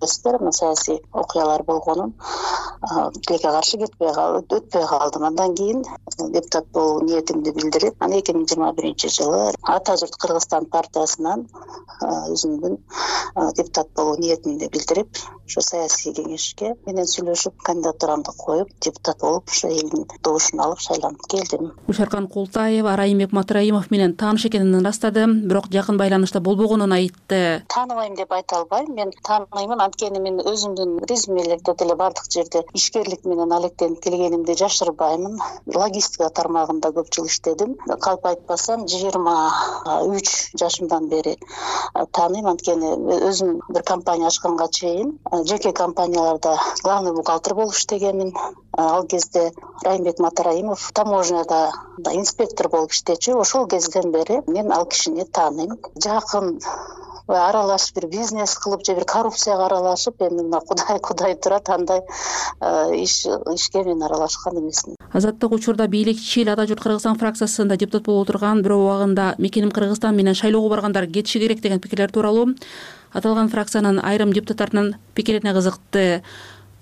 билесиздер 0.00 0.52
саясий 0.52 1.02
окуялар 1.12 1.62
болгонун 1.62 2.14
тилекке 3.26 3.48
каршы 3.48 3.78
кетпей 3.78 4.08
өтпөй 4.08 4.86
калдым. 4.88 5.24
Андан 5.24 5.54
кийин 5.54 5.84
депутат 6.18 6.66
болуу 6.72 7.04
ниетимди 7.04 7.52
билдирип 7.52 7.94
анан 8.00 8.18
эки 8.18 8.32
миң 8.32 8.46
жыйырма 8.48 8.72
биринчи 8.72 9.08
жылы 9.08 9.52
ата 9.62 9.96
журт 9.96 10.16
кыргызстан 10.16 10.66
партиясынан 10.66 11.46
өзүмдүн 12.00 12.78
депутат 13.56 13.88
болуу 13.96 14.16
ниетимди 14.18 14.68
билдирип 14.72 15.20
ошо 15.46 15.60
саясий 15.60 16.14
кеңешке 16.14 16.74
менен 16.86 17.06
сүйлөшүп 17.10 17.60
кандидатурамды 17.66 18.32
коюп 18.38 18.70
депутат 18.80 19.20
болуп 19.20 19.50
ошо 19.50 19.68
элдин 19.68 20.06
добушун 20.22 20.60
алып 20.60 20.80
шайланып 20.80 21.26
келдим. 21.28 21.72
Гүлшаркан 21.86 22.28
култаева 22.28 22.96
райымбек 22.96 23.32
матраимов 23.32 23.90
менен 23.90 24.14
тааныш 24.16 24.46
экенин 24.46 24.80
ырастады 24.80 25.26
бирок 25.26 25.68
жакын 25.72 25.98
байланышта 25.98 26.40
болбогонун 26.40 26.92
айтты. 26.92 27.64
Тааныбайм 27.68 28.14
деп 28.16 28.32
айта 28.32 28.60
албайм. 28.62 28.94
Мен 28.94 29.12
тааныймын 29.26 29.80
анткени 29.90 30.20
мен 30.22 30.38
өзүмдүн 30.46 30.90
резюмелерде 31.10 31.74
деле 31.74 31.94
баардык 31.98 32.28
жерде 32.30 32.62
ишкерлик 32.78 33.24
менен 33.26 33.52
алектенип 33.52 34.00
келгенимди 34.04 34.54
жашырбаймын. 34.60 35.38
Логистика 35.74 36.28
тармагында 36.30 36.92
көп 36.94 37.10
жыл 37.14 37.26
иштедим. 37.26 37.74
Калп 38.06 38.26
айтпасам 38.30 38.86
жыйырма 38.86 39.34
үч 40.06 40.30
жашымдан 40.60 41.08
бери 41.10 41.36
тааныйм. 41.94 42.46
Анткени 42.52 42.92
өзүм 43.30 43.58
бир 43.68 43.82
компания 43.82 44.28
ачканга 44.30 44.68
чейин 44.68 45.18
жеке 45.44 45.72
компанияларда 45.72 46.56
главный 46.84 47.12
бухгалтер 47.12 47.54
болуп 47.54 47.74
иштегенмин. 47.74 48.34
Ал 48.78 49.04
кезде 49.06 49.50
райымбек 49.84 50.20
матраимов 50.20 50.90
таможняда 50.94 51.72
инспектор 52.12 52.68
болуп 52.68 52.92
иштечү. 52.92 53.34
Ошол 53.40 53.66
кезден 53.66 54.12
бери 54.12 54.40
мен 54.46 54.72
ал 54.72 54.86
кишини 54.86 55.24
тааныйм. 55.24 55.78
Жакын 55.96 56.60
аралашып 57.36 57.96
бир 57.96 58.06
бизнес 58.10 58.54
кылып 58.58 58.84
же 58.86 58.94
бир 58.94 59.04
коррупцияга 59.04 59.66
аралашып 59.66 60.22
эми 60.22 60.42
мына 60.42 60.60
кудай 60.60 60.98
кудай 61.00 61.34
турат 61.36 61.68
андай 61.68 62.02
ишке 62.60 63.84
мен 63.84 64.02
аралашкан 64.02 64.58
эмесмин. 64.58 64.96
Азаттык 65.12 65.52
учурда 65.52 65.86
бийликчил 65.88 66.48
ата 66.52 66.66
журт 66.66 66.80
кыргызстан 66.80 67.18
фракциясында 67.18 67.76
депутат 67.76 68.06
болуп 68.06 68.28
отурган 68.28 68.62
бирок 68.62 68.80
убагында 68.80 69.34
мекеним 69.38 69.70
кыргызстан 69.70 70.16
менен 70.16 70.34
шайлоого 70.34 70.68
баргандар 70.68 71.06
кетиши 71.06 71.38
керек 71.38 71.60
деген 71.60 71.80
пикирлер 71.80 72.10
тууралуу. 72.10 72.54
Аталган 73.12 73.48
фракциянын 73.48 73.98
айрым 74.04 74.32
депутаттарынын 74.32 74.94
пикирине 75.14 75.52
кызыкты 75.52 76.22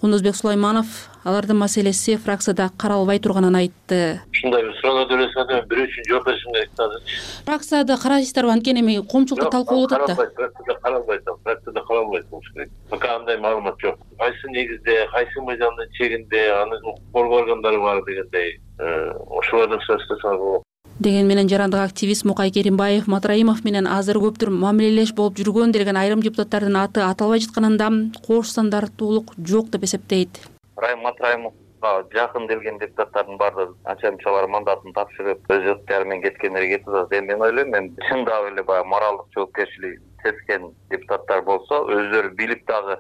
кундузбек 0.01 0.37
сулайманов 0.37 0.87
алардын 1.25 1.57
маселеси 1.59 2.17
фракцияда 2.17 2.71
каралбай 2.79 3.19
турганын 3.19 3.57
айтты. 3.59 4.21
Ушундай 4.31 4.63
бир 4.63 4.77
суроолорду 4.79 5.17
элестетем 5.19 5.65
бирөө 5.71 5.89
үчүн 5.89 6.07
жооп 6.09 6.29
беришим 6.29 6.53
керек 6.55 6.71
азырчы 6.85 7.19
фракцияда 7.47 7.97
карайсыздарбы 8.03 8.53
анткени 8.53 8.81
эми 8.85 9.01
коомчулукта 9.03 9.51
талкуу 9.51 9.77
болуп 9.77 9.93
атат 9.93 10.07
да 10.07 10.29
фракцияда 10.37 10.79
каралбайт 10.81 11.29
ал 11.29 11.41
фракцияда 11.43 11.83
каралбайт 11.89 12.29
болуш 12.29 12.53
керек. 12.53 12.71
Пока 12.91 13.17
андай 13.17 13.39
маалымат 13.39 13.81
жок. 13.81 13.99
Кайсы 14.19 14.49
негизде 14.51 15.09
кайсы 15.11 15.41
мыйзамдын 15.41 15.91
чегинде 15.99 16.47
аны 16.63 16.79
укук 16.85 17.03
коргоо 17.13 17.43
органдары 17.43 17.81
бар 17.81 18.05
дегендей 18.07 18.61
э, 18.79 19.13
ошолордон 19.41 19.81
сурооштосоңор 19.81 20.39
болот 20.39 20.68
деген 20.99 21.29
менен 21.29 21.49
жарандык 21.49 21.81
активист 21.81 22.25
мукай 22.25 22.51
керимбаев 22.51 23.07
матраимов 23.07 23.63
менен 23.65 23.87
азыр 23.87 24.19
көптүр 24.19 24.51
мамилелеш 24.51 25.13
болуп 25.15 25.39
жүргөн 25.39 25.71
делген 25.73 25.97
айрым 25.97 26.23
депутаттардын 26.25 26.77
аты 26.81 27.05
аталбай 27.07 27.39
жатканында 27.45 27.91
кош 28.27 28.51
стандарттуулук 28.51 29.31
жок 29.39 29.71
деп 29.71 29.85
эсептейт. 29.87 30.41
Райым 30.77 31.05
матраимовго 31.07 31.93
жакын 32.15 32.49
келген 32.49 32.81
депутаттардын 32.83 33.39
баардыгы 33.39 33.77
анча 33.85 34.13
мандатын 34.49 34.93
тапшырып 34.93 35.47
өз 35.49 35.71
ыктыяры 35.77 36.05
менен 36.05 36.23
кеткендери 36.23 36.69
кетип 36.75 36.89
атат 36.89 37.13
эми 37.13 37.29
мен 37.29 37.43
ойлойм 37.43 37.75
эми 37.75 37.95
чындап 38.09 38.51
эле 38.51 38.63
баягы 38.63 38.89
моралдык 38.89 39.27
жоопкерчилиги 39.37 40.01
сезген 40.25 40.73
депутаттар 40.91 41.43
болсо 41.43 41.85
өздөрү 41.87 42.35
билип 42.35 42.67
дагы 42.67 42.99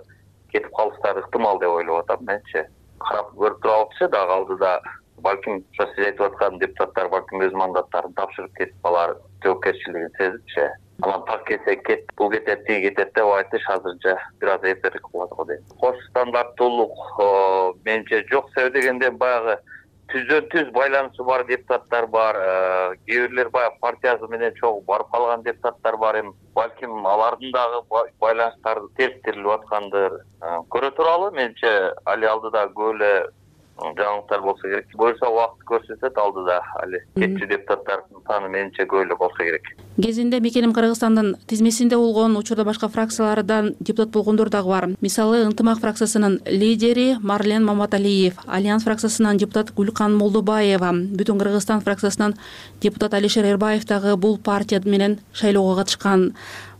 кетип 0.53 0.71
калыштары 0.77 1.27
ыктымал 1.27 1.59
деп 1.59 1.75
ойлоп 1.75 2.05
атам 2.05 2.25
менчи 2.31 2.63
карап 3.03 3.35
көрүп 3.35 3.61
туралычы 3.63 4.09
дагы 4.09 4.33
алдыда 4.39 4.81
балким 5.23 5.65
ошо 5.73 5.89
сиз 5.95 6.07
айтып 6.07 6.27
аткан 6.27 6.59
депутаттар 6.59 7.09
балким 7.09 7.47
өз 7.47 7.57
мандаттарын 7.63 8.15
тапшырып 8.19 8.55
кетип 8.59 8.87
алар 8.91 9.17
жоопкерчилигин 9.45 10.13
сезипчи 10.19 10.69
анан 11.03 11.25
так 11.27 11.45
кесе 11.47 11.77
кет 11.77 12.05
бул 12.17 12.31
кетет 12.31 12.67
тиги 12.67 12.89
кетет 12.89 13.15
деп 13.15 13.33
айтыш 13.35 13.69
азырынча 13.69 14.19
бир 14.41 14.49
аз 14.55 14.63
эртерээк 14.63 15.11
болот 15.13 15.31
го 15.31 15.45
дейм. 15.45 15.63
Кош 15.81 15.97
стандарттуулук 16.11 16.95
менимче 17.85 18.25
жок 18.31 18.51
себеби 18.55 18.81
дегенде 18.81 19.11
баягы 19.11 19.59
түздөн 20.09 20.49
түз 20.53 20.71
байланышы 20.73 21.23
бар 21.23 21.45
депутаттар 21.47 22.07
бар 22.07 22.37
э, 22.41 22.95
кээ 23.07 23.29
бирлер 23.29 23.51
баягы 23.51 23.77
партиясы 23.81 24.27
менен 24.29 24.55
чогуу 24.57 24.81
барып 24.89 25.11
калган 25.13 25.43
депутаттар 25.43 25.97
бар 25.97 26.21
эми. 26.21 26.33
Балким 26.55 27.07
алардын 27.07 27.53
дагы 27.53 27.83
байланыштары 28.21 28.89
териктирилип 28.97 29.53
аткандыр. 29.61 30.23
Э, 30.41 30.59
көрө 30.73 30.91
туралы 30.97 31.31
менимче 31.31 31.93
али 32.07 32.27
алдыда 32.27 32.71
көп 32.75 32.97
эле 32.97 33.13
жаңылыктар 33.79 34.43
болсо 34.43 34.63
керек. 34.63 34.87
Буюрса 34.97 35.29
убакыт 35.31 35.67
көрсөтөт 35.69 36.19
алдыда 36.19 36.61
али 36.83 37.03
кетчү 37.17 37.49
депутаттардын 37.49 38.25
саны 38.27 38.49
менимче 38.49 38.87
көп 38.91 39.05
эле 39.05 39.17
болсо 39.17 39.39
керек. 39.39 39.63
Кезинде 40.03 40.41
мекеним 40.41 40.73
кыргызстандын 40.75 41.37
тизмесинде 41.47 41.97
болгон 41.97 42.37
учурда 42.37 42.65
башка 42.65 42.89
фракциялардан 42.89 43.75
депутат 43.81 44.11
болгондор 44.11 44.49
дагы 44.51 44.69
бар. 44.69 44.89
Мисалы 45.01 45.45
ынтымак 45.47 45.79
фракциясынын 45.81 46.41
лидери 46.47 47.17
марлен 47.23 47.65
маматалиев 47.65 48.35
альянс 48.47 48.85
фракциясынан 48.85 49.37
депутат 49.37 49.73
гүлкан 49.75 50.17
молдобаева 50.17 50.93
бүтүн 50.93 51.39
кыргызстан 51.39 51.81
фракциясынан 51.81 52.35
депутат 52.81 53.15
алишер 53.15 53.45
эрбаев 53.45 53.87
дагы 53.87 54.17
бул 54.17 54.39
партия 54.39 54.83
менен 54.85 55.19
шайлоого 55.33 55.77
катышкан. 55.77 56.35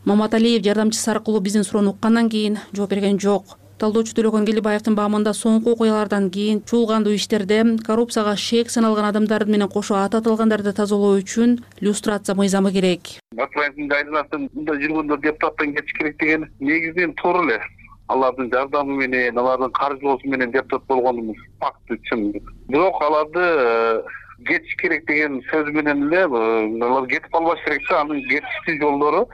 Маматалиев 0.05 0.65
жардамчысы 0.65 1.11
аркылуу 1.11 1.41
биздин 1.41 1.65
суроону 1.65 1.91
уккандан 1.91 2.31
кийин 2.31 2.59
жооп 2.73 2.91
берген 2.91 3.19
жок 3.21 3.59
талдоочу 3.79 4.17
төлөгөн 4.19 4.47
келибаевдин 4.49 4.97
баамында 4.99 5.31
соңку 5.39 5.77
окуялардан 5.77 6.29
кийин 6.35 6.61
чуулгандуу 6.67 7.15
иштерде 7.15 7.61
коррупцияга 7.87 8.35
шек 8.37 8.73
саналган 8.75 9.07
адамдар 9.07 9.45
менен 9.47 9.71
кошо 9.71 10.01
аты 10.03 10.19
аталгандарды 10.19 10.73
тазалоо 10.75 11.15
үчүн 11.21 11.59
люстрация 11.81 12.35
мыйзамы 12.35 12.73
керек. 12.75 13.15
Мындай 13.39 14.83
жүргөндөр 14.83 15.23
депутаттан 15.23 15.75
кетиш 15.77 15.95
керек 15.99 16.19
деген 16.19 16.49
негизинен 16.59 17.15
туура 17.23 17.45
эле. 17.45 17.61
Алардын 18.09 18.51
жардамы 18.51 18.97
менен 18.99 19.39
алардын 19.39 19.71
каржылоосу 19.79 20.27
менен 20.27 20.51
депутат 20.51 20.87
болгонубуз 20.89 21.39
факты 21.61 22.01
чын 22.09 22.33
бирок 22.69 23.03
аларды 23.03 23.45
э, 23.45 24.03
кетиш 24.49 24.75
керек 24.81 25.07
деген 25.07 25.43
сөз 25.53 25.71
менен 25.71 26.09
эле 26.09 26.25
алар 26.27 27.07
кетип 27.07 27.31
калбаш 27.31 27.63
керек 27.65 27.87
да 27.91 28.01
анын 28.01 28.25
кетиштин 28.27 28.81
жолдору. 28.81 29.29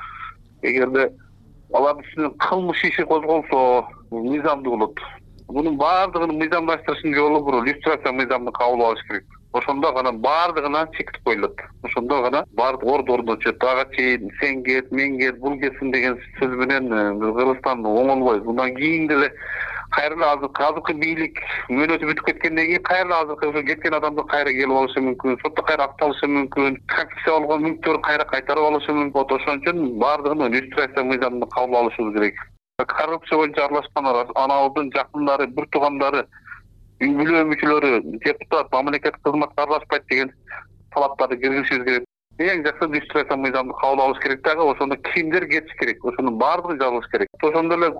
Эгерде 0.63 1.13
алардын 1.75 2.05
үстүнөн 2.07 2.35
кылмыш 2.47 2.85
иши 2.89 3.05
козголсо 3.11 3.61
мыйзамдуу 4.11 4.77
болот 4.77 5.01
мунун 5.49 5.77
баардыгын 5.77 6.37
мыйзамдаштырыштын 6.39 7.15
жолу 7.15 7.41
бул 7.45 7.63
люстрация 7.63 8.13
мыйзамын 8.13 8.53
кабыл 8.53 8.87
алыш 8.87 9.03
керек. 9.09 9.25
Ошондо 9.53 9.93
гана 9.93 10.13
баардыгына 10.13 10.89
чектик 10.97 11.23
коюлат 11.25 11.61
ошондо 11.83 12.23
гана 12.23 12.45
баардык 12.53 12.89
орду 12.91 13.15
ордуна 13.15 13.37
түшөт 13.39 13.63
ага 13.63 13.85
чейин 13.95 14.31
сен 14.41 14.65
кет 14.65 14.91
мен 14.91 15.19
кет 15.19 15.39
бул 15.39 15.59
кетсин 15.61 15.93
деген 15.93 16.19
сөз 16.41 16.57
менен 16.59 16.93
э, 16.93 17.13
кыргызстан 17.21 17.87
оңолбойбуз 17.87 18.49
мындан 18.49 18.75
кийин 18.75 19.07
деле 19.09 19.31
кайра 19.95 20.33
азыркы 20.33 20.65
азыркы 20.69 20.95
бийлик 21.01 21.41
мөөнөтү 21.71 22.11
бүтүп 22.11 22.27
кеткенден 22.31 22.67
кийин 22.71 22.83
кайра 22.91 23.21
азыркы 23.23 23.49
ошо 23.49 23.63
кеткен 23.71 23.95
адамды 23.99 24.25
кайра 24.33 24.51
келип 24.51 24.77
алышы 24.81 25.01
мүмкүн 25.09 25.41
сотто 25.43 25.63
кайра 25.63 25.89
акталышы 25.89 26.27
мүмкүн 26.27 26.79
конфискация 27.25 27.39
болгон 27.39 27.63
мүлктөрү 27.65 28.01
кайра 28.03 28.25
кайтарып 28.25 28.65
алышы 28.69 28.93
мүмкүн. 28.93 29.13
Болот 29.15 29.33
ошон 29.33 29.61
үчүн 29.61 29.99
баардыгын 29.99 30.53
люстрация 30.55 31.05
мыйзамын 31.05 31.49
кабыл 31.51 31.77
алышыбыз 31.81 32.15
керек. 32.15 32.37
Коррупция 32.79 33.39
боюнча 33.39 33.65
аралашкан 33.65 34.07
анабыздын 34.35 34.91
жакындары 34.95 35.47
бир 35.47 35.69
туугандары 35.71 36.25
үй 37.01 37.13
бүлө 37.15 37.45
мүчөлөрү 37.53 37.93
депутат 38.25 38.73
мамлекеттик 38.73 39.23
кызматка 39.23 39.63
аралашпайт 39.63 40.09
деген 40.11 40.33
талаптарды 40.95 41.39
киргизишибиз 41.39 41.85
керек. 41.87 42.05
Эң 42.39 42.65
жакшы 42.67 42.91
люстрация 42.91 43.37
мыйзамды 43.37 43.75
кабыл 43.79 44.03
алыш 44.09 44.19
керек 44.23 44.43
дагы 44.43 44.67
ошондо 44.67 44.97
кимдер 45.13 45.47
кетиш 45.47 45.77
керек 45.79 46.05
ошонун 46.05 46.39
баардыгы 46.39 46.79
жазылыш 46.83 47.07
керек. 47.13 47.29
Ошондой 47.43 47.79
эле 47.79 47.93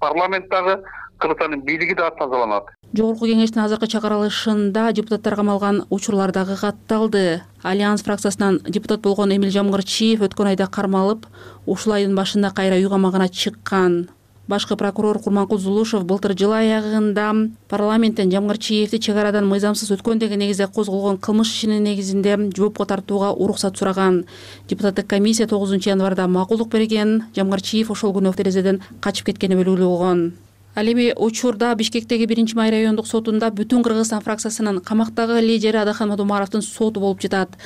парламент 0.00 0.48
дагы 0.50 0.82
кыргызстандын 1.20 1.62
бийлиги 1.62 1.94
дагы 1.94 2.16
тазаланат. 2.18 2.70
Жогорку 2.96 3.28
кеңештин 3.28 3.62
азыркы 3.62 3.86
чыгарылышында 3.86 4.92
депутаттар 4.96 5.36
камалган 5.36 5.84
учурлар 5.90 6.32
дагы 6.32 6.56
катталды. 6.58 7.42
Альянс 7.62 8.02
фракциясынан 8.02 8.60
депутат 8.66 9.00
болгон 9.04 9.34
эмил 9.36 9.52
жамгырчиев 9.54 10.24
өткөн 10.26 10.54
айда 10.54 10.66
кармалып 10.66 11.28
ушул 11.66 11.94
айдын 11.94 12.16
башында 12.16 12.50
кайра 12.56 12.80
үй 12.80 12.88
камагына 12.88 13.28
чыккан 13.28 14.08
башкы 14.50 14.76
прокурор 14.76 15.20
курманкул 15.22 15.58
зулушев 15.62 16.02
былтыр 16.04 16.34
жыл 16.38 16.52
аягында 16.56 17.28
парламенттен 17.70 18.32
жамгырчиевди 18.34 18.98
чек 18.98 19.20
арадан 19.22 19.46
мыйзамсыз 19.46 19.94
өткөн 19.94 20.18
деген 20.18 20.42
негизде 20.42 20.66
козголгон 20.66 21.22
кылмыш 21.22 21.54
ишинин 21.54 21.86
негизинде 21.86 22.36
жоопко 22.56 22.84
тартууга 22.84 23.30
уруксат 23.30 23.78
сураган. 23.78 24.24
Депутаттык 24.68 25.06
комиссия 25.06 25.46
тогузунчу 25.46 25.90
январда 25.90 26.26
макулдук 26.26 26.68
берген. 26.68 27.24
Жамгырчиев 27.36 27.90
ошол 27.94 28.14
күнү 28.18 28.34
терезеден 28.36 28.82
качып 29.00 29.30
кеткени 29.30 29.54
белгилүү 29.54 29.88
болгон 29.88 30.30
ал 30.74 30.86
эми 30.86 31.12
учурда 31.16 31.74
бишкектеги 31.74 32.26
биринчи 32.26 32.54
май 32.54 32.70
райондук 32.70 33.06
сотунда 33.06 33.50
бүтүн 33.50 33.82
кыргызстан 33.82 34.22
фракциясынын 34.22 34.78
камактагы 34.80 35.40
лидери 35.42 35.76
адахан 35.76 36.08
мадумаровдун 36.08 36.62
соту 36.62 37.00
болуп 37.00 37.20
жатат 37.20 37.58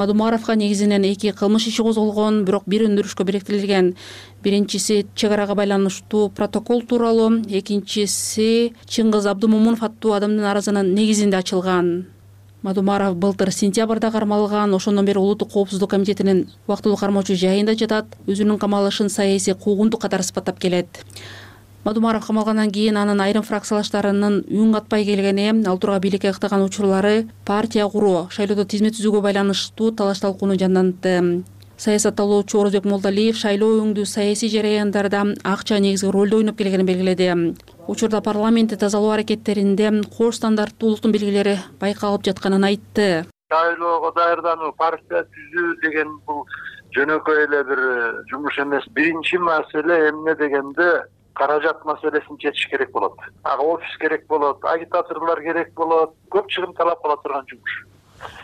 мадумаровго 0.00 0.54
негизинен 0.56 1.04
эки 1.04 1.32
кылмыш 1.36 1.66
иши 1.68 1.84
козголгон 1.84 2.44
бирок 2.48 2.64
бир 2.66 2.86
өндүрүшкө 2.88 3.26
бириктирилген 3.28 3.90
биринчиси 4.42 5.04
чек 5.14 5.32
арага 5.36 5.54
байланыштуу 5.54 6.30
протокол 6.30 6.80
тууралуу. 6.88 7.42
Экинчиси 7.60 8.72
чыңгыз 8.88 9.28
абдымомунов 9.28 9.82
аттуу 9.84 10.16
адамдын 10.16 10.48
арызынын 10.52 10.94
негизинде 10.94 11.36
ачылган. 11.36 12.06
Мадумаров 12.62 13.16
былтыр 13.16 13.52
сентябрда 13.52 14.10
кармалган 14.10 14.74
ошондон 14.74 15.04
бери 15.04 15.18
улуттук 15.18 15.52
коопсуздук 15.52 15.90
комитетинин 15.90 16.46
убактылуу 16.66 16.96
кармоочу 16.96 17.36
жайында 17.36 17.76
жатат. 17.76 18.16
Өзүнүн 18.26 18.58
камалышын 18.58 19.08
саясий 19.08 19.54
куугунтук 19.54 20.00
катары 20.00 20.24
сыпаттап 20.24 20.58
келет 20.58 21.04
мадумаров 21.84 22.26
камалгандан 22.26 22.70
кийин 22.70 22.96
анын 22.96 23.20
айрым 23.20 23.42
фракциялаштарынын 23.42 24.44
үн 24.50 24.72
катпай 24.74 25.04
келгени 25.04 25.66
ал 25.66 25.78
тургай 25.78 26.00
бийликке 26.00 26.30
ыктаган 26.30 26.64
учурлары 26.64 27.28
партия 27.46 27.88
куруу 27.88 28.28
шайлоодо 28.30 28.64
тизмет 28.64 28.94
түзүүгө 28.98 29.22
байланыштуу 29.24 29.92
талаш 29.92 30.20
талкууну 30.20 30.58
жандантты. 30.60 31.44
Саясатталоочу 31.80 32.60
орозбек 32.60 32.84
молдалиев 32.84 33.38
шайлоо 33.40 33.78
өңдүү 33.80 34.04
саясий 34.04 34.50
жараяндарда 34.52 35.22
акча 35.48 35.78
негизги 35.80 36.10
ролду 36.12 36.36
ойноп 36.36 36.58
келгенин 36.58 36.84
белгиледи. 36.84 37.56
Учурда 37.88 38.20
парламентти 38.20 38.76
тазалоо 38.76 39.14
аракеттеринде 39.14 40.02
кош 40.18 40.36
стандарттуулуктун 40.36 41.12
белгилери 41.12 41.56
байкалып 41.80 42.26
жатканын 42.28 42.66
айтты. 42.68 43.24
Шайлоого 43.48 44.12
даярдануу 44.12 44.74
партия 44.76 45.24
түзүү 45.24 45.70
деген 45.80 46.12
бул 46.26 46.44
жөнөкөй 46.92 47.46
эле 47.46 47.64
бир 47.64 47.80
жумуш 48.28 48.58
эмес. 48.58 48.84
Биринчи 48.92 49.38
маселе 49.38 50.10
эмне 50.10 50.36
дегенде 50.36 50.90
каражат 51.34 51.84
маселесин 51.84 52.38
чечиш 52.38 52.68
керек 52.68 52.90
болот. 52.92 53.18
Ага 53.42 53.62
офис 53.62 53.96
керек 53.98 54.26
болот 54.26 54.64
агитаторлор 54.64 55.40
керек 55.40 55.72
болот 55.74 56.14
көп 56.30 56.46
чыгым 56.48 56.74
талап 56.74 57.02
кыла 57.02 57.16
турган 57.16 57.46
жумуш. 57.48 57.86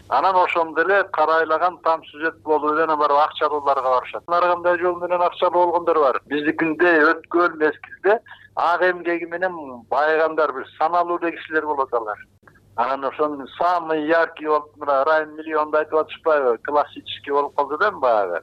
Анан 0.09 0.37
ошондо 0.37 0.83
эле 0.83 1.05
карайлаган 1.05 1.79
там 1.79 2.05
сюжет 2.05 2.41
болуп 2.43 2.73
эле 2.73 2.85
анан 2.85 2.99
барып 2.99 3.19
акчалууларга 3.19 3.91
барышат. 3.97 4.23
Ар 4.29 4.43
кандай 4.43 4.79
жол 4.79 4.97
менен 5.01 5.23
акчалуу 5.23 5.67
болгондор 5.67 5.99
бар. 5.99 6.21
Биздикиндей 6.27 7.03
өткөн 7.11 7.59
мезгилде 7.59 8.21
ак 8.55 8.83
эмгеги 8.83 9.27
менен 9.27 9.83
байыгандар 9.91 10.53
бир 10.53 10.67
саналуу 10.79 11.19
эле 11.19 11.33
кишилер 11.33 11.67
болот 11.67 11.93
алар. 11.93 12.19
Анан 12.77 13.05
ошонун 13.05 13.49
самый 13.59 14.07
яркий 14.07 14.47
болуп 14.47 14.77
мына 14.77 15.05
райым 15.05 15.37
миллионду 15.37 15.79
айтып 15.79 15.99
атышпайбы 15.99 16.59
классический 16.59 17.31
болуп 17.31 17.57
калды 17.57 17.79
да 17.79 17.89
эми 17.89 18.01
баягы 18.01 18.43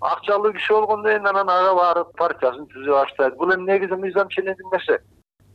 акчалуу 0.00 0.52
киши 0.52 0.72
болгондон 0.72 1.10
кийин 1.10 1.26
анан 1.26 1.48
ага 1.48 1.74
барып 1.74 2.16
партиясын 2.18 2.66
түзө 2.72 2.92
баштайт. 2.92 3.36
Бул 3.36 3.52
эми 3.54 3.70
негизи 3.70 3.94
мыйзам 3.94 4.28
нерсе? 4.72 5.00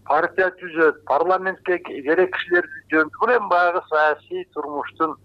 Партия 0.06 0.52
түзөт 0.60 1.06
парламентке 1.08 1.80
керек 1.80 2.36
кишилерди 2.36 2.84
жөнөтөт 2.92 3.20
бул 3.20 3.30
эми 3.38 3.50
баягы 3.50 3.82
саясий 3.90 4.46
турмуштун 4.54 5.16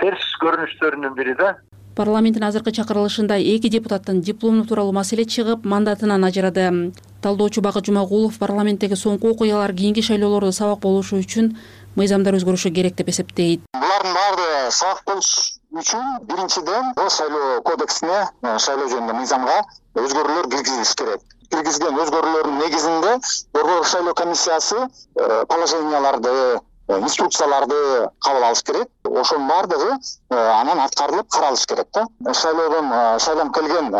терс 0.00 0.26
көрүнүштөрүнүн 0.42 1.14
бири 1.14 1.34
да. 1.34 1.56
Парламенттин 1.98 2.44
азыркы 2.46 2.70
чакырылышында 2.70 3.38
эки 3.38 3.68
депутаттын 3.68 4.20
диплому 4.22 4.64
тууралуу 4.64 4.92
маселе 4.92 5.24
чыгып 5.24 5.64
мандатынан 5.64 6.24
ажырады. 6.24 6.92
Талдоочу 7.22 7.60
бакыт 7.60 7.86
жумагулов 7.86 8.38
парламенттеги 8.38 8.94
соңку 8.94 9.32
окуялар 9.32 9.74
кийинки 9.74 10.02
шайлоолордо 10.02 10.52
сабак 10.52 10.78
болушу 10.78 11.18
үчүн 11.18 11.56
мыйзамдар 11.96 12.38
өзгөрүшү 12.38 12.70
керек 12.70 12.94
деп 12.94 13.10
эсептейт. 13.10 13.66
Булардын 13.74 14.14
баардыгы 14.14 14.70
сабак 14.70 15.02
болуш 15.06 15.57
үчүн 15.76 16.06
биринчиден 16.28 16.94
шайлоо 17.16 17.60
кодексине 17.62 18.20
э, 18.42 18.58
шайлоо 18.58 18.88
жөнүндө 18.92 19.16
мыйзамга 19.18 19.56
өзгөрүүлөр 20.00 20.48
киргизилиш 20.54 20.94
керек. 21.00 21.20
Киргизген 21.52 22.00
өзгөрүүлөрдүн 22.04 22.58
негизинде 22.62 23.12
борбордук 23.52 23.90
шайлоо 23.92 24.14
комиссиясы 24.14 24.78
э, 24.80 25.44
положенияларды 25.48 26.34
Э, 26.38 26.60
инструкцияларды 26.88 28.08
кабыл 28.24 28.44
алыш 28.44 28.62
керек. 28.62 28.88
Ошонун 29.04 29.48
баардыгы 29.48 29.90
э, 30.30 30.36
анан 30.36 30.80
аткарылып 30.80 31.28
каралыш 31.30 31.66
керек 31.66 31.88
да. 31.94 32.06
Шайлоодон 32.32 32.90
э, 32.92 33.18
шайланып 33.20 33.54
келген 33.54 33.90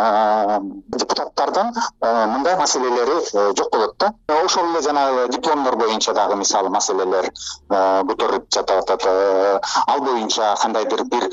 депутаттардын 0.93 1.73
мындай 2.33 2.55
маселелери 2.57 3.55
жок 3.57 3.71
болот 3.71 3.95
да. 3.99 4.13
Ошол 4.43 4.69
эле 4.71 4.81
жанагы 4.81 5.27
дипломдор 5.29 5.75
боюнча 5.75 6.13
дагы 6.13 6.35
мисалы 6.35 6.69
маселелер 6.69 7.29
көтөрүлүп 7.69 8.49
жатып 8.53 8.83
атат 8.83 9.05
ал 9.07 10.01
боюнча 10.01 10.55
кандайдыр 10.61 11.03
бир 11.03 11.29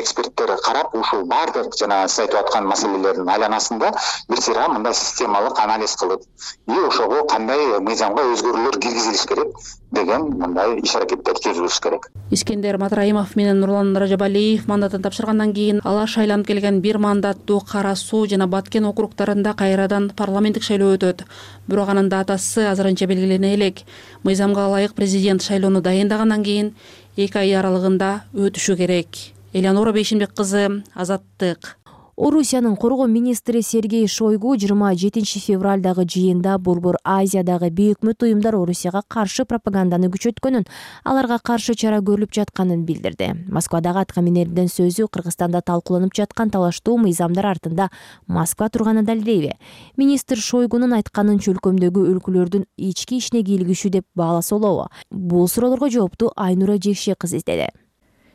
эксперттер 0.00 0.56
карап 0.64 0.94
ушул 0.94 1.24
баардык 1.24 1.76
жанагы 1.78 2.08
сиз 2.08 2.24
айтып 2.26 2.40
аткан 2.40 2.66
маселелердин 2.66 3.28
айланасында 3.28 3.92
бир 4.28 4.42
сыйра 4.42 4.68
мындай 4.68 4.94
системалык 4.94 5.58
анализ 5.60 5.96
кылып 5.96 6.22
и 6.66 6.78
ошого 6.88 7.24
кандай 7.32 7.78
мыйзамга 7.80 8.24
өзгөрүүлөр 8.32 8.78
киргизилиш 8.78 9.26
керек 9.26 9.56
деген 9.92 10.26
мындай 10.40 10.78
иш 10.82 10.94
аракеттер 10.98 11.38
түзүлүш 11.38 11.78
керек. 11.82 12.08
Искендер 12.30 12.78
матраимов 12.78 13.36
менен 13.36 13.60
нурлан 13.60 13.94
ражабалиев 13.96 14.66
мандатын 14.66 15.02
тапшыргандан 15.02 15.52
кийин 15.54 15.80
алар 15.84 16.08
шайланып 16.08 16.46
келген 16.46 16.80
бир 16.80 16.98
мандаттуу 16.98 17.60
кара 17.60 17.94
суу 17.94 18.26
жана 18.26 18.46
баткен 18.46 18.84
округдарында 18.90 19.54
кайрадан 19.54 20.10
парламенттик 20.10 20.66
шайлоо 20.66 20.96
өтөт. 20.96 21.22
Бирок 21.68 21.88
анын 21.88 22.08
датасы 22.08 22.66
азырынча 22.66 23.06
белгилене 23.06 23.54
элек. 23.54 23.84
Мыйзамга 24.24 24.66
ылайык 24.66 24.94
президент 24.94 25.42
шайлоону 25.42 25.80
дайындагандан 25.80 26.42
кийин 26.42 26.74
эки 27.16 27.38
ай 27.38 27.54
аралыгында 27.54 28.24
өтүшү 28.34 28.76
керек. 28.76 29.08
Элеонора 29.52 29.92
бейшимбек 29.92 30.34
кызы 30.34 30.82
азаттык 30.94 31.76
орусиянын 32.16 32.76
коргоо 32.76 33.06
министри 33.06 33.62
сергей 33.62 34.06
шойгу 34.08 34.56
жыйырма 34.56 34.94
жетинчи 34.96 35.38
февралдагы 35.38 36.06
жыйында 36.08 36.56
борбор 36.58 36.96
азиядагы 37.04 37.68
бейөкмөт 37.68 38.24
уюмдар 38.24 38.56
орусияга 38.56 39.02
каршы 39.06 39.44
пропаганданы 39.44 40.08
күчөткөнүн 40.08 40.64
аларга 41.04 41.38
каршы 41.44 41.76
чара 41.76 42.00
көрүлүп 42.00 42.32
жатканын 42.32 42.86
билдирди. 42.88 43.34
Москвадагы 43.52 44.00
аткаминердин 44.06 44.72
сөзү 44.72 45.10
кыргызстанда 45.12 45.60
талкууланып 45.60 46.16
жаткан 46.16 46.48
талаштуу 46.48 46.96
мыйзамдар 47.04 47.52
артында 47.52 47.90
москва 48.26 48.70
турганын 48.70 49.04
далилдейби. 49.04 49.52
Министр 50.00 50.40
шойгунун 50.40 50.96
айтканын 50.96 51.36
чөлкөмдөгү 51.44 52.08
өлкөлөрдүн 52.14 52.64
ички 52.78 53.20
ишине 53.20 53.44
кийлигишүү 53.44 53.98
деп 54.00 54.08
бааласа 54.16 54.56
болобу. 54.56 54.88
Бул 55.10 55.48
суроолорго 55.48 55.92
жоопту 55.92 56.32
айнура 56.34 56.80
жекше 56.80 57.14
кызы 57.14 57.44
издеди 57.44 57.68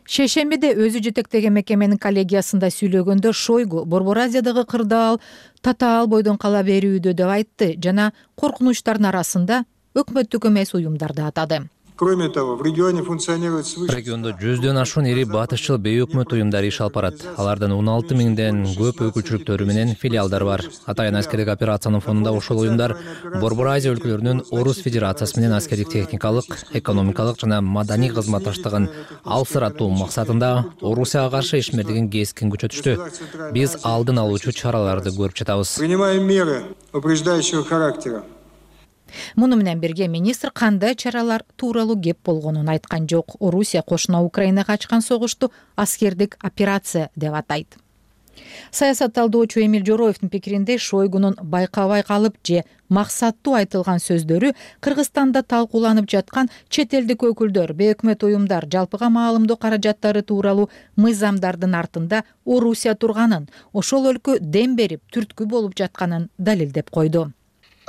шейшембиде 0.09 0.71
өзү 0.75 1.01
жетектеген 1.07 1.53
мекеменин 1.53 1.99
коллегиясында 2.01 2.71
сүйлөгөндө 2.73 3.33
шойгу 3.33 3.85
борбор 3.85 4.23
азиядагы 4.25 4.65
кырдаал 4.65 5.19
татаал 5.61 6.07
бойдон 6.07 6.37
кала 6.37 6.63
берүүдө 6.63 7.13
деп 7.13 7.29
айтты 7.29 7.75
жана 7.77 8.11
коркунучтардын 8.35 9.11
арасында 9.11 9.63
өкмөттүк 9.95 10.49
эмес 10.49 10.73
уюмдарды 10.73 11.21
атады 11.27 11.63
кроме 11.95 12.29
того 12.29 12.55
в 12.55 12.63
регионе 12.63 13.03
функционирует 13.03 13.65
свыше 13.65 13.95
региондо 13.95 14.31
жүздөн 14.31 14.81
ашуун 14.81 15.05
ири 15.05 15.23
батышчыл 15.25 15.77
бейөкмөт 15.77 16.33
уюмдар 16.33 16.63
иш 16.63 16.81
алып 16.81 16.95
барат 16.95 17.21
алардын 17.37 17.73
он 17.75 17.89
алты 17.89 18.15
миңден 18.17 18.63
көп 18.77 19.03
өкүлчүлүктөрү 19.07 19.67
менен 19.69 19.93
филиалдары 19.95 20.45
бар. 20.45 20.63
Атайын 20.85 21.15
аскердик 21.19 21.51
операциянын 21.53 22.01
фонунда 22.01 22.31
ошол 22.31 22.63
уюмдар 22.63 22.95
борбор 23.39 23.67
азия 23.75 23.93
өлкөлөрүнүн 23.93 24.43
орус 24.51 24.81
федерациясы 24.81 25.39
менен 25.39 25.53
аскердик 25.57 25.89
техникалык 25.89 26.57
экономикалык 26.73 27.39
жана 27.39 27.61
маданий 27.61 28.09
кызматташтыгын 28.09 28.89
алсыратуу 29.23 29.89
максатында 29.89 30.65
орусияга 30.81 31.37
каршы 31.37 31.61
ишмердигин 31.61 32.09
кескин 32.09 32.51
күчөтүштү. 32.51 32.97
Биз 33.53 33.77
алдын 33.83 34.19
алуучу 34.25 34.51
чараларды 34.51 35.13
көрүп 35.15 35.37
жатабыз. 35.37 35.77
Принимаем 35.79 36.25
меры 36.25 36.63
упреждающего 36.93 37.63
характера 37.63 38.23
муну 39.35 39.55
менен 39.55 39.79
бирге 39.79 40.07
министр 40.07 40.51
кандай 40.51 40.95
чаралар 40.95 41.43
тууралуу 41.55 42.01
кеп 42.01 42.17
болгонун 42.25 42.69
айткан 42.69 43.07
жок. 43.07 43.35
Орусия 43.39 43.81
кошуна 43.81 44.23
украинага 44.23 44.73
ачкан 44.73 45.01
согушту 45.01 45.51
аскердик 45.75 46.37
операция 46.41 47.09
деп 47.15 47.33
атайт. 47.33 47.77
Саясат 48.71 49.13
талдоочу 49.13 49.59
эмиль 49.61 49.85
жороевдин 49.85 50.29
пикиринде 50.29 50.77
шойгунун 50.77 51.35
байкабай 51.41 52.03
калып 52.03 52.35
же 52.47 52.63
максаттуу 52.89 53.55
айтылган 53.59 53.99
сөздөрү 54.03 54.53
кыргызстанда 54.79 55.43
талкууланып 55.43 56.07
жаткан 56.13 56.49
чет 56.69 56.93
элдик 56.93 57.25
өкүлдөр 57.27 57.73
бейөкмөт 57.81 58.23
уюмдар 58.27 58.67
жалпыга 58.75 59.09
маалымдоо 59.17 59.57
каражаттары 59.57 60.23
тууралуу 60.23 60.69
мыйзамдардын 60.95 61.75
артында 61.81 62.23
орусия 62.45 62.95
турганын 62.95 63.49
ошол 63.73 64.09
өлкө 64.13 64.39
дем 64.39 64.75
берип 64.79 65.03
түрткү 65.13 65.47
болуп 65.53 65.77
жатканын 65.83 66.29
далилдеп 66.37 66.89
койду 66.89 67.29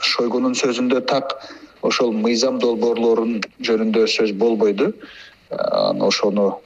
шойгунун 0.03 0.55
сөзүндө 0.59 1.01
так 1.07 1.37
ошол 1.83 2.13
мыйзам 2.13 2.59
долбоорлорунун 2.63 3.43
жөнүндө 3.67 4.07
сөз 4.11 4.33
болбойду. 4.39 4.93
Анан 5.51 6.03
ошону 6.09 6.61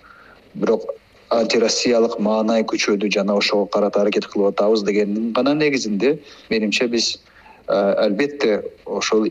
бирок 0.55 0.85
антироссиялык 1.31 2.19
маанай 2.23 2.65
күчөдү 2.65 3.11
жана 3.13 3.35
ошого 3.37 3.67
карата 3.67 4.01
аракет 4.01 4.29
кылып 4.31 4.55
атабыз 4.55 4.85
дегендин 4.87 5.33
гана 5.33 5.55
негизинде 5.55 6.19
менимче 6.51 6.87
биз 6.89 7.17
албетте 7.67 8.63
ошол 8.85 9.27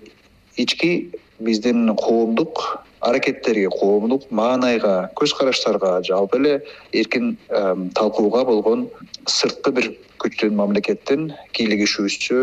ички 0.58 1.12
биздин 1.40 1.96
коомдук 1.96 2.84
аракеттерге 3.00 3.70
коомдук 3.70 4.30
маанайга 4.32 5.10
көз 5.16 5.36
караштарга 5.38 6.02
жалпы 6.04 6.38
эле 6.38 6.54
эркин 6.94 7.38
талкууга 7.96 8.44
болгон 8.46 8.90
сырткы 9.26 9.72
бир 9.72 9.92
күчтүн 10.20 10.56
мамлекеттин 10.60 11.32
кийлигишүүсү 11.54 12.40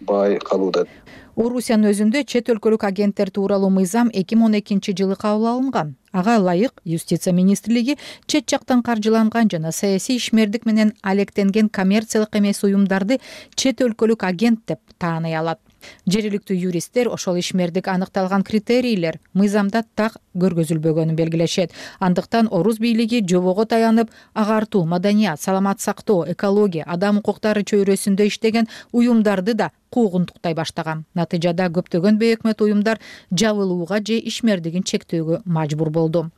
байкалууда. 0.00 0.86
Орусиянын 1.34 1.90
өзүндө 1.90 2.22
чет 2.30 2.48
өлкөлүк 2.52 2.84
агенттер 2.86 3.30
тууралуу 3.34 3.70
мыйзам 3.74 4.10
эки 4.14 4.36
миң 4.38 4.46
он 4.48 4.58
экинчи 4.60 4.94
жылы 4.94 5.16
кабыл 5.18 5.48
алынган 5.50 5.96
ага 6.12 6.36
ылайык 6.38 6.80
юстиция 6.84 7.32
министрлиги 7.34 7.96
чет 8.26 8.48
жактан 8.48 8.84
каржыланган 8.86 9.50
жана 9.50 9.72
саясий 9.72 10.16
ишмердик 10.16 10.64
менен 10.64 10.94
алектенген 11.02 11.68
коммерциялык 11.68 12.36
эмес 12.38 12.62
уюмдарды 12.62 13.18
чет 13.56 13.82
өлкөлүк 13.82 14.22
агент 14.22 14.60
деп 14.68 14.78
тааный 14.96 15.34
алат 15.34 15.58
жергиликтүү 16.06 16.56
юристтер 16.56 17.08
ошол 17.08 17.38
ишмердик 17.40 17.88
аныкталган 17.88 18.42
критерийлер 18.42 19.20
мыйзамда 19.32 19.84
так 19.94 20.18
көргөзүлбөгөнүн 20.34 21.16
белгилешет. 21.16 21.72
Андыктан 22.00 22.48
орус 22.50 22.78
бийлиги 22.78 23.22
жобого 23.26 23.64
таянып 23.64 24.10
агартуу 24.34 24.84
маданият 24.84 25.40
саламат 25.40 25.80
сактоо 25.80 26.24
экология 26.28 26.84
адам 26.86 27.18
укуктары 27.18 27.62
чөйрөсүндө 27.62 28.26
иштеген 28.26 28.68
уюмдарды 28.92 29.54
да 29.54 29.70
куугунтуктай 29.90 30.54
баштаган. 30.54 31.04
Натыйжада 31.14 31.68
көптөгөн 31.70 32.18
бейөкмөт 32.18 32.60
уюмдар 32.60 33.00
жабылууга 33.30 34.00
же 34.02 34.18
ишмердигин 34.18 34.82
чектөөгө 34.82 35.42
мажбур 35.44 35.90
болду 35.90 36.30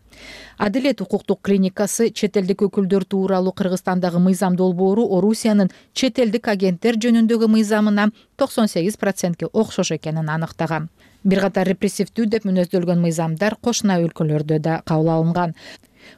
адилет 0.58 1.00
укуктук 1.00 1.40
клиникасы 1.42 2.10
чет 2.10 2.36
элдик 2.36 2.62
өкүлдөр 2.62 3.04
тууралуу 3.04 3.52
кыргызстандагы 3.52 4.18
мыйзам 4.18 4.56
долбоору 4.56 5.06
орусиянын 5.18 5.70
чет 5.92 6.18
элдик 6.18 6.48
агенттер 6.48 6.96
жөнүндөгү 6.96 7.48
мыйзамына 7.48 8.10
токсон 8.36 8.68
сегиз 8.68 8.96
процентке 8.96 9.46
окшош 9.46 9.92
экенин 9.98 10.28
аныктаган. 10.30 10.88
Бир 11.24 11.40
катар 11.42 11.66
репрессивдүү 11.66 12.28
деп 12.30 12.44
мүнөздөлгөн 12.46 13.00
мыйзамдар 13.02 13.56
кошуна 13.60 13.98
өлкөлөрдө 14.04 14.60
да 14.62 14.80
кабыл 14.86 15.10
алынган 15.10 15.56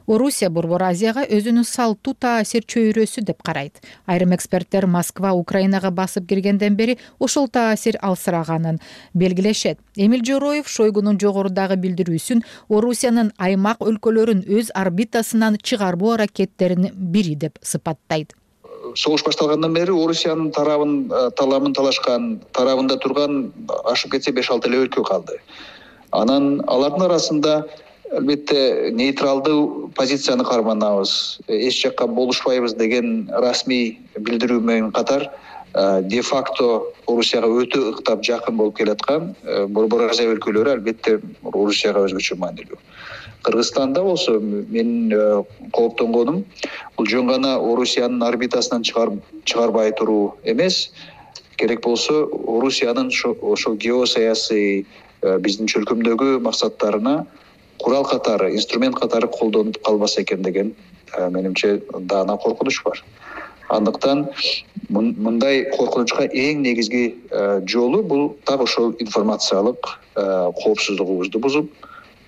орусия 0.07 0.49
борбор 0.49 0.83
азияга 0.83 1.25
өзүнүн 1.25 1.65
салттуу 1.67 2.13
таасир 2.13 2.63
чөйрөсү 2.63 3.23
деп 3.27 3.43
карайт. 3.43 3.81
Айрым 4.05 4.33
эксперттер 4.35 4.87
москва 4.87 5.33
украинага 5.33 5.91
басып 5.91 6.27
киргенден 6.29 6.75
бери 6.75 6.97
ошол 7.19 7.47
таасир 7.47 7.97
алсыраганын 8.01 8.79
белгилешет. 9.13 9.79
Эмиль 9.95 10.25
жороев 10.25 10.67
шойгунун 10.67 11.19
жогорудагы 11.19 11.75
билдирүүсүн 11.75 12.43
орусиянын 12.69 13.33
аймак 13.37 13.81
өлкөлөрүн 13.81 14.45
өз 14.47 14.73
орбитасынан 14.75 15.57
чыгарбоо 15.63 16.13
аракеттеринин 16.17 16.93
бири 16.95 17.35
деп 17.35 17.59
сыпаттайт. 17.61 18.35
Согуш 18.95 19.23
башталгандан 19.25 19.73
бери 19.73 19.91
орусиянын 19.91 20.51
тарабын 20.51 21.11
э, 21.11 21.29
таламын 21.37 21.73
талашкан 21.73 22.39
тарабында 22.55 22.97
турган 22.97 23.51
ашып 23.85 24.15
кетсе 24.15 24.31
беш 24.31 24.49
алты 24.49 24.69
эле 24.69 24.85
өлкө 24.85 25.03
калды. 25.05 25.37
Анан 26.11 26.63
алардын 26.67 27.05
арасында 27.05 27.53
албетте 28.11 28.91
нейтралдуу 28.91 29.91
позицияны 29.95 30.43
карманабыз 30.43 31.39
эч 31.47 31.81
жакка 31.83 32.07
болушпайбыз 32.07 32.73
деген 32.73 33.29
расмий 33.29 33.99
билдирүү 34.17 34.59
менен 34.61 34.91
катар 34.91 35.29
э, 35.73 36.01
де 36.01 36.21
факто 36.21 36.91
орусияга 37.07 37.47
өтө 37.61 37.83
ыктап 37.93 38.23
жакын 38.25 38.57
болуп 38.57 38.77
келаткан 38.77 39.35
э, 39.43 39.65
борбор 39.67 40.07
азия 40.09 40.31
өлкөлөрү 40.33 40.73
албетте 40.73 41.19
орусияга 41.43 42.07
өзгөчө 42.07 42.39
маанилүү. 42.41 42.79
Кыргызстанда 43.43 44.01
болсо 44.03 44.39
менин 44.39 45.13
э, 45.13 45.43
кооптонгонум 45.71 46.43
бул 46.97 47.07
жөн 47.07 47.29
гана 47.29 47.57
орусиянын 47.59 48.23
орбитасынан 48.25 48.83
чыгарбай 48.83 49.91
туруу 49.91 50.37
эмес. 50.43 50.89
Керек 51.57 51.83
болсо 51.83 52.25
орусиянын 52.25 53.11
ошол 53.41 53.75
геосаясий 53.75 54.87
биздин 55.21 55.67
чөлкөмдөгү 55.67 56.39
максаттарына 56.39 57.25
курал 57.79 58.03
катары 58.03 58.53
инструмент 58.55 58.95
катары 58.95 59.27
колдонуп 59.27 59.81
калбаса 59.83 60.21
экен 60.21 60.41
деген 60.43 60.73
э, 61.17 61.29
менимче 61.29 61.81
даана 61.99 62.37
коркунуч 62.37 62.83
бар. 62.83 63.03
Андыктан 63.69 64.27
мындай 64.89 65.65
коркунучка 65.71 66.25
эң 66.25 66.63
негизги 66.65 67.15
э, 67.31 67.61
жолу 67.65 68.03
бул 68.03 68.37
так 68.45 68.61
ошол 68.61 68.95
информациялык 68.99 69.99
э, 70.15 70.51
коопсуздугубузду 70.63 71.39
бузуп 71.39 71.71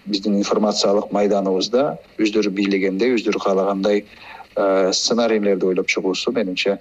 биздин 0.06 0.38
информациялык 0.38 1.12
майданыбызда 1.12 1.98
өздөрү 2.18 2.50
бийлегендей 2.50 3.16
өздөрү 3.18 3.44
каалагандай 3.44 4.06
сценарийлерди 4.52 5.66
ойлоп 5.66 5.88
чыгуусу 5.88 6.34
менимче 6.36 6.80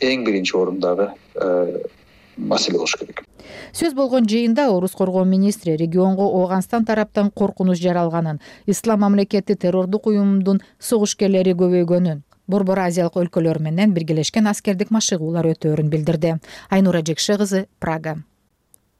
эң 0.00 0.22
биринчи 0.24 0.54
орундагы 0.56 1.10
маселе 2.36 2.78
болуш 2.78 2.96
керек. 3.00 3.22
Сөз 3.72 3.94
болгон 3.94 4.26
жыйында 4.28 4.68
орус 4.70 4.96
коргоо 4.96 5.24
министри 5.24 5.76
регионго 5.76 6.26
ооганстан 6.40 6.84
тараптан 6.84 7.30
коркунуч 7.30 7.80
жаралганын 7.82 8.40
ислам 8.66 9.00
мамлекети 9.00 9.54
террордук 9.54 10.06
уюмдун 10.06 10.62
согушкерлери 10.78 11.54
көбөйгөнүн 11.54 12.22
борбор 12.46 12.82
азиялык 12.86 13.16
өлкөлөр 13.16 13.62
менен 13.62 13.94
биргелешкен 13.94 14.50
аскердик 14.50 14.90
машыгуулар 14.90 15.46
өтөөрүн 15.54 15.88
билдирди. 15.92 16.36
Айнура 16.70 17.02
жекше 17.06 17.38
кызы 17.38 17.66
прага 17.80 18.18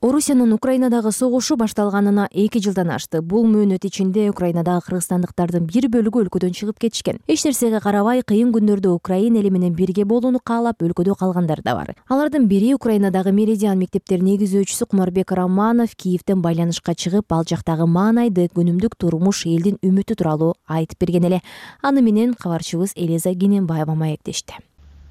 орусиянын 0.02 0.52
украинадагы 0.52 1.12
согушу 1.12 1.56
башталганына 1.56 2.26
эки 2.34 2.58
жылдан 2.58 2.90
ашты. 2.90 3.20
Бул 3.22 3.44
мөөнөт 3.46 3.84
ичинде 3.86 4.24
украинадагы 4.30 4.82
кыргызстандыктардын 4.88 5.68
бир 5.70 5.86
бөлүгү 5.92 6.24
өлкөдөн 6.24 6.56
чыгып 6.58 6.80
кетишкен. 6.82 7.20
Эч 7.30 7.44
нерсеге 7.46 7.78
карабай 7.80 8.24
кыйын 8.26 8.50
күндөрдө 8.50 8.90
украин 8.96 9.36
эли 9.38 9.52
менен 9.54 9.76
бирге 9.78 10.04
болууну 10.04 10.40
каалап 10.42 10.82
өлкөдө 10.82 11.14
калгандар 11.20 11.62
да 11.62 11.76
бар. 11.78 11.94
Алардын 12.08 12.48
бири 12.50 12.74
украинадагы 12.74 13.30
меридиан 13.30 13.78
мектептерин 13.78 14.26
негиздөөчүсү 14.26 14.90
кумарбек 14.90 15.30
романов 15.30 15.94
киевден 15.94 16.42
байланышка 16.42 16.96
чыгып 16.98 17.30
ал 17.30 17.46
жактагы 17.46 17.86
маанайды 17.86 18.48
күнүмдүк 18.50 18.98
турмуш 18.98 19.46
элдин 19.46 19.78
үмүтү 19.86 20.18
тууралуу 20.18 20.56
айтып 20.66 20.98
берген 20.98 21.30
эле. 21.30 21.40
Аны 21.80 22.02
менен 22.02 22.34
кабарчыбыз 22.34 22.96
элиза 22.96 23.34
кененбаева 23.34 23.94
маектешти 23.94 24.58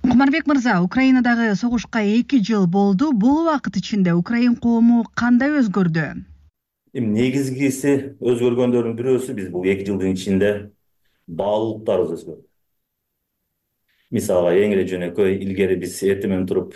кумарбек 0.01 0.47
мырза 0.47 0.81
украинадагы 0.81 1.55
согушка 1.55 1.99
эки 2.01 2.41
жыл 2.41 2.67
болду. 2.67 3.11
Бул 3.13 3.41
убакыт 3.43 3.77
ичинде 3.77 4.13
украин 4.13 4.55
коому 4.55 5.05
кандай 5.15 5.49
өзгөрдү? 5.61 6.25
Эми 6.93 7.09
негизгиси 7.15 8.17
өзгөргөндөрдүн 8.19 8.95
бирөөсү 8.97 9.33
биз 9.37 9.49
бул 9.49 9.65
эки 9.65 9.85
жылдын 9.87 10.15
ичинде 10.15 10.71
баалуулуктарыбыз 11.27 12.17
өзгөрдү. 12.17 12.45
Мисалга 14.11 14.55
эң 14.57 14.75
эле 14.75 14.87
жөнөкөй 14.89 15.37
илгери 15.45 15.77
биз 15.79 16.01
эртең 16.03 16.33
менен 16.33 16.47
туруп 16.49 16.75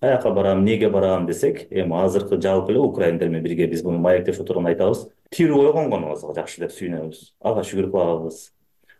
каяка 0.00 0.30
барам 0.30 0.62
эмнеге 0.62 0.88
барам 0.90 1.26
десек 1.26 1.66
эми 1.70 1.98
азыркы 2.04 2.40
жалпы 2.40 2.72
эле 2.72 2.80
украиндер 2.80 3.28
менен 3.28 3.44
бирге 3.44 3.66
биз 3.66 3.82
муну 3.84 3.98
маектешип 3.98 4.46
отурганда 4.46 4.70
айтабыз. 4.72 5.08
Тирүү 5.34 5.66
койгонгонубузга 5.66 6.38
жакшы 6.38 6.62
деп 6.62 6.72
сүйүнөбүз. 6.72 7.34
Ага 7.44 7.66
шүгүр 7.66 7.90
кылабыз 7.92 8.46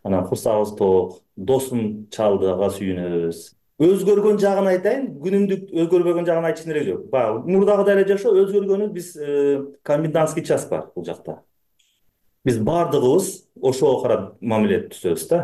анан 0.03 0.27
курсагыбыз 0.27 0.75
ток 0.77 1.21
досум 1.35 2.07
чалды 2.11 2.49
ага 2.51 2.69
сүйүнөбүз. 2.75 3.41
Өзгөргөн 3.79 4.39
жагын 4.41 4.67
айтайын 4.73 5.05
күнүмдүк 5.23 5.69
өзгөрбөгөн 5.71 6.25
жагын 6.27 6.47
айтыштын 6.49 6.73
кереги 6.73 6.91
жок. 6.93 7.05
Баягы 7.11 7.53
мурдагыдай 7.53 7.95
эле 7.95 8.07
жашоо 8.09 8.33
өзгөргөнү 8.41 8.89
биз 8.91 9.13
э, 9.15 9.61
комендантский 9.87 10.43
час 10.43 10.67
бар 10.69 10.89
бул 10.95 11.05
жакта. 11.07 11.39
Биз 12.43 12.59
баардыгыбыз 12.59 13.29
ошого 13.61 14.01
карап 14.03 14.33
мамиле 14.41 14.81
түзөбүз 14.91 15.27
да. 15.29 15.41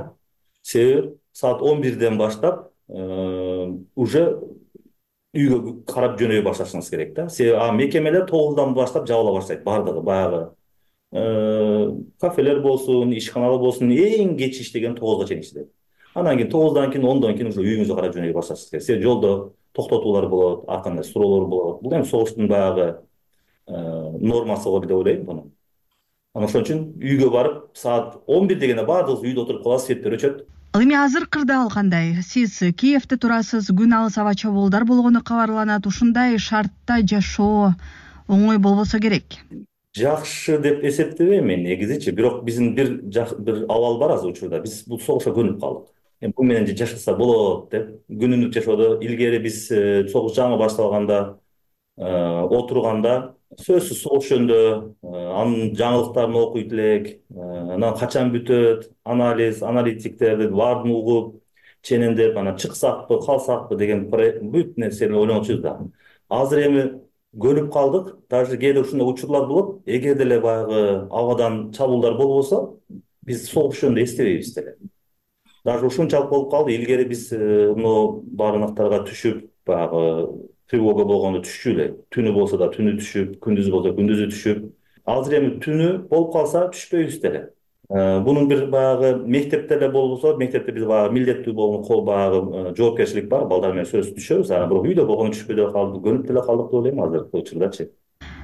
Себеби 0.61 1.15
саат 1.31 1.61
он 1.61 1.81
бирден 1.81 2.17
баштап 2.17 2.71
уже 2.87 4.25
үйгө 5.35 5.85
карап 5.87 6.19
жөнөй 6.19 6.43
башташыңыз 6.43 6.89
керек 6.89 7.15
да. 7.15 7.29
Себеби 7.29 7.59
а 7.59 7.71
мекемелер 7.71 8.27
тогуздан 8.27 8.73
баштап 8.75 9.07
жабыла 9.07 9.33
баштайт 9.39 9.63
баардыгы 9.63 10.01
баягы 10.01 10.43
кафелер 11.15 12.61
болсун 12.61 13.13
ишканалар 13.15 13.59
болсун 13.59 13.91
эң 13.91 14.35
кеч 14.37 14.59
иштеген 14.61 14.95
тогузга 14.99 15.29
чейин 15.29 15.43
иштейт 15.43 15.69
анан 16.13 16.37
кийин 16.37 16.51
тогуздан 16.51 16.91
кийин 16.91 17.05
ондон 17.05 17.35
кийин 17.35 17.53
уже 17.53 17.61
үйүңүзгө 17.61 17.95
карап 17.95 18.15
жөнөй 18.15 18.33
башташыңыз 18.35 18.69
керек 18.71 18.83
себеби 18.83 19.03
жолдо 19.03 19.31
токтотуулар 19.75 20.29
болот 20.29 20.63
ар 20.67 20.81
кандай 20.83 21.03
суроолор 21.03 21.47
болот. 21.47 21.81
Бул 21.81 21.93
эми 21.93 22.03
согуштун 22.03 22.47
баягы 22.47 23.01
нормасы 23.67 24.69
го 24.69 24.79
деп 24.79 24.91
ойлойм 24.91 25.25
муну. 25.25 25.51
Анан 26.33 26.47
ошон 26.47 26.63
үчүн 26.63 26.81
үйгө 27.01 27.29
барып 27.31 27.77
саат 27.77 28.17
он 28.27 28.47
бир 28.47 28.59
дегенде 28.59 28.85
баардыгыбыз 28.87 29.27
үйдө 29.27 29.43
отуруп 29.43 29.63
калабыз 29.63 29.85
светтер 29.87 30.15
өчөт. 30.17 30.41
Ал 30.75 30.83
эми 30.83 30.95
азыркы 30.95 31.39
кырдаал 31.39 31.69
кандай 31.69 32.21
сиз 32.23 32.59
киевде 32.75 33.17
турасыз 33.17 33.69
күн 33.71 33.95
алыс 33.99 34.17
аба 34.17 34.35
чабуулдар 34.35 34.85
болгону 34.85 35.23
кабарланат. 35.23 35.87
Ушундай 35.87 36.37
шартта 36.37 37.01
жашоо 37.03 37.75
оңой 38.27 38.57
болбосо 38.57 38.99
керек 38.99 39.39
жакшы 39.95 40.57
деп 40.59 40.83
эсептебейм 40.83 41.45
мен 41.47 41.63
негизичи 41.63 42.11
бирок 42.11 42.43
биздин 42.43 42.75
бир 42.75 43.01
бир 43.01 43.63
абал 43.63 43.97
бар 43.97 44.11
азыр 44.17 44.31
учурда. 44.31 44.59
Биз 44.61 44.83
бул 44.87 44.99
согушка 44.99 45.31
көнүп 45.31 45.59
калдык. 45.59 45.87
Эми 46.21 46.33
бул 46.35 46.45
менен 46.45 46.67
жашаса 46.67 47.15
болот 47.15 47.71
деп 47.71 48.01
күнүмдүк 48.09 48.53
жашоодо. 48.53 48.99
Илгери 49.01 49.39
биз 49.39 49.71
э, 49.71 50.07
согуш 50.11 50.35
жаңы 50.35 50.57
башталганда 50.59 51.39
э, 51.97 52.05
отурганда 52.05 53.35
сөзсүз 53.61 54.01
согуш 54.01 54.29
жөнүндө 54.33 54.59
э, 54.59 55.25
анын 55.39 55.73
жаңылыктарын 55.79 56.37
окуйт 56.41 56.73
элек 56.73 57.09
анан 57.31 57.95
качан 57.95 58.33
бүтөт 58.33 58.89
анализ 59.05 59.63
аналитиктерди 59.63 60.49
баарын 60.51 60.91
угуп 60.91 61.41
ченемдеп 61.85 62.37
анан 62.37 62.57
чыксакпы 62.57 63.21
калсакпы 63.25 63.77
деген 63.79 64.09
бүт 64.09 64.75
нерсени 64.81 65.15
ойлончубуз 65.15 65.61
да 65.61 65.77
азыр 66.29 66.65
эми 66.67 66.85
көнүп 67.41 67.71
калдык. 67.73 68.15
Даже 68.29 68.57
кээде 68.57 68.81
ушундай 68.81 69.07
учурлар 69.07 69.47
болот. 69.47 69.81
Эгер 69.85 70.17
деле 70.17 70.39
баягы 70.39 71.07
абадан 71.09 71.71
чабуулдар 71.71 72.17
болбосо 72.17 72.77
биз 73.25 73.49
согуш 73.49 73.81
жөнүндө 73.83 74.03
эстебейбиз 74.03 74.53
деле. 74.55 74.75
Даже 75.63 75.85
ушунчалык 75.85 76.29
болуп 76.29 76.51
калды. 76.51 76.75
Илгери 76.75 77.05
биз 77.09 77.31
э, 77.31 77.73
могу 77.75 78.23
барынактарга 78.25 79.03
түшүп 79.07 79.49
баягы 79.65 80.05
тревога 80.69 81.05
болгондо 81.05 81.41
түшчү 81.45 81.73
эле. 81.73 81.89
Түнү 82.13 82.33
болсо 82.33 82.57
да 82.61 82.69
түнү 82.73 82.97
түшүп 83.01 83.39
күндүз 83.41 83.71
болсо 83.73 83.95
күндүзү 83.97 84.29
түшүп. 84.33 84.63
Азыр 85.05 85.39
эми 85.39 85.59
түнү 85.61 85.91
болуп 86.09 86.33
калса 86.33 86.67
түшпөйбүз 86.73 87.21
деле 87.21 87.49
бунун 87.89 88.47
бир 88.47 88.65
баягы 88.67 89.15
мектепте 89.27 89.75
эле 89.75 89.89
болбосо 89.89 90.35
мектепте 90.37 90.71
биз 90.71 90.85
баягы 90.85 91.13
милдеттүү 91.13 91.53
болгон 91.53 92.05
баягы 92.05 92.39
э, 92.39 92.73
жоопкерчилик 92.77 93.29
бар 93.29 93.45
балдар 93.45 93.73
менен 93.73 93.85
сөзсүз 93.85 94.15
түшөбүз 94.17 94.51
анан 94.51 94.69
бирок 94.69 94.87
үйдө 94.89 95.05
болгондо 95.05 95.37
түшпөй 95.37 95.55
деле 95.55 95.71
калдык 95.71 96.01
көнүп 96.03 96.25
деле 96.27 96.41
калдык 96.41 96.71
деп 96.71 96.73
ойлойм 96.79 97.01
азыркы 97.05 97.41
учурдачы 97.43 97.89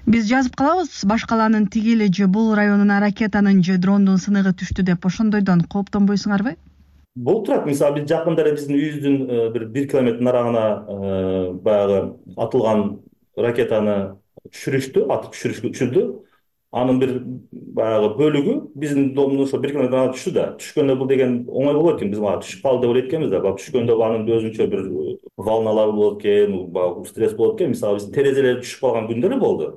биз 0.06 0.28
жазып 0.30 0.56
калабыз 0.56 1.02
баш 1.10 1.26
калаанын 1.26 1.68
тигил 1.74 2.06
же 2.14 2.28
бул 2.28 2.54
районуна 2.56 3.00
ракетанын 3.02 3.64
же 3.64 3.78
дрондун 3.78 4.18
сыныгы 4.18 4.54
түштү 4.54 4.84
деп 4.84 5.06
ошондойдон. 5.06 5.66
Кооптонбойсуңарбы 5.70 6.56
болуп 7.16 7.46
турат 7.46 7.66
мисалы 7.66 8.00
биз 8.00 8.10
жакында 8.10 8.44
эле 8.44 8.56
биздин 8.56 8.78
үйүбүздүн 8.78 9.16
э, 9.30 9.50
бир 9.54 9.66
бир 9.74 9.88
километрдин 9.90 10.26
нарагына 10.26 10.66
баягы 11.66 12.02
атылган 12.38 13.00
ракетаны 13.38 13.98
түшүрүштү 14.52 15.08
атып 15.10 15.34
түшүрдү 15.36 16.06
анын 16.72 17.00
бир 17.02 17.12
баягы 17.52 18.14
бөлүгү 18.16 18.56
биздин 18.80 19.14
домдун 19.16 19.44
ошо 19.44 19.60
бир 19.60 19.74
нарага 19.76 20.14
түштү 20.16 20.34
да. 20.36 20.46
Түшкөндө 20.60 20.96
бул 21.00 21.10
деген 21.12 21.36
оңой 21.48 21.76
болот 21.76 22.00
экен 22.00 22.12
биз 22.14 22.22
баягы 22.24 22.46
түшүп 22.46 22.64
калды 22.64 22.86
деп 22.86 22.94
ойлойт 22.94 23.10
экенбиз 23.10 23.32
да. 23.32 23.42
Баягы 23.44 23.60
түшкөндө 23.60 23.98
анын 24.08 24.28
өзүнчө 24.38 24.68
бир 24.72 24.86
волналары 25.38 25.96
болот 25.98 26.24
экен 26.24 26.58
баягы 26.72 27.06
стресс 27.10 27.36
болот 27.36 27.60
экен. 27.60 27.76
Мисалы 27.76 28.00
биздин 28.00 28.16
терезелер 28.16 28.62
түшүп 28.64 28.86
калган 28.88 29.12
эле 29.12 29.38
болду. 29.38 29.72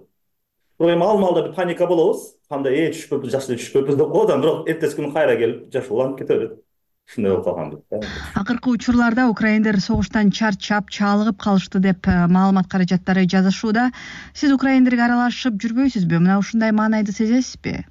Бирок 0.78 0.94
эми 0.94 1.04
ал 1.04 1.18
маалда 1.18 1.48
бир 1.48 1.54
паника 1.54 1.86
болобуз. 1.86 2.36
Кандай 2.48 2.74
э 2.74 2.90
түшпөпүз 2.94 3.34
жакшы 3.34 3.54
эле 3.54 3.62
түшпөпүз 3.62 3.98
деп 3.98 4.14
коебуз 4.14 4.30
анан 4.30 4.42
бирок 4.42 4.68
эртеси 4.68 5.00
күнү 5.00 5.12
кайра 5.12 5.36
келип 5.36 5.72
жашоо 5.72 5.98
уланып 5.98 6.18
кете 6.18 6.34
берет 6.34 6.63
ушундай 7.08 7.32
болуп 7.32 7.44
калган 7.44 8.04
акыркы 8.34 8.70
учурларда 8.70 9.28
украиндер 9.28 9.78
согуштан 9.80 10.30
чарчап 10.30 10.90
чалыгып 10.90 11.38
калышты 11.38 11.78
деп 11.78 12.08
э, 12.08 12.26
маалымат 12.26 12.68
каражаттары 12.68 13.26
жазышууда. 13.28 13.90
Сиз 14.34 14.52
украиндерге 14.52 15.04
аралашып 15.04 15.58
жүрбөйсүзбү? 15.62 16.18
Мына 16.18 16.38
ушундай 16.38 16.72
маанайды 16.72 17.12
сезесизби? 17.12 17.84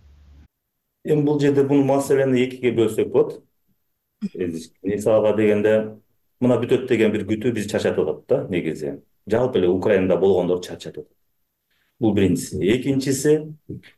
Эми 1.06 1.24
бул 1.24 1.40
жерде 1.40 1.64
бул 1.64 1.84
маселени 1.84 2.46
экиге 2.46 2.74
бөлсөк 2.78 3.12
болот 3.12 3.42
мисалга 4.84 5.36
дегенде 5.38 5.74
мына 6.42 6.60
бүтөт 6.62 6.88
деген 6.88 7.12
бир 7.12 7.28
күтүү 7.28 7.54
бизди 7.54 7.76
чачатып 7.76 8.08
атат 8.08 8.28
да 8.28 8.48
негизи. 8.50 9.00
Жалпы 9.30 9.60
эле 9.60 9.70
украинада 9.70 10.18
болгондор 10.18 10.64
чачатып 10.64 11.06
атат. 11.06 11.18
Бул 12.00 12.14
биринчиси. 12.16 12.60
Экинчиси 12.76 13.38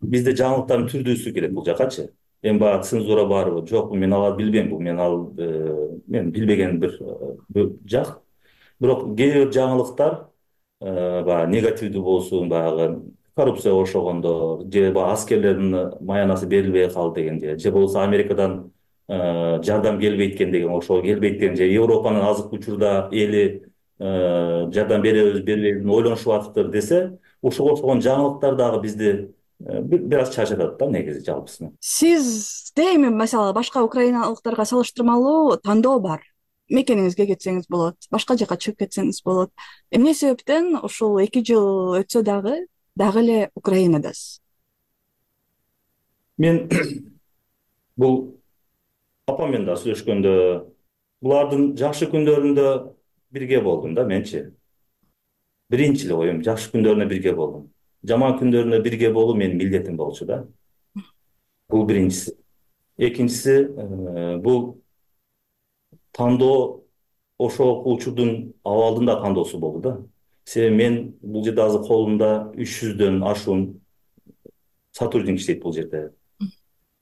бизде 0.02 0.36
жаңылыктардын 0.36 0.90
түрдүүсү 0.92 1.34
келет 1.34 1.54
бул 1.54 1.66
жакачы 1.66 2.10
эми 2.46 2.60
баягы 2.60 2.84
цензура 2.84 3.26
барбы 3.26 3.66
жокпу 3.68 3.96
мен 3.96 4.14
аларды 4.14 4.44
билбейм 4.44 4.70
бул 4.70 4.80
мен 4.80 5.00
ал 5.00 5.34
э, 5.38 5.98
мен 6.08 6.32
билбеген 6.32 6.80
бир 6.80 6.96
э, 7.00 7.70
жак. 7.86 8.22
Бирок 8.80 9.16
кээ 9.18 9.34
бир 9.34 9.52
жаңылыктар 9.56 10.28
э, 10.82 11.24
баягы 11.26 11.52
негативдүү 11.56 12.04
болсун 12.04 12.50
баягы 12.50 13.02
коррупцияга 13.36 13.82
окшогондор 13.82 14.62
же 14.72 14.92
баягы 14.92 15.12
аскерлердин 15.14 15.94
маянасы 16.02 16.46
берилбей 16.46 16.90
калды 16.90 17.24
деген 17.24 17.60
же 17.60 17.72
болбосо 17.72 18.04
америкадан 18.04 18.72
жардам 19.08 20.00
келбейт 20.00 20.36
экен 20.36 20.52
деген 20.52 20.70
ошого 20.70 21.02
келбейт 21.02 21.38
экен 21.38 21.56
же 21.56 21.66
европанын 21.66 22.26
азыркы 22.26 22.58
учурда 22.58 23.10
эли 23.12 23.64
жардам 24.00 25.02
беребиз 25.02 25.42
бербейбизин 25.42 25.90
ойлонушуп 25.90 26.34
атыптыр 26.34 26.72
десе 26.72 27.18
ошого 27.42 27.74
окшогон 27.74 28.02
жаңылыктар 28.02 28.56
дагы 28.56 28.82
бизди 28.82 29.12
Э, 29.16 29.34
бир 29.60 30.20
аз 30.20 30.34
чачатат 30.36 30.78
да 30.80 30.90
негизи 30.90 31.24
жалпысынан 31.26 31.74
сизде 31.80 32.96
эми 32.96 33.10
мисалы 33.10 33.54
башка 33.54 33.84
украиналыктарга 33.84 34.66
салыштырмалуу 34.66 35.58
тандоо 35.58 36.00
бар. 36.00 36.22
Мекениңизге 36.70 37.28
кетсеңиз 37.30 37.68
болот 37.70 38.08
башка 38.12 38.36
жака 38.38 38.58
чыгып 38.58 38.86
кетсеңиз 38.86 39.22
болот. 39.24 39.52
Эмне 39.92 40.16
себептен 40.16 40.80
ушул 40.82 41.20
эки 41.22 41.44
жыл 41.46 41.94
өтсө 42.00 42.24
дагы 42.26 42.66
дагы 42.96 43.20
эле 43.20 43.50
украинадасыз 43.56 44.42
мен 46.38 46.70
бул 48.00 48.42
апам 49.28 49.52
менен 49.52 49.68
дагы 49.68 49.84
сүйлөшкөндө 49.84 50.36
булардын 51.24 51.74
жакшы 51.80 52.08
күндөрүндө 52.12 52.68
бирге 53.36 53.62
болдум 53.64 53.96
да 53.96 54.06
менчи 54.08 54.46
биринчи 55.70 56.08
эле 56.08 56.20
оюм 56.20 56.42
жакшы 56.44 56.72
күндөрүндө 56.76 57.10
бирге 57.12 57.36
болдум 57.36 57.70
жаман 58.08 58.38
күндөрүндө 58.40 58.82
бирге 58.86 59.12
болуу 59.14 59.36
менин 59.38 59.58
милдетим 59.58 59.98
болчу 59.98 60.26
да. 60.26 60.46
Бул 61.70 61.86
биринчиси. 61.86 62.36
Экинчиси 62.98 63.56
э, 63.66 64.38
бул 64.38 64.82
тандоо 66.12 66.84
ошол 67.38 67.82
учурдун 67.94 68.54
абалдын 68.64 69.06
да 69.06 69.22
тандоосу 69.22 69.60
болду 69.60 69.82
да. 69.82 69.98
Себеби 70.46 70.76
мен 70.76 71.16
бул 71.22 71.44
жерде 71.44 71.62
азыр 71.62 71.88
колумда 71.88 72.52
үч 72.56 72.80
жүздөн 72.82 73.24
ашуун 73.26 73.82
сотрудник 74.92 75.40
иштейт 75.40 75.62
бул 75.64 75.74
жерде. 75.74 76.12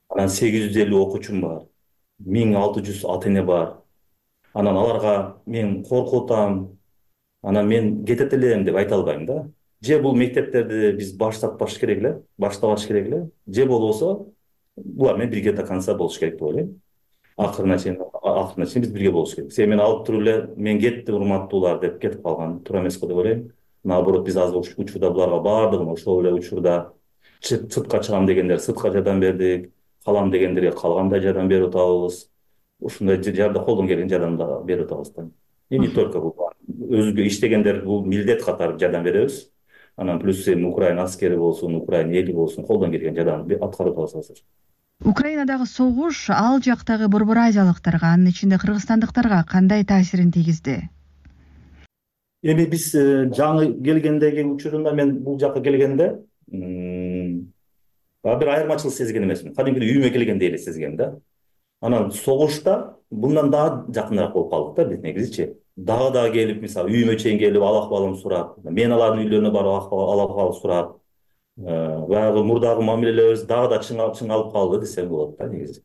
Анан 0.10 0.30
сегиз 0.30 0.70
жүз 0.70 0.82
элүү 0.86 1.06
окуучум 1.08 1.42
бар 1.42 1.64
миң 2.24 2.56
алты 2.56 2.84
жүз 2.86 3.04
ата 3.10 3.30
эне 3.30 3.44
бар. 3.44 3.80
Анан 4.54 4.78
аларга 4.78 5.42
мен 5.46 5.84
коркуп 5.84 6.32
атам 6.32 6.78
анан 7.42 7.68
мен 7.68 8.06
кетет 8.06 8.34
элем 8.34 8.64
деп 8.66 8.76
айта 8.76 8.96
албайм 8.96 9.26
да 9.26 9.44
же 9.86 10.00
бул 10.02 10.16
мектептерди 10.16 10.94
биз 10.98 11.14
баштатпаш 11.18 11.78
керек 11.80 12.00
эле 12.00 12.14
баштабаш 12.38 12.88
керек 12.88 13.08
эле 13.08 13.30
же 13.48 13.66
болбосо 13.66 14.28
булар 14.78 15.18
менен 15.18 15.32
бирге 15.32 15.54
до 15.54 15.64
конца 15.64 15.96
болуш 15.96 16.18
керек 16.18 16.36
деп 16.36 16.44
ойлойм. 16.44 16.82
Акырына 17.38 17.78
чейин 17.80 18.00
акырына 18.22 18.66
чейин 18.66 18.86
биз 18.86 18.92
бирге 18.92 19.12
болуш 19.12 19.36
керек. 19.36 19.52
Себеби 19.52 19.72
мен 19.72 19.80
алып 19.80 20.06
туруп 20.06 20.22
эле 20.22 20.50
мен 20.56 20.80
кеттим 20.80 21.16
урматтуулар 21.16 21.80
деп 21.80 22.00
кетип 22.02 22.24
калган 22.24 22.60
туура 22.64 22.82
эмес 22.82 23.00
го 23.00 23.08
деп 23.08 23.18
ойлойм. 23.18 23.52
Наоборот 23.84 24.26
биз 24.26 24.38
азыр 24.38 24.64
учурда 24.78 25.12
буларга 25.12 25.40
баардыгын 25.40 25.92
ошол 25.92 26.22
эле 26.22 26.34
учурда 26.34 26.94
сыртка 27.42 28.00
чыгам 28.00 28.26
дегендер 28.26 28.60
сыртка 28.60 28.92
жардам 28.92 29.20
бердик 29.20 29.72
калам 30.06 30.32
дегендерге 30.32 30.72
калгандай 30.72 31.20
жардам 31.22 31.48
берип 31.48 31.68
атабыз. 31.68 32.30
Ушундай 32.80 33.18
колдон 33.66 33.88
келген 33.88 34.10
жардамды 34.10 34.66
берип 34.66 34.86
атабыз 34.86 35.12
да. 35.12 35.30
И 35.70 35.80
не 35.80 35.88
только 35.88 36.20
бул 36.20 36.36
өзгө 36.68 37.28
иштегендер 37.28 37.84
бул 37.84 38.06
милдет 38.06 38.44
катары 38.44 38.78
жардам 38.80 39.04
беребиз 39.04 39.53
анан 39.96 40.20
плюс 40.20 40.48
эми 40.48 40.66
украина 40.66 41.04
аскери 41.04 41.36
болсун 41.38 41.76
украина 41.76 42.12
эли 42.12 42.32
болсун 42.32 42.66
колдон 42.66 42.92
келген 42.92 43.16
жардамды 43.16 43.56
аткарып 43.56 43.98
атабыз 44.00 44.16
азыр 44.16 44.38
украинадагы 45.06 45.66
согуш 45.66 46.30
ал 46.30 46.62
жактагы 46.62 47.08
борбор 47.08 47.38
азиялыктарга 47.38 48.14
анын 48.14 48.30
ичинде 48.30 48.58
кыргызстандыктарга 48.58 49.44
кандай 49.50 49.84
таасирин 49.84 50.32
тийгизди? 50.32 50.90
Эми 52.44 52.66
биз 52.66 52.94
э, 52.96 53.30
жаңы 53.32 53.72
келгендеги 53.84 54.44
учурунда 54.44 54.94
мен 54.94 55.18
бул 55.24 55.40
жака 55.40 55.62
келгенде 55.62 56.20
баягы 56.48 58.40
бир 58.40 58.50
айырмачылык 58.50 58.94
сезген 58.96 59.26
эмесмин. 59.26 59.56
Кадимкидей 59.56 59.96
үйүмө 59.96 60.12
келгендей 60.12 60.50
эле 60.50 60.58
сезгем 60.58 60.96
да. 60.98 61.20
Анан 61.82 62.12
согушта 62.12 62.98
мындан 63.12 63.52
дагы 63.52 63.94
жакыныраак 63.94 64.34
болуп 64.34 64.52
калдык 64.52 64.76
да 64.76 64.86
биз 64.86 65.04
негизичи 65.04 65.54
дагы 65.76 66.12
дагы 66.14 66.34
келип 66.34 66.62
мисалы 66.62 66.92
үйүмө 66.92 67.18
чейин 67.20 67.40
келип 67.40 67.64
ал 67.64 67.80
акыбалымды 67.82 68.22
сурап 68.22 68.58
мен 68.64 68.92
алардын 68.92 69.24
үйлөрүнө 69.26 69.52
барып 69.52 69.94
ал 69.94 70.22
акыбалды 70.26 70.60
сурап 70.60 70.92
э, 71.58 72.00
баягы 72.08 72.44
мурдагы 72.44 72.84
мамилелерибиз 72.84 73.46
дагы 73.50 73.74
да 73.74 73.82
чыңалып 73.82 74.52
калды 74.54 74.82
десем 74.82 75.10
болот 75.10 75.38
да 75.38 75.48
негизи. 75.48 75.82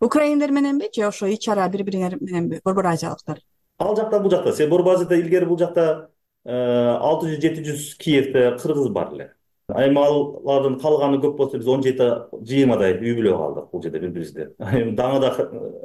Украиндер 0.00 0.52
мененби 0.52 0.88
же 0.94 1.06
ошо 1.08 1.26
ич 1.26 1.48
ара 1.48 1.68
бири 1.68 1.82
бириңер 1.82 2.18
мененби 2.20 2.60
борбор 2.64 2.86
азиялыктар 2.86 3.40
ал 3.78 3.96
жакта 3.96 4.20
бул 4.20 4.30
жакта 4.30 4.52
себеби 4.52 4.70
борбор 4.70 4.94
азияда 4.94 5.18
илгери 5.18 5.46
бул 5.46 5.58
жакта 5.58 6.10
э, 6.44 6.52
алты 6.52 7.32
жүз 7.32 7.42
жети 7.42 7.64
жүз 7.66 7.96
киевде 7.98 8.56
кыргыз 8.62 8.88
бар 8.94 9.12
эле 9.14 9.32
эми 9.68 10.00
алардын 10.00 10.78
калганы 10.80 11.18
көп 11.20 11.36
болсо 11.36 11.58
биз 11.58 11.66
он 11.68 11.82
жети 11.84 12.06
жыйырмадай 12.32 12.94
үй 12.96 13.12
бүлө 13.18 13.34
калдык 13.36 13.70
бул 13.70 13.82
жерде 13.82 13.98
бири 13.98 14.12
бирибизде 14.14 14.46
эми 14.58 14.94
дагы 14.96 15.20
да 15.20 15.32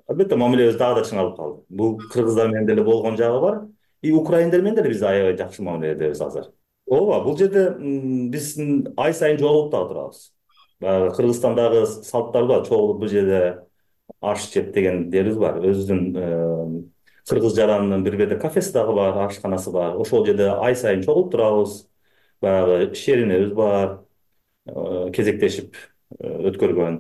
албетте 0.08 0.38
мамилебиз 0.40 0.78
дагы 0.80 1.02
да 1.02 1.08
чыңалып 1.10 1.36
калды. 1.36 1.62
Бул 1.70 1.98
кыргыздар 2.14 2.48
менен 2.48 2.66
деле 2.66 2.84
болгон 2.84 3.18
жагы 3.18 3.42
бар. 3.42 3.62
И 4.02 4.12
украиндер 4.12 4.62
менен 4.62 4.76
деле 4.76 4.90
биз 4.90 5.04
аябай 5.04 5.36
жакшы 5.38 5.64
мамиледебиз 5.64 6.22
азыр. 6.22 6.52
Ооба 6.88 7.20
бул 7.26 7.38
жерде 7.38 7.76
биз 8.32 8.56
ай 8.98 9.14
сайын 9.14 9.38
жолугуп 9.38 9.72
дагы 9.72 9.90
турабыз. 9.90 10.32
Баягы 10.80 11.16
кыргызстандагы 11.18 11.86
салттар 11.86 12.46
бар 12.46 12.66
чогулуп 12.66 13.02
бир 13.02 13.10
жерде 13.10 13.42
аш 14.22 14.50
жеп 14.54 14.74
дегендерибиз 14.74 15.38
бар. 15.38 15.60
Өзүбүздүн 15.60 16.86
кыргыз 17.28 17.56
жаранынын 17.56 18.04
бир 18.04 18.16
бирде 18.16 18.40
кафеси 18.40 18.72
дагы 18.72 18.96
бар 18.96 19.26
ашканасы 19.28 19.72
бар. 19.72 19.98
Ошол 20.00 20.26
жерде 20.26 20.54
ай 20.56 20.76
сайын 20.76 21.04
чогулуп 21.04 21.32
турабыз 21.32 21.84
баягы 22.44 22.94
шеринебиз 22.96 23.54
бар 23.56 24.04
э, 24.68 25.10
кезектешип 25.16 25.76
э, 26.20 26.50
өткөргөн. 26.50 27.00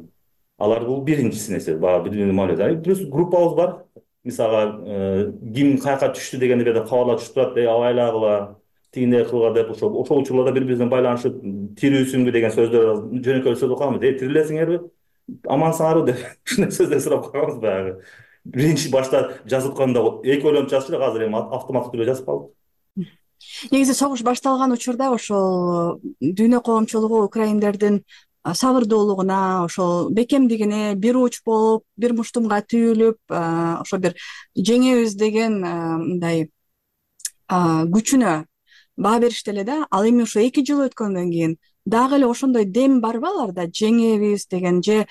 Алар 0.57 0.85
бул 0.87 1.03
биринчиси 1.03 1.51
нерсе 1.51 1.77
баягы 1.77 2.25
мамиле 2.31 2.81
плюс 2.81 3.03
группабыз 3.03 3.55
бар. 3.57 3.77
Мисалга 4.23 4.79
э, 4.87 5.31
ким 5.53 5.77
каяка 5.77 6.13
түштү 6.15 6.39
дегенде 6.39 6.63
бир 6.63 6.83
кабарлар 6.85 7.19
түшүп 7.19 7.33
турат 7.35 7.57
абайлагыла 7.57 8.35
тигиндей 8.93 9.25
кылгыла 9.25 9.53
деп 9.53 9.71
ошо 9.71 9.89
ошол 9.89 10.21
учурларда 10.21 10.53
бири 10.53 10.65
бирибиз 10.65 10.79
менен 10.79 10.91
байланышып 10.93 11.39
тирүүсүңбү 11.81 12.31
деген 12.31 12.53
сөздөр 12.55 12.85
жөнөкөй 13.25 13.51
эле 13.51 13.59
сөз 13.59 13.73
калганбыз 13.73 14.07
эй 14.07 14.17
тирилесиңерби 14.19 14.79
амансыңарбы 15.49 16.05
деп 16.11 16.23
ушундай 16.47 16.75
сөздөр 16.77 17.01
сурап 17.03 17.31
калганбыз 17.31 17.59
баягы. 17.63 17.95
Биринчи 18.45 18.91
башта 18.93 19.25
жазып 19.49 19.73
атканда 19.73 20.03
эки 20.23 20.45
ойлонуп 20.47 20.71
жазчу 20.71 20.93
элек 20.93 21.07
азыр 21.09 21.27
эми 21.27 21.41
автоматтык 21.41 21.95
түрдө 21.95 22.11
жазып 22.11 22.29
калдык 22.29 22.51
негизи 23.71 23.93
согуш 23.93 24.23
башталган 24.23 24.71
учурда 24.75 25.11
ошол 25.13 25.99
дүйнө 26.21 26.61
коомчулугу 26.61 27.23
украиндердин 27.25 28.03
сабырдуулугуна 28.43 29.63
ошол 29.65 30.09
бекемдигине 30.11 30.95
бир 30.95 31.17
уч 31.17 31.41
болуп 31.45 31.85
бир 31.97 32.13
муштумга 32.13 32.59
түйүлүп 32.61 33.19
ошо 33.31 33.99
бир 33.99 34.17
жеңебиз 34.57 35.15
деген 35.15 35.61
мындай 35.61 36.49
күчүнө 37.49 38.33
баа 38.97 39.19
беришти 39.19 39.51
эле 39.51 39.63
да 39.63 39.85
ал 39.91 40.05
эми 40.05 40.23
ошо 40.27 40.39
эки 40.43 40.65
жыл 40.67 40.83
өткөндөн 40.87 41.31
кийин 41.31 41.55
дагы 41.85 42.19
эле 42.19 42.27
ошондой 42.27 42.65
дем 42.65 42.99
барбы 43.01 43.27
аларда 43.27 43.67
жеңебиз 43.67 44.47
деген 44.51 44.83
же 44.83 45.05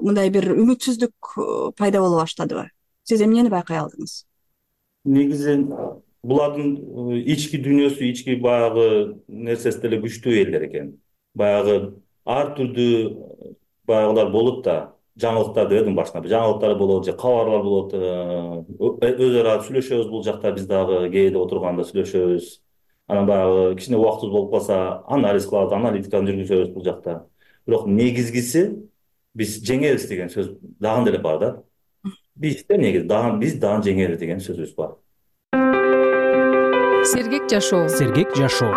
мындай 0.00 0.30
бир 0.30 0.52
үмүтсүздүк 0.54 1.34
пайда 1.76 2.00
боло 2.00 2.20
баштадыбы? 2.22 2.68
Сиз 3.08 3.22
эмнени 3.24 3.50
байкай 3.50 3.80
алдыңыз? 3.82 4.22
Негизи 5.04 5.56
булардын 6.22 6.74
э, 6.78 7.20
ички 7.34 7.58
дүйнөсү 7.62 8.06
ички 8.10 8.36
баягы 8.40 9.18
нерсеси 9.26 9.82
деле 9.82 10.00
күчтүү 10.02 10.34
элдер 10.44 10.66
экен. 10.68 10.92
Баягы 11.34 11.76
ар 12.24 12.52
түрдүү 12.56 13.54
баягылар 13.88 14.30
болот 14.30 14.62
да 14.64 14.76
жаңылыктар 15.20 15.68
дебедимби 15.68 15.98
башында 15.98 16.30
жаңылыктар 16.30 16.76
болот 16.78 17.06
же 17.06 17.16
кабарлар 17.18 17.64
болот 17.66 17.94
э, 17.94 17.98
э, 19.02 19.12
өз 19.26 19.40
ара 19.42 19.58
сүйлөшөбүз 19.66 20.12
бул 20.12 20.22
жакта 20.24 20.54
биз 20.54 20.68
дагы 20.70 21.08
кээде 21.10 21.38
отурганда 21.42 21.86
сүйлөшөбүз. 21.90 22.54
Анан 23.10 23.26
баягы 23.26 23.76
кичине 23.76 23.98
убактыбыз 23.98 24.32
болуп 24.32 24.54
калса 24.54 25.02
анализ 25.10 25.48
кылабыз 25.50 25.74
аналитиканы 25.74 26.30
жүргүзөбүз 26.30 26.72
бул 26.72 26.86
жакта. 26.86 27.24
Бирок 27.66 27.88
негизгиси 27.90 28.68
биз 29.34 29.58
жеңебиз 29.66 30.06
деген 30.08 30.30
сөз 30.30 30.54
дагы 30.78 31.10
деле 31.10 31.18
бар 31.18 31.38
да. 31.42 31.54
Негизи 32.38 33.06
дагы 33.10 33.38
биз 33.42 33.58
дагы 33.58 33.90
жеңебиз 33.90 34.22
деген 34.22 34.40
сөзүбүз 34.40 34.76
бар 34.78 34.96
сергек 37.04 37.50
жашоо 37.50 37.88
сергек 37.88 38.28
жашоо 38.36 38.74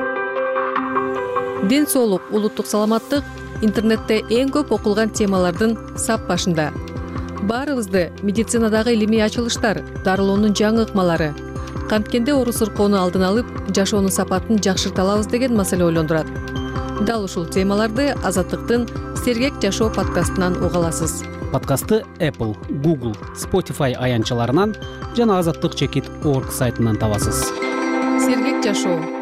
ден 1.70 1.86
соолук 1.88 2.22
улуттук 2.32 2.66
саламаттык 2.66 3.24
интернетте 3.62 4.24
эң 4.34 4.50
көп 4.56 4.72
окулган 4.74 5.12
темалардын 5.14 5.76
сап 5.98 6.26
башында. 6.28 6.72
Баарыбызды 7.44 8.12
медицинадагы 8.24 8.96
илимий 8.96 9.22
ачылыштар 9.22 9.84
дарылоонун 10.04 10.56
жаңы 10.58 10.88
ыкмалары. 10.88 11.34
Канткенде 11.90 12.34
оору 12.34 12.52
сыркоону 12.52 12.98
алдын 12.98 13.28
алып 13.30 13.52
жашоонун 13.70 14.12
сапатын 14.12 14.58
жакшырта 14.58 15.04
алабыз 15.04 15.28
деген 15.28 15.56
маселе 15.56 15.86
ойлондурат. 15.86 16.26
Дал 17.06 17.26
ушул 17.26 17.46
темаларды 17.46 18.16
азаттыктын 18.24 18.88
сергек 19.24 19.62
жашоо 19.62 19.92
подкастынан 19.94 20.58
уга 20.64 20.82
аласыз. 20.82 21.24
Подкастты 21.54 22.04
apple 22.20 22.58
google 22.82 23.16
spotify 23.36 23.94
аянтчаларынан 23.94 24.76
жана 25.16 25.40
азаттык 25.40 25.76
чекит 25.76 26.10
орг 26.24 26.52
сайтынан 26.52 26.98
табасыз 26.98 27.46
жашоо 28.66 29.15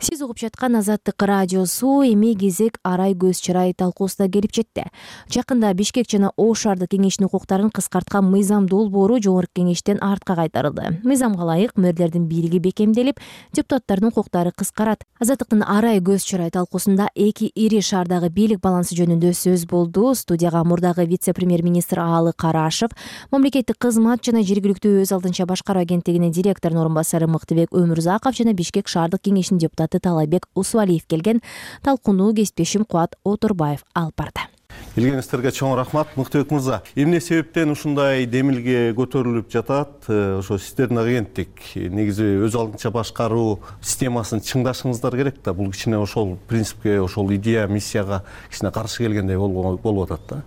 сиз 0.00 0.22
угуп 0.24 0.38
жаткан 0.40 0.78
азаттык 0.78 1.22
радиосу 1.28 2.00
эми 2.08 2.32
кезек 2.34 2.78
арай 2.82 3.12
көз 3.12 3.40
чырай 3.44 3.74
талкуусуна 3.76 4.30
келип 4.32 4.54
жетти. 4.56 4.86
Жакында 5.28 5.72
бишкек 5.76 6.08
жана 6.08 6.30
ош 6.40 6.62
шаардык 6.64 6.94
кеңешинин 6.94 7.28
укуктарын 7.28 7.68
кыскарткан 7.68 8.24
мыйзам 8.24 8.66
долбоору 8.66 9.18
жогорку 9.20 9.60
кеңештен 9.60 10.00
артка 10.00 10.36
кайтарылды. 10.38 11.00
Мыйзамга 11.04 11.44
ылайык 11.44 11.76
мэрлердин 11.76 12.24
бийлиги 12.28 12.58
бекемделип 12.58 13.20
депутаттардын 13.52 14.08
укуктары 14.08 14.52
кыскарат. 14.56 15.04
Азаттыктын 15.20 15.62
арай 15.66 16.00
көз 16.00 16.24
чырай 16.24 16.50
талкуусунда 16.50 17.10
эки 17.14 17.52
ири 17.54 17.82
шаардагы 17.84 18.30
бийлик 18.30 18.60
балансы 18.60 18.96
жөнүндө 18.96 19.34
сөз 19.36 19.66
болду. 19.68 20.14
Студияга 20.14 20.64
мурдагы 20.64 21.04
вице 21.04 21.34
премьер 21.34 21.62
министр 21.62 22.00
аалы 22.00 22.32
карашев 22.32 22.90
мамлекеттик 23.30 23.76
кызмат 23.76 24.24
жана 24.24 24.40
жергиликтүү 24.40 25.02
өз 25.04 25.12
алдынча 25.12 25.44
башкаруу 25.44 25.82
агенттигинин 25.82 26.32
директорунун 26.32 26.86
орун 26.86 26.94
басары 26.94 27.28
мыктыбек 27.28 27.74
өмүрзаков 27.76 28.36
жана 28.36 28.54
бишкек 28.54 28.88
шаардык 28.88 29.28
кеңешинин 29.28 29.60
депутаты 29.60 29.89
таалайбек 29.98 30.46
усубалиев 30.54 31.06
келген 31.06 31.42
талкууну 31.82 32.34
кесиптешим 32.34 32.84
кубат 32.84 33.16
оторбаев 33.24 33.82
алып 33.94 34.16
барды. 34.16 34.46
Келгениңиздерге 34.94 35.52
чоң 35.54 35.76
рахмат 35.78 36.16
мыктыбек 36.18 36.50
мырза. 36.50 36.80
Эмне 36.98 37.20
себептен 37.22 37.70
ушундай 37.70 38.24
демилге 38.26 38.90
көтөрүлүп 38.98 39.50
жатат? 39.52 40.08
Э, 40.08 40.38
ошо 40.40 40.58
сиздердин 40.58 40.98
агенттик 40.98 41.62
негизи 41.74 42.26
өз 42.42 42.56
алдынча 42.58 42.90
башкаруу 42.94 43.60
системасын 43.82 44.42
чыңдашыңыздар 44.42 45.16
керек 45.16 45.42
да. 45.44 45.54
Бул 45.54 45.70
кичине 45.70 45.98
ошол 45.98 46.36
принципке 46.48 46.98
ошол 47.00 47.30
идея 47.36 47.68
миссияга 47.68 48.24
кичине 48.50 48.72
каршы 48.74 49.04
келгендей 49.04 49.38
болуп 49.38 50.10
атат 50.10 50.26
да. 50.28 50.42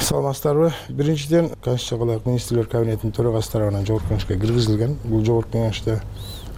Саламатсыздарбы. 0.00 0.72
Биринчиден 0.88 1.50
конституцияга 1.62 2.04
ылайык 2.04 2.26
министрлер 2.26 2.66
кабинетинин 2.66 3.12
төрагасы 3.12 3.52
тарабынан 3.52 3.86
жогорку 3.86 4.14
кеңешке 4.14 4.40
киргизилген. 4.40 4.98
Бул 5.04 5.24
жогорку 5.24 5.58
кеңеште 5.58 6.00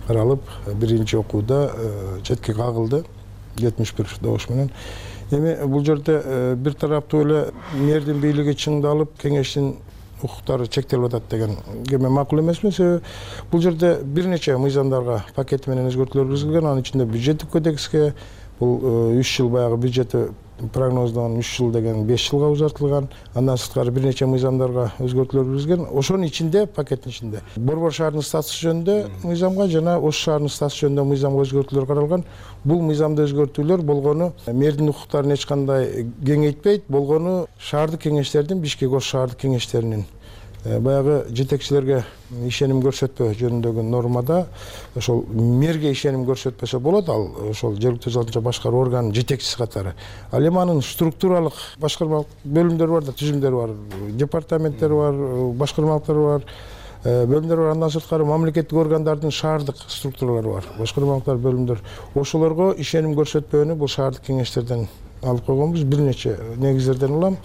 каралып 0.07 0.40
биринчи 0.74 1.16
окууда 1.16 1.70
э, 1.74 2.20
четке 2.22 2.54
кагылды. 2.54 3.04
Жетимиш 3.59 3.94
бир 3.96 4.09
добуш 4.20 4.48
менен. 4.48 4.70
Эми 5.30 5.57
бул 5.66 5.84
жерде 5.84 6.20
э, 6.24 6.54
бир 6.54 6.74
тараптуу 6.74 7.22
эле 7.24 7.42
мэрдин 7.74 8.20
бийлиги 8.20 8.54
чыңдалып 8.54 9.16
кеңештин 9.22 9.74
укуктары 10.22 10.66
чектелип 10.66 11.09
атат 11.09 11.28
деген 11.30 11.57
мен 11.90 12.12
макул 12.12 12.40
эмесмин. 12.40 12.72
Себеби 12.72 13.02
бул 13.50 13.61
жерде 13.61 13.98
бир 14.02 14.26
нече 14.26 14.57
мыйзамдарга 14.57 15.24
пакети 15.34 15.70
менен 15.70 15.90
өзгөртүүлөр 15.90 16.30
киргизилген 16.30 16.66
анын 16.66 16.82
ичинде 16.84 17.04
бюджеттик 17.04 17.50
кодекске 17.50 18.14
бул 18.61 18.80
э, 18.82 19.20
үч 19.20 19.36
жыл 19.36 19.48
баягы 19.48 19.76
бюджети 19.76 20.28
прогноздон 20.72 21.38
үч 21.38 21.50
жыл 21.57 21.70
деген 21.72 22.04
беш 22.07 22.28
жылга 22.30 22.48
узартылган 22.54 23.09
андан 23.34 23.59
сырткары 23.59 23.90
бир 23.90 24.07
нече 24.07 24.26
мыйзамдарга 24.26 24.90
өзгөртүүлөр 24.98 25.50
киргизген 25.50 25.86
ошонун 25.92 26.26
ичинде 26.26 26.66
пакеттин 26.66 27.11
ичинде. 27.12 27.42
Борбор 27.57 27.92
шаарынын 27.92 28.24
статусу 28.24 28.68
жөнүндө 28.68 28.96
мыйзамга 29.24 29.68
жана 29.68 29.98
ош 29.98 30.22
шаарынын 30.24 30.52
статусу 30.52 30.86
жөнүндө 30.86 31.04
мыйзамга 31.12 31.44
өзгөртүүлөр 31.44 31.86
каралган. 31.86 32.24
Бул 32.64 32.82
мыйзамда 32.82 33.26
өзгөртүүлөр 33.28 33.84
болгону 33.86 34.32
мэрдин 34.46 34.90
укуктарын 34.90 35.36
эч 35.36 35.46
кандай 35.46 36.07
кеңейтпейт 36.24 36.88
болгону 36.88 37.46
шаардык 37.59 38.09
кеңештердин 38.09 38.61
бишкек 38.61 38.92
ош 38.92 39.12
шаардык 39.12 39.44
кеңештеринин 39.44 40.07
баягы 40.66 41.24
жетекчилерге 41.30 42.00
ишеним 42.46 42.80
көрсөтпөө 42.82 43.34
жөнүндөгү 43.38 43.84
нормада 43.86 44.46
ошол 44.98 45.22
мэрге 45.30 45.92
ишеним 45.94 46.24
көрсөтпөсө 46.26 46.80
болот 46.82 47.10
ал 47.12 47.28
ошол 47.50 47.76
жергиликтүү 47.78 48.12
өз 48.12 48.40
башкаруу 48.42 48.80
органынын 48.82 49.14
жетекчиси 49.14 49.58
катары. 49.60 49.94
Ал 50.32 50.42
эми 50.42 50.58
анын 50.58 50.82
структуралык 50.82 51.54
башкармалык 51.78 52.32
бөлүмдөрү 52.44 52.96
бар 52.96 53.06
да 53.06 53.14
түзүмдөрү 53.14 53.60
бар 53.60 53.76
департаменттери 54.18 54.98
бар 54.98 55.20
башкармалыктары 55.60 56.26
бар 56.26 56.50
бөлүмдөр 57.04 57.62
бар. 57.62 57.70
Андан 57.76 57.94
сырткары 57.94 58.26
мамлекеттик 58.26 58.78
органдардын 58.82 59.30
шаардык 59.30 59.78
структуралары 59.86 60.56
бар 60.56 60.68
башкармалыктар 60.80 61.38
бөлүмдөр. 61.46 61.84
Ошолорго 62.16 62.72
ишеним 62.74 63.14
көрсөтпөөнү 63.14 63.78
бул 63.78 63.92
шаардык 63.92 64.26
кеңештерден 64.26 64.88
алып 65.22 65.46
койгонбуз. 65.46 65.84
Бир 65.84 66.02
нече 66.08 66.36
негиздерден 66.56 67.14
улам 67.14 67.38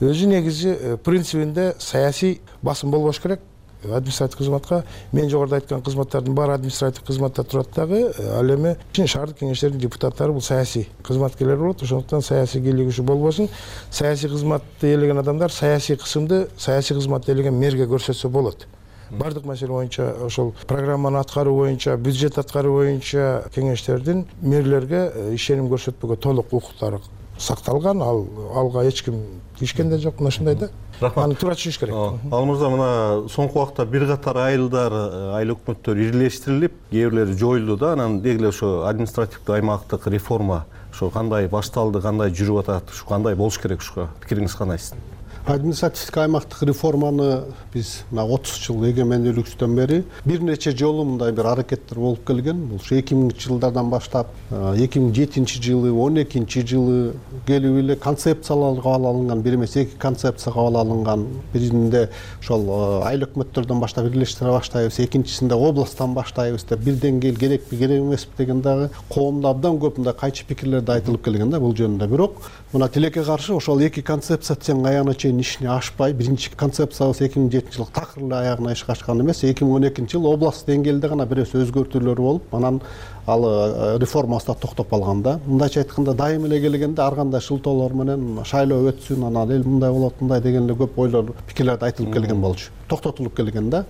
өзү 0.00 0.26
негизи 0.26 0.96
принцибинде 1.04 1.74
саясий 1.78 2.40
басым 2.62 2.90
болбош 2.90 3.20
керек. 3.20 3.40
Административдик 3.82 4.38
кызматка 4.38 4.84
мен 5.12 5.30
жогоруда 5.30 5.56
айткан 5.56 5.80
кызматтардын 5.82 6.34
баары 6.34 6.52
административдик 6.52 7.06
кызматта 7.06 7.44
турат 7.44 7.68
дагы 7.74 8.12
ал 8.36 8.54
эми 8.54 8.76
шаардык 8.94 9.38
кеңештердин 9.38 9.80
депутаттары 9.80 10.32
бул 10.32 10.42
саясий 10.42 10.88
кызматкерлер 11.02 11.56
болот. 11.56 11.82
Ошондуктан 11.82 12.20
саясий 12.20 12.60
кийлигишүү 12.60 13.04
болбосун. 13.04 13.48
Саясий 13.90 14.28
кызматты 14.28 14.92
ээлеген 14.92 15.18
адамдар 15.18 15.50
саясий 15.50 15.96
кысымды 15.96 16.48
саясий 16.58 16.94
кызматты 16.94 17.32
ээлеген 17.32 17.54
мэрге 17.54 17.86
көрсөтсө 17.86 18.28
болот. 18.28 18.66
Баардык 19.10 19.44
маселе 19.44 19.72
боюнча 19.72 20.14
ошол 20.26 20.54
программаны 20.68 21.16
аткаруу 21.18 21.56
боюнча 21.56 21.96
бюджет 21.96 22.36
аткаруу 22.38 22.76
боюнча 22.76 23.44
кеңештердин 23.54 24.26
мэрлерге 24.42 25.10
э, 25.14 25.34
ишеним 25.34 25.66
көрсөтпөгө 25.72 26.16
толук 26.16 26.52
укуктары 26.52 27.00
сакталган. 27.38 28.02
Ал 28.02 28.26
алга 28.54 28.84
эч 28.86 29.02
ким 29.02 29.24
тийишкен 29.60 29.90
да 29.90 29.98
жок 29.98 30.18
мына 30.20 30.28
ушундай 30.28 30.56
да. 30.56 30.70
Рахмат. 31.00 31.24
Аны 31.26 31.36
туура 31.36 31.54
түшүнүш 31.54 31.78
керек. 31.78 31.94
Ал 32.32 32.46
мырза 32.48 32.70
мына 32.72 32.88
соңку 33.28 33.60
убакта 33.60 33.84
бир 33.84 34.06
катар 34.08 34.40
айылдар 34.46 34.96
э, 34.96 35.20
айыл 35.38 35.54
өкмөттөр 35.54 36.00
ирилештирилип 36.06 36.74
кээ 36.90 37.10
бирлери 37.10 37.36
жоюлду 37.36 37.76
да. 37.76 37.92
Анан 37.92 38.20
деги 38.24 38.40
эле 38.40 38.48
ошо 38.48 38.86
административдик 38.88 39.48
аймактык 39.50 40.06
реформа 40.08 40.64
ошо 40.92 41.10
кандай 41.10 41.48
башталды 41.48 42.00
кандай 42.00 42.32
жүрүп 42.32 42.64
атат 42.64 42.90
ушу 42.90 43.06
кандай 43.06 43.36
болуш 43.36 43.60
керек 43.60 43.84
ушуга? 43.84 44.10
Пикириңиз 44.24 44.56
кандай 44.56 44.78
сиздин 44.78 45.19
административдик 45.46 46.16
аймактык 46.16 46.62
реформаны 46.62 47.44
биз 47.74 48.04
мына 48.10 48.24
отуз 48.24 48.58
жыл 48.60 48.84
эгемендүүлүктөн 48.90 49.74
бери 49.76 50.02
бир 50.24 50.42
нече 50.44 50.70
жолу 50.76 51.04
мындай 51.04 51.32
бир 51.32 51.46
аракеттер 51.46 51.98
болуп 51.98 52.26
келген. 52.26 52.66
Бул 52.68 52.76
ушу 52.76 52.96
эки 52.98 53.14
миңинчи 53.14 53.48
жылдардан 53.48 53.90
баштап 53.90 54.28
эки 54.50 55.00
миң 55.00 55.14
жетинчи 55.14 55.60
жылы 55.62 55.92
он 55.92 56.20
экинчи 56.22 56.62
жылы 56.66 57.14
келип 57.46 57.78
эле 57.82 57.96
концепциялар 57.96 58.80
кабыл 58.82 59.06
алынган 59.08 59.42
бир 59.42 59.54
эмес 59.54 59.76
эки 59.76 59.96
концепция 59.98 60.52
кабыл 60.52 60.76
алынган 60.76 61.26
биринде 61.52 62.08
ошол 62.40 63.02
айыл 63.04 63.26
өкмөттөрдөн 63.26 63.80
баштап 63.80 64.06
бирлештире 64.06 64.50
баштайбыз 64.50 65.00
экинчисинде 65.00 65.54
областтан 65.54 66.14
баштайбыз 66.14 66.64
деп 66.68 66.84
бир 66.84 66.94
деңгээл 67.00 67.38
керекпи 67.38 67.76
керек 67.76 68.00
эмеспи 68.04 68.38
деген 68.38 68.62
дагы 68.62 68.90
коомдо 69.08 69.50
абдан 69.50 69.80
көп 69.80 69.98
мындай 69.98 70.14
кайчы 70.14 70.44
пикирлер 70.46 70.82
да 70.82 70.98
айтылып 71.00 71.24
келген 71.24 71.50
да 71.50 71.60
бул 71.60 71.74
жөнүндө. 71.74 72.06
Бирок 72.06 72.36
мына 72.72 72.88
тилекке 72.88 73.24
каршы 73.24 73.54
ошол 73.54 73.80
эки 73.80 74.02
концепция 74.02 74.56
тең 74.56 74.86
аягына 74.86 75.14
чейин 75.14 75.39
ишине 75.40 75.70
ашпай 75.74 76.12
биринчи 76.12 76.50
концепциябыз 76.56 77.20
эки 77.26 77.38
миң 77.38 77.50
жетинчи 77.52 77.78
жылы 77.78 77.88
такыр 77.94 78.22
эле 78.24 78.36
аягына 78.36 78.72
ишке 78.72 78.92
ашкан 78.92 79.20
эмес 79.20 79.42
эки 79.44 79.64
миң 79.64 79.76
он 79.78 79.88
экинчи 79.88 80.16
жылы 80.16 80.34
областтык 80.34 80.70
деңгээлде 80.70 81.08
гана 81.08 81.26
бир 81.26 81.42
нерсе 81.42 81.62
өзгөртүүлөр 81.64 82.22
болуп 82.22 82.54
анан 82.54 82.80
ал 83.26 83.44
э, 83.44 83.98
реформабыз 83.98 84.46
да 84.46 84.54
токтоп 84.54 84.88
калган 84.90 85.22
да. 85.22 85.38
Мындайча 85.46 85.80
айтканда 85.80 86.14
дайыма 86.14 86.46
эле 86.48 86.60
келгенде 86.60 87.02
ар 87.02 87.14
кандай 87.14 87.40
шылтоолор 87.40 87.92
менен 87.92 88.44
шайлоо 88.44 88.90
өтсүн 88.90 89.26
анан 89.26 89.50
эл 89.50 89.64
мындай 89.64 89.90
болот 89.92 90.20
мындай 90.20 90.40
деген 90.40 90.64
эле 90.64 90.74
көп 90.74 90.98
ойлор 90.98 91.32
пикирлер 91.48 91.78
айтылып 91.80 92.12
келген 92.14 92.40
болчу 92.40 92.70
токтотулуп 92.88 93.36
келген 93.36 93.70
да. 93.70 93.84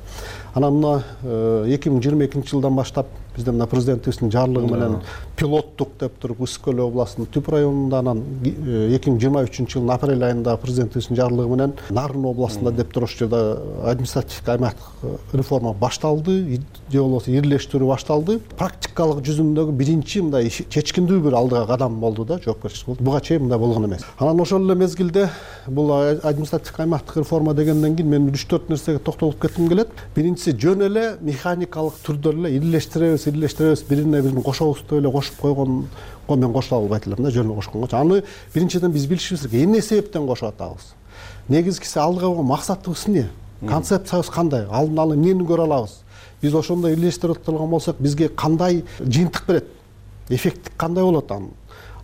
Анан 0.55 0.75
мына 0.75 1.03
э, 1.23 1.75
эки 1.75 1.89
миң 1.89 2.03
жыйырма 2.03 2.27
экинчи 2.27 2.51
жылдан 2.51 2.77
баштап 2.77 3.07
бизде 3.41 3.57
мына 3.57 3.67
президентибиздин 3.67 4.31
жарлыгы 4.31 4.71
менен 4.71 4.99
пилоттук 5.37 5.97
деп 6.01 6.19
туруп 6.21 6.45
ысык 6.47 6.69
көл 6.69 6.85
областынын 6.87 7.31
түп 7.33 7.51
районунда 7.55 8.01
анан 8.05 8.23
э, 8.45 8.95
эки 8.97 9.11
миң 9.11 9.21
жыйырма 9.23 9.45
үчүнчү 9.49 9.79
жылдын 9.79 9.95
апрель 9.95 10.25
айында 10.29 10.57
президентибиздин 10.61 11.19
жарлыгы 11.19 11.49
менен 11.55 11.75
нарын 11.91 12.27
областында 12.31 12.73
деп 12.77 12.93
туруп 12.93 13.11
ошол 13.11 13.29
жерде 13.29 13.41
административдик 13.91 14.49
аймактык 14.49 15.11
реформа 15.33 15.73
башталды 15.73 16.61
же 16.91 17.01
болбосо 17.01 17.31
ирилештирүү 17.31 17.89
башталды. 17.91 18.39
Практикалык 18.59 19.23
жүзүндөгү 19.27 19.75
биринчи 19.79 20.23
мындай 20.25 20.51
чечкиндүү 20.51 21.21
бир 21.27 21.37
алдыга 21.39 21.67
кадам 21.71 22.01
болду 22.01 22.25
да 22.25 22.41
жоопкерчилик 22.45 22.87
болду. 22.87 23.05
Буга 23.05 23.21
чейин 23.21 23.45
мындай 23.47 23.59
болгон 23.59 23.87
эмес. 23.87 24.05
Анан 24.19 24.41
ошол 24.41 24.65
эле 24.65 24.75
мезгилде 24.75 25.29
бул 25.67 25.93
административдик 25.93 26.81
аймактык 26.81 27.17
реформа 27.23 27.55
дегенден 27.55 27.97
кийин 27.97 28.11
мен 28.11 28.29
үч 28.31 28.47
төрт 28.51 28.69
нерсеге 28.69 28.99
токтолуп 28.99 29.41
кетким 29.41 29.69
келет. 29.69 29.89
Биринчиси 30.17 30.57
жөн 30.59 30.87
эле 30.89 31.07
механикалык 31.21 32.01
түрдө 32.07 32.35
эле 32.35 32.57
ирилештиребиз 33.31 33.83
бирине 33.89 34.23
бирин 34.23 34.43
кошобуз 34.43 34.83
деп 34.83 34.93
эле 34.99 35.11
кошуп 35.11 35.37
койгонго 35.41 35.87
мен 36.37 36.53
кошула 36.53 36.81
албайт 36.81 37.07
элем 37.07 37.23
да 37.23 37.31
жөн 37.31 37.47
эле 37.47 37.55
кошконгочу 37.55 37.97
аны 37.97 38.23
биринчиден 38.55 38.93
биз 38.93 39.07
билишибиз 39.07 39.49
керек 39.49 39.65
эмне 39.65 39.83
себептен 39.83 40.27
кошуп 40.27 40.49
атабыз? 40.49 40.95
Негизгиси 41.49 41.99
алдыга 41.99 42.27
койгон 42.27 42.47
максатыбыз 42.47 43.07
эмне? 43.07 43.29
Концепциябыз 43.67 44.31
кандай? 44.31 44.67
Алдын 44.71 44.99
ала 44.99 45.15
эмнени 45.15 45.47
көрө 45.47 45.65
алабыз? 45.65 46.01
Биз 46.43 46.55
ошондой 46.55 46.95
ирилештирип 46.95 47.45
турган 47.45 47.71
болсок 47.71 47.97
бизге 47.99 48.29
кандай 48.29 48.85
жыйынтык 49.01 49.47
берет? 49.47 49.69
Эффекти 50.29 50.71
кандай 50.77 51.05
болот 51.05 51.31
анын 51.31 51.51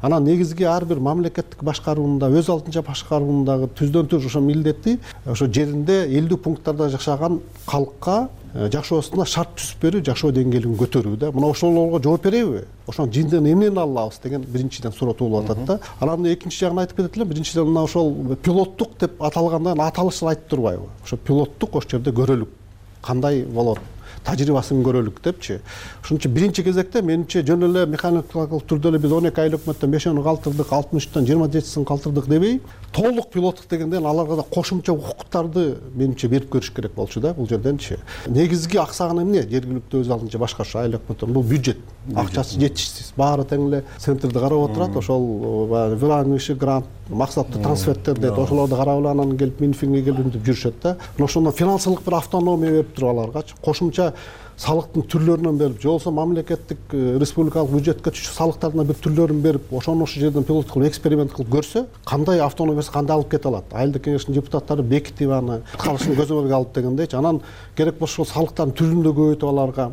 анан 0.03 0.25
негизги 0.25 0.65
ар 0.65 0.85
бир 0.85 1.01
мамлекеттик 1.01 1.63
башкаруунда 1.65 2.29
өз 2.29 2.51
алдынча 2.53 2.83
башкаруунун 2.83 3.45
дагы 3.45 3.69
түздөн 3.79 4.11
түз 4.11 4.27
ошо 4.27 4.41
милдети 4.41 4.99
ошо 5.25 5.47
жеринде 5.47 6.05
элдүү 6.19 6.39
пункттарда 6.45 6.89
жашаган 6.93 7.41
калкка 7.67 8.29
э, 8.55 8.69
жашоосуна 8.73 9.27
шарт 9.27 9.57
түзүп 9.57 9.83
берүү 9.83 10.05
жашоо 10.11 10.33
деңгээлин 10.37 10.77
көтөрүү 10.77 11.17
да. 11.17 11.33
Мына 11.33 11.51
ошолорго 11.51 12.03
жооп 12.03 12.29
береби? 12.29 12.65
Ошонун 12.87 13.13
жыйынтыгын 13.13 13.51
эмнени 13.53 13.73
ала 13.75 14.03
алабыз 14.03 14.21
деген 14.23 14.45
биринчиден 14.45 14.93
суроо 14.93 15.15
туулуп 15.15 15.51
атат 15.51 15.65
да. 15.65 15.81
Анан 16.01 16.27
экинчи 16.33 16.61
жагын 16.65 16.85
айтып 16.85 17.01
кетет 17.01 17.17
элем 17.17 17.29
биринчиден 17.29 17.67
мына 17.67 17.85
ошол 17.85 18.15
пилоттук 18.43 18.99
деп 19.01 19.23
аталгандан 19.23 19.81
аталышы 19.81 20.27
айтып 20.27 20.49
турбайбы. 20.49 20.89
Ошо 21.05 21.17
пилоттук 21.17 21.77
ошол 21.77 21.99
жерде 21.99 22.11
көрөлүк. 22.11 22.49
Кандай 23.03 23.45
болот 23.45 23.79
тажрыйбасын 24.27 24.83
көрөлүк 24.85 25.22
депчи. 25.24 25.61
Ошон 26.03 26.18
үчүн 26.18 26.35
биринчи 26.35 26.64
кезекте 26.66 27.03
менимче 27.03 27.43
жөн 27.47 27.62
эле 27.68 27.87
механикалык 27.87 28.66
түрдө 28.66 28.91
эле 28.93 28.99
биз 29.03 29.12
он 29.12 29.29
эки 29.31 29.41
айыл 29.41 29.57
өкмөттөн 29.61 29.93
бешөөнү 29.95 30.24
калтырдык 30.27 30.72
алтымыш 30.72 31.07
үчтөн 31.07 31.29
жыйырма 31.29 31.49
жетисин 31.53 31.87
калтырдык 31.87 32.27
дебей 32.29 32.61
толук 32.93 33.31
пилоттук 33.31 33.70
дегенден 33.70 34.07
аларга 34.07 34.37
да 34.37 34.43
кошумча 34.43 34.93
укуктарды 34.93 35.77
менимче 35.95 36.29
берип 36.29 36.51
көрүш 36.53 36.72
керек 36.74 36.95
болчу 36.97 37.20
да 37.20 37.35
бул 37.35 37.49
жерденчи. 37.49 37.99
Негизги 38.27 38.79
аксаганы 38.83 39.22
эмне? 39.22 39.43
Жергиликтүү 39.47 40.03
өз 40.03 40.11
алдынча 40.11 40.39
башкаруу 40.43 40.83
айыл 40.83 40.99
өкмөттөрүн 40.99 41.35
бул 41.37 41.45
бюджет. 41.47 41.79
Акчасы 42.14 42.59
жетишсиз. 42.61 43.12
Баары 43.16 43.45
тең 43.45 43.68
эле 43.68 43.85
центрди 43.99 44.39
карап 44.39 44.70
отурат 44.70 44.97
ошол 44.97 45.66
баягы 45.70 45.97
выравнивающий 46.01 46.55
грант 46.55 46.87
максаттуу 47.09 47.62
трансферттер 47.62 48.18
дейт 48.18 48.39
ошолорду 48.39 48.77
карап 48.77 49.01
эле 49.01 49.11
анан 49.11 49.37
келип 49.39 49.61
минфинге 49.61 50.03
келип 50.03 50.24
мынтип 50.24 50.47
жүрүшөт 50.47 50.81
да. 50.83 50.97
Ошондон 51.18 51.53
финансылык 51.53 52.03
бир 52.07 52.14
автономия 52.18 52.70
берип 52.70 52.95
туруп 52.95 53.11
аларгачы 53.11 53.55
кошумча 53.62 54.12
салыктын 54.57 55.05
түрлөрүнөн 55.12 55.59
берип 55.61 55.83
же 55.83 55.89
болбосо 55.91 56.11
мамлекеттик 56.17 56.79
э, 56.93 57.19
республикалык 57.21 57.75
бюджетке 57.75 58.12
түшчү 58.14 58.33
салыктардын 58.33 58.89
бир 58.89 58.97
түрлөрүн 59.05 59.43
берип 59.45 59.73
ошону 59.77 60.07
ошол 60.07 60.23
жерден 60.25 60.47
пилот 60.49 60.71
кылып 60.71 60.89
эксперимент 60.89 61.35
кылып 61.37 61.51
көрсө 61.59 61.85
кандай 62.09 62.41
автономия 62.41 62.79
берсе 62.81 62.95
кандай 62.95 63.19
алып 63.19 63.31
кете 63.35 63.51
алат? 63.51 63.69
Айылдык 63.77 64.07
кеңештин 64.09 64.39
депутаттары 64.39 64.83
бекитип 64.83 65.35
аны 65.37 65.61
калышын 65.77 66.17
көзөмөлгө 66.17 66.57
алып 66.57 66.73
дегендейчи 66.73 67.19
анан 67.21 67.43
керек 67.77 68.01
болсо 68.01 68.23
ошол 68.23 68.33
салыктардын 68.33 68.79
түрүн 68.81 69.05
да 69.05 69.12
көбөйтүп 69.12 69.51
аларга 69.51 69.91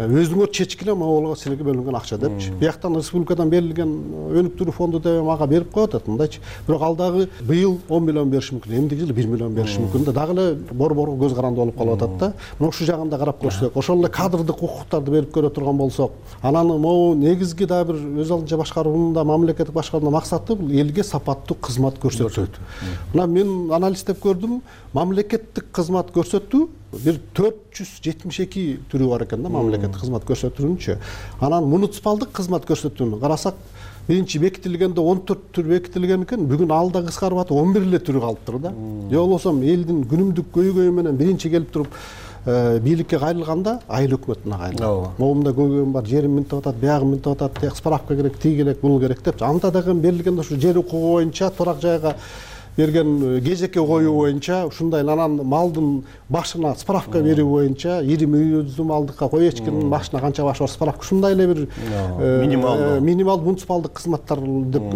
өзүңөр 0.00 0.50
чечкиле 0.54 0.94
могула 0.94 1.36
силерге 1.36 1.64
бөлүнгөн 1.66 1.96
акча 1.98 2.16
депчи. 2.18 2.52
Бияктан 2.60 2.96
республикадан 2.96 3.50
берилген 3.50 3.90
өнүктүрүү 4.30 4.72
фонду 4.72 5.00
деп 5.00 5.22
мага 5.24 5.46
берип 5.46 5.72
коет 5.72 5.94
атат 5.94 6.08
мындайчы. 6.08 6.40
Бирок 6.66 6.82
ал 6.82 6.96
дагы 6.96 7.28
быйыл 7.40 7.78
он 7.88 8.04
миллион 8.04 8.30
бериши 8.30 8.54
мүмкүн 8.54 8.78
эмдиги 8.78 9.04
жылы 9.04 9.12
бир 9.12 9.26
миллион 9.26 9.54
бериши 9.54 9.80
мүмкүн 9.80 10.04
да. 10.04 10.12
Дагы 10.12 10.32
эле 10.32 10.54
борборго 10.72 11.16
көз 11.26 11.34
каранды 11.34 11.60
болуп 11.60 11.76
калып 11.76 12.02
атат 12.02 12.18
да. 12.18 12.32
Мына 12.58 12.70
ушул 12.70 12.86
жагын 12.86 13.10
да. 13.10 13.18
карап 13.18 13.42
көрсөк 13.42 13.76
ошол 13.76 14.00
эле 14.00 14.08
кадрдык 14.08 14.62
укуктарды 14.62 15.10
берип 15.10 15.34
көрө 15.36 15.52
турган 15.52 15.76
болсок 15.76 16.12
анан 16.42 16.66
могу 16.80 17.14
негизги 17.14 17.66
дагы 17.66 17.92
бир 17.92 18.22
өз 18.22 18.30
алдынча 18.30 18.56
башкаруунун 18.56 19.12
да 19.14 19.24
мамлекеттик 19.24 19.74
башкаруунун 19.74 20.14
максаты 20.14 20.54
бул 20.54 20.70
элге 20.70 21.04
сапаттуу 21.04 21.56
кызмат 21.60 21.98
көрсөтүү. 22.00 22.48
Мына 23.12 23.26
мен 23.26 23.72
анализдеп 23.72 24.22
көрдүм. 24.24 24.60
Мамлекеттик 24.94 25.70
кызмат 25.72 26.10
көрсөтүү 26.14 26.68
бир 26.92 27.20
төрт 27.34 27.60
жүз 27.76 27.96
жетимиш 28.04 28.40
эки 28.46 28.64
түрү 28.90 29.10
бар 29.12 29.26
экен 29.26 29.44
да 29.44 29.52
мамлекеттик 29.52 30.00
кызмат 30.02 30.24
көрсөтүүнүнчү 30.28 30.96
анан 31.40 31.68
муниципалдык 31.70 32.32
кызмат 32.34 32.66
көрсөтүүнү 32.68 33.20
карасак 33.22 33.60
биринчи 34.08 34.40
бекитилгенде 34.42 35.00
он 35.00 35.22
төрт 35.26 35.50
түр 35.54 35.68
бекитилген 35.70 36.24
экен. 36.24 36.48
Бүгүн 36.50 36.72
ал 36.74 36.90
да 36.90 37.02
кыскарып 37.06 37.44
атып 37.44 37.60
он 37.60 37.74
бир 37.74 37.86
эле 37.86 38.00
түрү 38.02 38.22
калыптыр 38.24 38.58
да. 38.58 38.72
Же 39.10 39.16
болбосо 39.16 39.52
элдин 39.54 40.02
күнүмдүк 40.10 40.50
көйгөйү 40.56 40.96
менен 40.96 41.16
биринчи 41.20 41.50
келип 41.52 41.70
туруп 41.70 41.94
э, 42.46 42.80
бийликке 42.82 43.20
кайрылганда 43.22 43.78
айыл 43.88 44.16
өкмөтүнө 44.18 44.58
кайрылат. 44.64 44.86
Ооба. 44.88 45.12
Могумда 45.18 45.54
көйгөйүм 45.54 45.94
бар 45.94 46.10
жерим 46.10 46.38
минтип 46.40 46.58
атат 46.58 46.80
биягым 46.82 47.14
минтип 47.14 47.34
атат 47.36 47.60
тияк 47.60 47.76
справка 47.78 48.16
керек 48.16 48.38
тиги 48.42 48.64
керек 48.64 48.80
бул 48.82 48.98
керек 49.00 49.22
депчи 49.24 49.44
анда 49.44 49.70
дагы 49.70 49.94
берилгенде 49.94 50.40
ушу 50.40 50.58
жер 50.58 50.78
укугу 50.78 51.14
боюнча 51.14 51.50
турак 51.50 51.80
жайга 51.80 52.16
берген 52.80 53.40
кезекке 53.44 53.80
коюу 53.80 54.14
боюнча 54.16 54.64
ушундай 54.66 55.02
анан 55.02 55.36
малдын 55.44 56.02
башына 56.32 56.74
справка 56.80 57.20
берүү 57.24 57.46
боюнча 57.48 58.00
ири 58.02 58.26
мүйүздүү 58.30 58.86
малдыкка 58.88 59.28
кой 59.28 59.48
эчкинин 59.50 59.90
башына 59.92 60.20
канча 60.20 60.44
баш 60.44 60.58
бар 60.64 60.72
справка 60.72 61.04
ушундай 61.04 61.34
эле 61.36 61.46
бир 61.46 61.66
минималдуу 62.18 63.00
минималдуу 63.00 63.52
муниципалдык 63.52 63.92
кызматтар 64.00 64.40
деп 64.40 64.86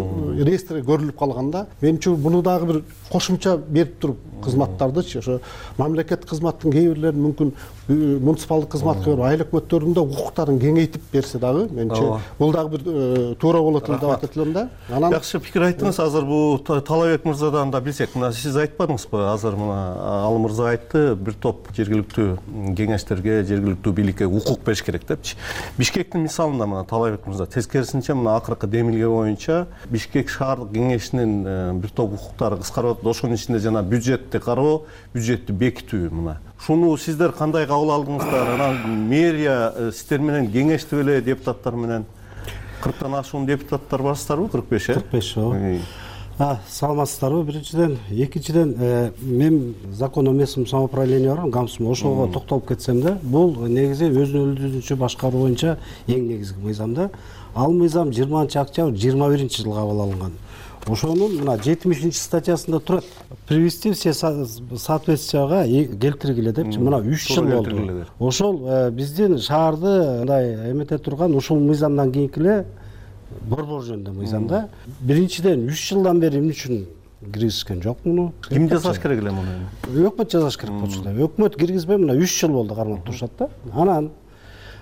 реестрге 0.41 0.85
көрүлүп 0.89 1.19
калган 1.19 1.51
да 1.51 1.65
менимче 1.81 2.09
буну 2.11 2.41
дагы 2.41 2.65
бир 2.71 2.83
кошумча 3.11 3.57
берип 3.57 3.99
туруп 3.99 4.17
кызматтардычы 4.43 5.19
ошо 5.19 5.39
мамлекеттик 5.77 6.29
кызматтын 6.29 6.71
кээ 6.71 6.89
бирлерин 6.93 7.21
мүмкүн 7.27 7.53
муниципалдык 7.87 8.69
кызматка 8.75 9.11
берип 9.11 9.23
айыл 9.29 9.45
өкмөттөрдүн 9.45 9.93
да 9.95 10.01
укуктарын 10.05 10.59
кеңейтип 10.59 11.01
берсе 11.13 11.39
дагы 11.39 11.67
менимче 11.71 12.19
бул 12.39 12.53
дагы 12.53 12.77
бир 12.77 13.35
туура 13.41 13.61
болот 13.61 13.89
эле 13.89 13.97
деп 13.99 14.09
айтат 14.09 14.37
элем 14.37 14.53
да. 14.53 14.69
Анан 14.89 15.13
жакшы 15.13 15.39
пикир 15.39 15.67
айттыңыз. 15.69 15.99
Азыр 16.01 16.25
бул 16.25 16.59
талабек 16.59 17.25
мырзадан 17.25 17.71
да 17.75 17.81
билсек 17.83 18.13
мына 18.15 18.29
сиз 18.31 18.55
айтпадыңызбы 18.55 19.19
азыр 19.33 19.57
мына 19.59 19.77
ал 19.99 20.37
мырза 20.39 20.69
айтты 20.71 21.01
бир 21.19 21.35
топ 21.43 21.67
жергиликтүү 21.75 22.37
кеңештерге 22.77 23.41
жергиликтүү 23.49 23.91
бийликке 23.97 24.27
укук 24.29 24.61
бериш 24.63 24.83
керек 24.85 25.03
депчи. 25.09 25.35
Бишкектин 25.77 26.23
мисалында 26.23 26.67
мына 26.71 26.85
талабек 26.87 27.27
мырза 27.27 27.49
тескерисинче 27.51 28.15
мына 28.15 28.37
акыркы 28.39 28.69
демилге 28.71 29.09
боюнча 29.11 29.65
бишкек 29.91 30.31
шаардык 30.31 30.71
кеңешинин 30.77 31.81
бир 31.81 31.91
топ 31.91 32.15
укуктары 32.15 32.61
кыскарып 32.63 32.95
атат 32.95 33.11
ошонун 33.11 33.35
ичинде 33.35 33.59
жана 33.59 33.83
бюджетти 33.83 34.39
кароо 34.39 34.85
бюджетти 35.13 35.51
бекитүү 35.51 36.13
мына. 36.15 36.39
Ушуну 36.61 36.95
сиздер 36.97 37.35
кандай 37.35 37.67
кабыл 37.67 37.91
алдыңыздар? 37.97 38.55
Анан 38.55 39.07
мэрия 39.09 39.91
сиздер 39.91 40.23
менен 40.23 40.47
кеңештип 40.51 41.03
эле 41.03 41.19
депутаттар 41.21 41.75
менен. 41.75 42.07
Кырктан 42.81 43.19
ашуун 43.19 43.45
депутаттар 43.45 44.01
барсыздарбы 44.01 44.49
кырк 44.49 44.69
беш 44.69 44.89
э? 44.89 44.93
Кырк 44.93 45.11
беш 45.11 45.35
ооба 45.37 45.79
саламатсыздарбы? 46.37 47.43
Биринчиден 47.43 47.97
экинчиден 48.09 48.75
э, 48.77 49.11
мен 49.21 49.75
закон 49.91 50.27
о 50.27 50.31
местном 50.31 50.67
самоуправлении 50.67 51.27
бар 51.29 51.47
гамсм 51.47 51.87
ошого 51.87 52.31
токтолуп 52.31 52.67
кетсем 52.67 53.01
да 53.01 53.17
бул 53.21 53.55
негизи 53.67 54.09
өзүн 54.09 54.57
өзүнчө 54.57 54.97
башкаруу 54.99 55.45
боюнча 55.45 55.77
эң 56.07 56.27
негизги 56.27 56.59
мыйзам 56.59 56.93
да. 56.93 57.09
Ал 57.55 57.71
мыйзам 57.71 58.11
жыйырманчы 58.11 58.59
октябрь 58.59 58.97
жыйырма 58.97 59.29
биринчи 59.31 59.61
жылы 59.61 59.75
кабыл 59.75 60.01
алынган. 60.01 60.33
Ошонун 60.87 61.37
мына 61.37 61.57
жетимишинчи 61.63 62.17
статьясында 62.17 62.79
турат. 62.79 63.05
Привести 63.47 63.91
все 63.93 64.13
соответствияга 64.13 65.63
келтиргиле 65.65 66.51
депчи. 66.51 66.79
Мына 66.79 66.97
үч 66.99 67.33
жыл 67.33 67.45
болду. 67.45 68.05
ошол 68.19 68.61
э, 68.67 68.91
биздин 68.91 69.39
шаарды 69.39 70.19
мындай 70.19 70.71
эмете 70.71 70.97
турган 70.97 71.33
ушул 71.33 71.59
мыйзамдан 71.59 72.11
кийинки 72.11 72.39
эле 72.39 72.65
борбор 73.49 73.83
жөнүндө 73.83 74.13
мыйзам 74.15 74.47
да. 74.47 74.67
Биринчиден 75.01 75.67
үч 75.69 75.89
жылдан 75.89 76.19
бери 76.19 76.39
эмне 76.39 76.53
үчүн 76.53 76.85
киргизишкен 77.25 77.81
жок 77.81 78.03
муну? 78.05 78.31
Ким 78.49 78.69
жасаш 78.69 78.99
керек 79.01 79.23
эле 79.23 79.31
муну 79.31 79.55
өкмөт 80.09 80.31
жасаш 80.31 80.57
керек 80.61 80.79
болчу 80.81 81.01
да. 81.03 81.13
Өкмөт 81.13 81.57
киргизбей 81.59 81.97
мына 81.97 82.17
үч 82.17 82.39
жыл 82.39 82.53
болду 82.53 82.75
кармап 82.75 83.05
турушат 83.05 83.31
да. 83.39 83.49
Анан 83.73 84.11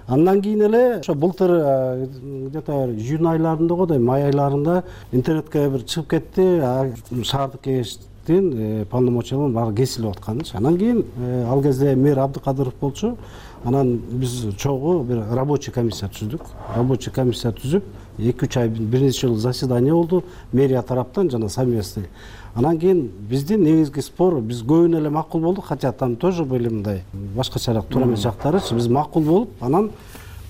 андан 0.08 0.41
кийин 0.41 0.62
эле 0.62 1.00
ошо 1.00 1.16
былтыр 1.16 2.10
где 2.50 2.62
то 2.62 2.86
июнь 2.91 3.28
айларында 3.28 3.76
го 3.76 3.86
дейм 3.86 4.06
май 4.06 4.26
айларында 4.26 4.84
интернетке 5.12 5.70
бир 5.70 5.86
чыгып 5.86 6.10
кетти 6.10 7.24
шаардык 7.24 7.62
кеңештин 7.64 8.52
э, 8.54 8.86
полномочияларын 8.91 9.54
баары 9.54 9.76
кесилип 9.76 10.18
атканычы 10.18 10.58
анан 10.58 10.78
кийин 10.78 11.06
э, 11.18 11.46
ал 11.50 11.62
кезде 11.62 11.96
мэр 11.96 12.20
абдыкадыров 12.20 12.76
болчу. 12.82 13.18
Анан 13.64 13.96
биз 13.96 14.56
чогуу 14.58 15.04
бир 15.04 15.24
рабочий 15.32 15.72
комиссия 15.72 16.10
түздүк. 16.10 16.41
Рабочий 16.76 17.12
комиссия 17.12 17.52
түзүп 17.52 17.84
эки 18.18 18.45
үч 18.45 18.57
ай 18.57 18.70
бир 18.70 19.01
нече 19.01 19.28
жолу 19.28 19.36
заседание 19.38 19.93
болду 19.93 20.24
мэрия 20.51 20.82
тараптан 20.82 21.30
жана 21.30 21.49
совместный. 21.49 22.09
Анан 22.55 22.80
кийин 22.80 23.11
биздин 23.30 23.64
негизги 23.64 24.01
спор 24.01 24.39
биз 24.41 24.61
көбүнө 24.61 24.99
эле 24.99 25.09
макул 25.09 25.41
болдук 25.41 25.66
хотя 25.66 25.91
там 25.91 26.16
тоже 26.16 26.45
были 26.45 26.70
мындай 26.70 27.03
башкачараак 27.14 27.88
туура 27.88 28.05
эмес 28.05 28.20
жактарычы 28.20 28.76
биз 28.76 28.88
макул 28.88 29.24
болуп 29.24 29.49
анан 29.59 29.89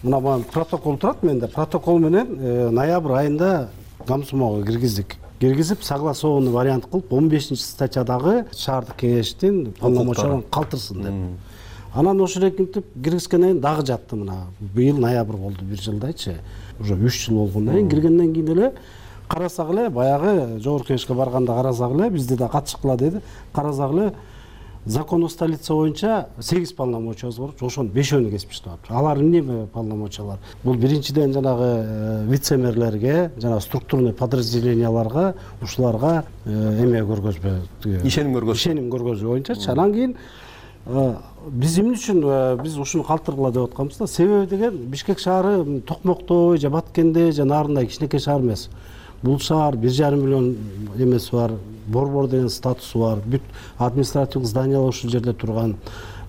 мына 0.03 0.19
могу 0.19 0.43
протокол 0.43 0.97
турат 0.97 1.23
менде 1.23 1.47
протокол 1.47 1.99
менен 1.99 2.37
э, 2.39 2.69
ноябрь 2.69 3.13
айында 3.13 3.69
гамсумого 4.05 4.65
киргиздик. 4.65 5.15
Киргизип 5.39 5.83
согласованный 5.83 6.51
вариант 6.51 6.85
кылып 6.85 7.13
он 7.13 7.29
бешинчи 7.29 7.61
статьядагы 7.61 8.45
шаардык 8.51 8.97
кеңештин 8.97 9.73
полномочияларын 9.79 10.43
калтырсын 10.51 11.01
деп. 11.03 11.13
Анан 11.93 12.21
ошол 12.21 12.43
эркинтип 12.43 12.85
киргизгенден 13.01 13.49
кийин 13.49 13.61
дагы 13.61 13.85
жатты 13.85 14.15
мына 14.15 14.47
быйыл 14.59 14.97
ноябрь 14.97 15.37
болду 15.37 15.63
бир 15.63 15.81
жылдайчы 15.81 16.35
уже 16.79 16.95
үч 16.95 17.25
жыл 17.25 17.45
болгондон 17.45 17.75
кийин 17.75 17.89
киргенден 17.89 18.33
кийин 18.33 18.49
эле 18.49 18.73
карасак 19.27 19.69
эле 19.71 19.89
баягы 19.89 20.59
жогорку 20.59 20.93
кеңешке 20.93 21.13
барганда 21.13 21.53
карасак 21.53 21.91
эле 21.91 22.09
бизди 22.09 22.35
да 22.35 22.47
катышкыла 22.47 22.97
деди. 22.97 23.21
Карасак 23.53 23.91
эле 23.91 24.13
закон 24.85 25.23
о 25.23 25.29
столице 25.29 25.73
боюнча 25.73 26.27
сегиз 26.41 26.73
полномочиябыз 26.73 27.37
бар 27.37 27.51
ошонун 27.61 27.91
бешөөнү 27.93 28.31
кесип 28.31 28.49
таштап 28.51 28.89
алар 28.89 29.17
эмне 29.17 29.67
полномочиялар 29.73 30.39
бул 30.63 30.75
биринчиден 30.75 31.33
жанагы 31.33 31.63
э, 31.63 32.25
вице 32.27 32.57
мэрлерге 32.57 33.31
жанагы 33.37 33.61
структурный 33.61 34.13
подразделенияларга 34.13 35.35
ушуларга 35.61 36.25
э, 36.45 36.83
эме 36.83 37.03
көргөзбө 37.07 38.03
ишеним 38.03 38.35
көргөзүү 38.35 38.59
ишеним 38.59 38.89
көргөзүү 38.91 39.29
боюнчачы 39.29 39.71
анан 39.71 39.93
кийин 39.93 40.17
биз 40.85 41.77
эмне 41.79 41.95
үчүн 41.95 42.23
биз 42.61 42.75
ушуну 42.77 43.03
калтыргыла 43.07 43.51
деп 43.51 43.69
атканбыз 43.69 43.97
да? 43.97 44.07
Себеби 44.07 44.49
деген 44.49 44.77
бишкек 44.91 45.19
шаары 45.19 45.81
токмоктой 45.81 46.57
же 46.57 46.69
баткенде 46.69 47.31
же 47.31 47.45
нарындай 47.45 47.87
кичинекей 47.87 48.19
шаар 48.19 48.41
эмес. 48.41 48.69
Бул 49.21 49.39
шаар 49.39 49.77
бир 49.77 49.91
жарым 49.91 50.25
миллион 50.25 50.57
эмеси 50.97 51.31
бар. 51.31 51.53
Борбор 51.87 52.27
деген 52.27 52.49
статусу 52.49 52.99
бар. 52.99 53.19
Бүт 53.25 53.41
административдик 53.77 54.47
зданиялар 54.47 54.89
ушул 54.89 55.09
жерде 55.09 55.33
турган. 55.33 55.77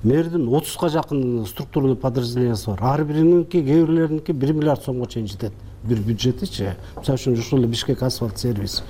Мэрдин 0.04 0.48
отузга 0.48 0.88
жакын 0.88 1.46
структурный 1.46 1.96
подразделениясы 1.96 2.70
бар. 2.70 2.78
Ар 2.82 3.04
бириники 3.04 3.60
кээ 3.60 3.84
бирлериники 3.86 4.32
бир 4.32 4.52
миллиард 4.52 4.84
сомго 4.84 5.06
чейин 5.06 5.26
жетет. 5.26 5.52
Бир 5.82 5.98
бюджетичи. 5.98 6.76
Мисалы 6.96 7.18
үчүн 7.18 7.38
ушул 7.38 7.58
эле 7.58 7.68
бишкек 7.68 8.02
асфальт 8.02 8.38
сервис. 8.38 8.84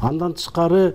Андан 0.00 0.34
тышкары 0.34 0.80
э, 0.80 0.94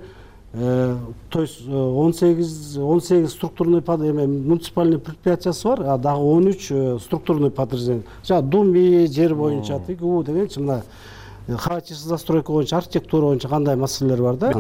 то 0.54 1.42
есть 1.42 1.62
э, 1.66 1.74
он 1.74 2.14
сегиз 2.14 2.76
он 2.76 3.02
сегиз 3.02 3.32
структурный 3.32 3.80
эме 3.80 4.28
муниципальный 4.28 5.00
предприятиясы 5.00 5.66
бар 5.66 5.82
а 5.86 5.98
дагы 5.98 6.22
он 6.22 6.48
үч 6.48 6.68
э, 6.70 6.98
структурный 7.00 7.52
подразделение. 7.52 8.04
Жанагы 8.26 8.48
думи 8.48 9.06
жер 9.08 9.34
боюнча 9.34 9.80
тигүү 9.80 10.26
дегенчи 10.26 10.60
мына 10.60 10.84
хаотичный 11.48 12.10
застройка 12.10 12.52
боюнча 12.52 12.78
архитектура 12.78 13.28
боюнча 13.28 13.48
кандай 13.48 13.78
маселелер 13.78 14.22
бар 14.22 14.36
да? 14.36 14.52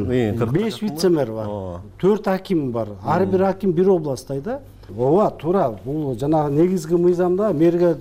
Беш 0.45 0.81
вице 0.81 1.09
мэр 1.09 1.31
бар 1.31 1.81
төрт 1.99 2.27
аким 2.27 2.71
бар 2.71 2.87
ар 3.03 3.25
бир 3.25 3.43
аким 3.43 3.73
бир 3.73 3.89
областтай 3.89 4.39
да? 4.39 4.61
Ооба 4.97 5.29
туура 5.31 5.77
бул 5.83 6.17
жанагы 6.17 6.53
негизги 6.53 6.93
мыйзамда 6.95 7.51
мэрге 7.51 7.97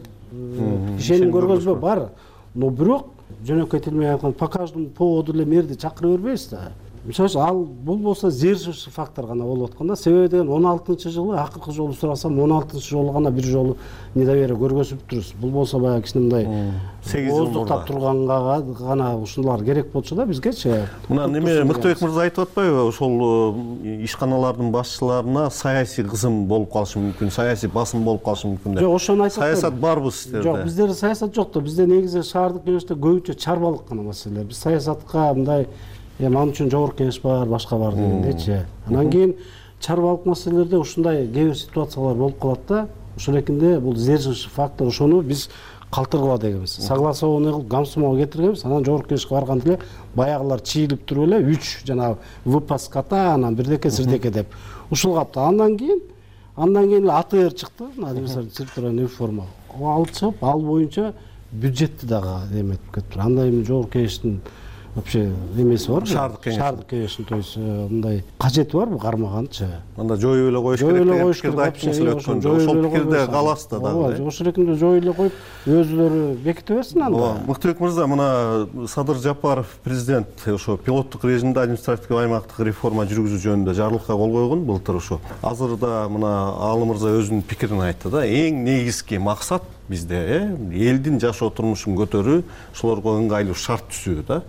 ишеним 0.96 1.32
көргөзбө 1.32 1.74
бар. 1.74 2.10
Но 2.54 2.70
бирок 2.70 3.08
жөнөкөй 3.46 3.80
тил 3.80 3.94
менен 3.94 4.12
айтканда 4.14 4.38
по 4.38 4.46
каждому 4.46 4.86
поводу 4.86 5.32
эле 5.32 5.44
мэрди 5.44 5.74
чакыра 5.74 6.08
бербейбиз 6.08 6.48
да 6.50 6.72
мисалы 7.04 7.28
үчүн 7.28 7.42
ал 7.42 7.64
бул 7.64 7.96
болсо 7.98 8.30
сдерживающий 8.30 8.92
фактор 8.92 9.26
гана 9.26 9.44
болуп 9.44 9.70
аткан 9.70 9.88
да. 9.88 9.96
Себеби 9.96 10.28
деген 10.28 10.48
он 10.48 10.66
алтынчы 10.66 11.10
жылы 11.10 11.38
акыркы 11.38 11.72
жолу 11.72 11.94
сурасам 11.94 12.38
он 12.38 12.52
алтынчы 12.52 12.90
жолу 12.90 13.12
гана 13.12 13.30
бир 13.30 13.44
жолу 13.44 13.76
недоверие 14.14 14.56
көргөзүптүрбүз 14.56 15.34
бул 15.40 15.50
болсо 15.50 15.78
баягы 15.78 16.04
кичине 16.04 16.24
мындай 16.24 16.74
сегиз 17.04 17.32
жыл 17.32 17.46
ооздуктап 17.46 17.86
турганга 17.86 18.60
гана 18.78 19.16
ушулар 19.16 19.64
керек 19.64 19.92
болчу 19.92 20.14
да 20.14 20.26
бизгечи. 20.26 20.86
Мына 21.08 21.26
неме 21.28 21.64
мыктыбек 21.64 22.00
мырза 22.00 22.26
айтып 22.26 22.44
атпайбы 22.48 22.88
ошол 22.88 23.16
э, 23.84 24.04
ишканалардын 24.04 24.70
башчыларына 24.72 25.50
саясий 25.50 26.04
кызым 26.04 26.44
болуп 26.46 26.72
калышы 26.72 26.98
мүмкүн 26.98 27.30
саясий 27.30 27.68
басым 27.68 28.04
болуп 28.04 28.24
калышы 28.24 28.48
мүмкүн 28.48 28.76
деп. 28.76 28.84
Жок 28.84 28.96
ошону 28.96 29.24
айтып 29.24 29.40
саясат 29.40 29.80
барбы 29.80 30.12
сиздерде. 30.12 30.48
Жок 30.48 30.64
биздерде 30.64 30.94
саясат 30.94 31.34
жок 31.34 31.52
да 31.54 31.60
бизде 31.60 31.86
негизи 31.86 32.22
шаардык 32.22 32.66
кеңеште 32.66 32.94
көбүнчө 32.94 33.38
чарбалык 33.40 33.88
гана 33.88 34.02
маселелер 34.10 34.44
биз 34.44 34.58
саясатка 34.58 35.32
мындай 35.34 35.68
эми 36.20 36.36
ал 36.36 36.50
үчүн 36.52 36.70
жогорку 36.70 37.02
кеңеш 37.02 37.20
бар 37.22 37.48
башка 37.48 37.78
бар 37.78 37.94
дегендейчи 37.94 38.62
анан 38.86 39.10
кийин 39.10 39.34
чарбалык 39.80 40.26
маселелерде 40.26 40.76
ушундай 40.76 41.26
кээ 41.26 41.48
бир 41.48 41.56
ситуациялар 41.56 42.16
болуп 42.16 42.38
калат 42.40 42.60
да 42.68 42.88
ошол 43.16 43.36
эркинде 43.36 43.78
бул 43.80 43.96
сдерживающий 43.96 44.50
фактор 44.50 44.88
ошону 44.88 45.22
биз 45.22 45.48
калтыргыла 45.90 46.38
дегенбиз 46.38 46.76
согласованный 46.86 47.52
кылып 47.52 47.68
гамсумого 47.68 48.18
кетиргенбиз 48.18 48.64
анан 48.64 48.84
жогорку 48.84 49.08
кеңешке 49.08 49.34
барганда 49.34 49.68
эле 49.68 49.78
баягылар 50.14 50.60
чийилип 50.60 51.04
туруп 51.04 51.24
эле 51.28 51.40
үч 51.54 51.84
жанагы 51.84 52.18
выпаската 52.44 53.32
анан 53.34 53.54
бирдеке 53.54 53.90
сирдеке 53.90 54.30
деп 54.30 54.54
ушул 54.90 55.14
калыпта 55.14 55.48
андан 55.48 55.76
кийин 55.78 56.00
андан 56.56 56.88
кийин 56.88 57.04
эле 57.04 57.12
атр 57.12 57.52
чыкты 57.52 57.84
административный 57.96 58.50
территориальный 58.50 59.06
форма 59.06 59.46
ал 59.80 60.06
чыгып 60.06 60.44
ал 60.44 60.60
боюнча 60.60 61.14
бюджетти 61.50 62.06
дагы 62.06 62.60
эметип 62.60 62.94
кетиптир 62.94 63.20
анда 63.20 63.48
эми 63.48 63.64
жогорку 63.64 63.98
кеңештин 63.98 64.40
вообще 64.94 65.32
эмеси 65.56 65.90
барбы 65.90 66.06
шаардык 66.10 66.44
кеңеш 66.44 66.58
шаардык 66.58 66.88
кеңештин 66.90 67.24
то 67.28 67.36
есть 67.36 67.56
э, 67.56 67.86
мындай 67.90 68.24
кажети 68.38 68.76
барбы 68.76 68.98
кармаганчы 68.98 69.68
анда 69.96 70.16
жоюп 70.16 70.50
эле 70.50 70.60
коюш 70.60 70.80
керек 70.80 70.96
жоюп 70.96 71.02
эле 71.02 71.12
деген 71.12 71.24
коюш 71.24 71.40
пикирди 71.40 71.56
керек 71.56 71.66
айттыңыз 71.66 72.00
эле 72.00 72.14
өткөндө 72.16 72.54
ошол 72.56 72.82
пикирде 72.84 73.26
каласыз 73.30 73.68
да 73.70 73.78
ооба 73.78 74.10
дагы 74.10 74.26
ошол 74.26 74.46
эркинде 74.50 74.74
жоюп 74.74 75.02
эле 75.02 75.12
коюп 75.12 75.32
өзүлөрү 75.66 76.20
беките 76.44 76.74
берсин 76.74 77.02
анда. 77.02 77.18
Ооба 77.18 77.46
мыктыбек 77.46 77.80
мырза 77.80 78.06
мына 78.06 78.86
садыр 78.88 79.16
жапаров 79.16 79.78
президент 79.84 80.46
ошо 80.46 80.76
пилоттук 80.76 81.24
режимде 81.24 81.60
административдик 81.60 82.16
аймактык 82.16 82.60
реформа 82.66 83.04
жүргүзүү 83.06 83.42
жөнүндө 83.44 83.74
жарлыкка 83.74 84.16
кол 84.16 84.32
койгон. 84.32 84.64
Былтыр 84.64 84.96
ошо 84.96 85.20
азыр 85.42 85.76
да 85.76 86.08
мына 86.08 86.32
аалы 86.56 86.88
мырза 86.90 87.12
өзүнүн 87.14 87.44
пикирин 87.46 87.84
айтты 87.84 88.10
да 88.10 88.24
эң 88.26 88.64
негизги 88.64 89.18
максат 89.18 89.62
бизде 89.90 90.16
э 90.16 90.40
элдин 90.90 91.20
жашоо 91.20 91.50
турмушун 91.50 91.96
көтөрүү 91.98 92.42
ошолорго 92.72 93.16
ыңгайлуу 93.18 93.56
шарт 93.58 93.90
түзүү 93.90 94.26
да 94.28 94.42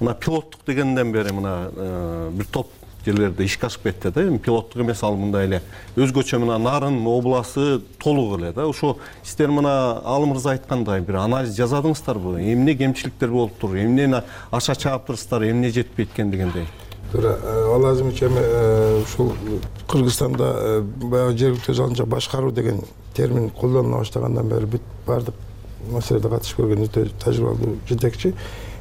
мына 0.00 0.14
пилоттук 0.14 0.60
дегенден 0.66 1.12
бери 1.12 1.32
мына 1.32 1.70
э, 1.76 2.30
бир 2.32 2.46
топ 2.46 2.68
жерлерде 3.04 3.44
ишке 3.44 3.66
ашып 3.66 3.82
кетти 3.82 4.10
да. 4.10 4.22
Эми 4.22 4.38
пилоттук 4.38 4.82
эмес 4.82 5.02
ал 5.02 5.16
мындай 5.16 5.46
эле 5.46 5.60
өзгөчө 5.96 6.40
мына 6.42 6.58
нарын 6.58 6.96
областы 7.06 7.82
толук 8.02 8.38
эле 8.38 8.52
да. 8.52 8.66
Ошо 8.66 8.96
сиздер 9.22 9.52
мына 9.52 10.00
аалы 10.04 10.26
мырза 10.26 10.54
айткандай 10.54 11.00
бир 11.00 11.20
анализ 11.22 11.56
жасадыңыздарбы 11.58 12.40
эмне 12.40 12.74
кемчиликтер 12.74 13.30
болуптур 13.30 13.76
эмнени 13.76 14.22
аша 14.50 14.74
чааптырсыздар 14.74 15.50
эмне 15.50 15.70
жетпейт 15.70 16.12
экен 16.14 16.30
дегендей. 16.30 16.66
Туура 17.12 17.38
э, 17.42 17.72
ал 17.74 17.86
азимович 17.86 18.22
эми 18.22 18.40
э, 18.40 19.02
ушул 19.02 19.34
кыргызстанда 19.88 20.82
баягы 20.82 21.38
жергиликтүү 21.38 21.74
өз 21.74 22.04
башкаруу 22.06 22.52
деген 22.52 22.80
термин 23.14 23.50
колдонула 23.50 24.02
баштагандан 24.02 24.48
бери 24.48 24.66
бүт 24.66 24.82
баардык 25.06 25.34
маселелерде 25.90 26.30
катышып 26.32 26.62
көргөн 26.62 26.86
өтө 26.88 27.08
тажрыйбалуу 27.22 27.76
жетекчи. 27.88 28.34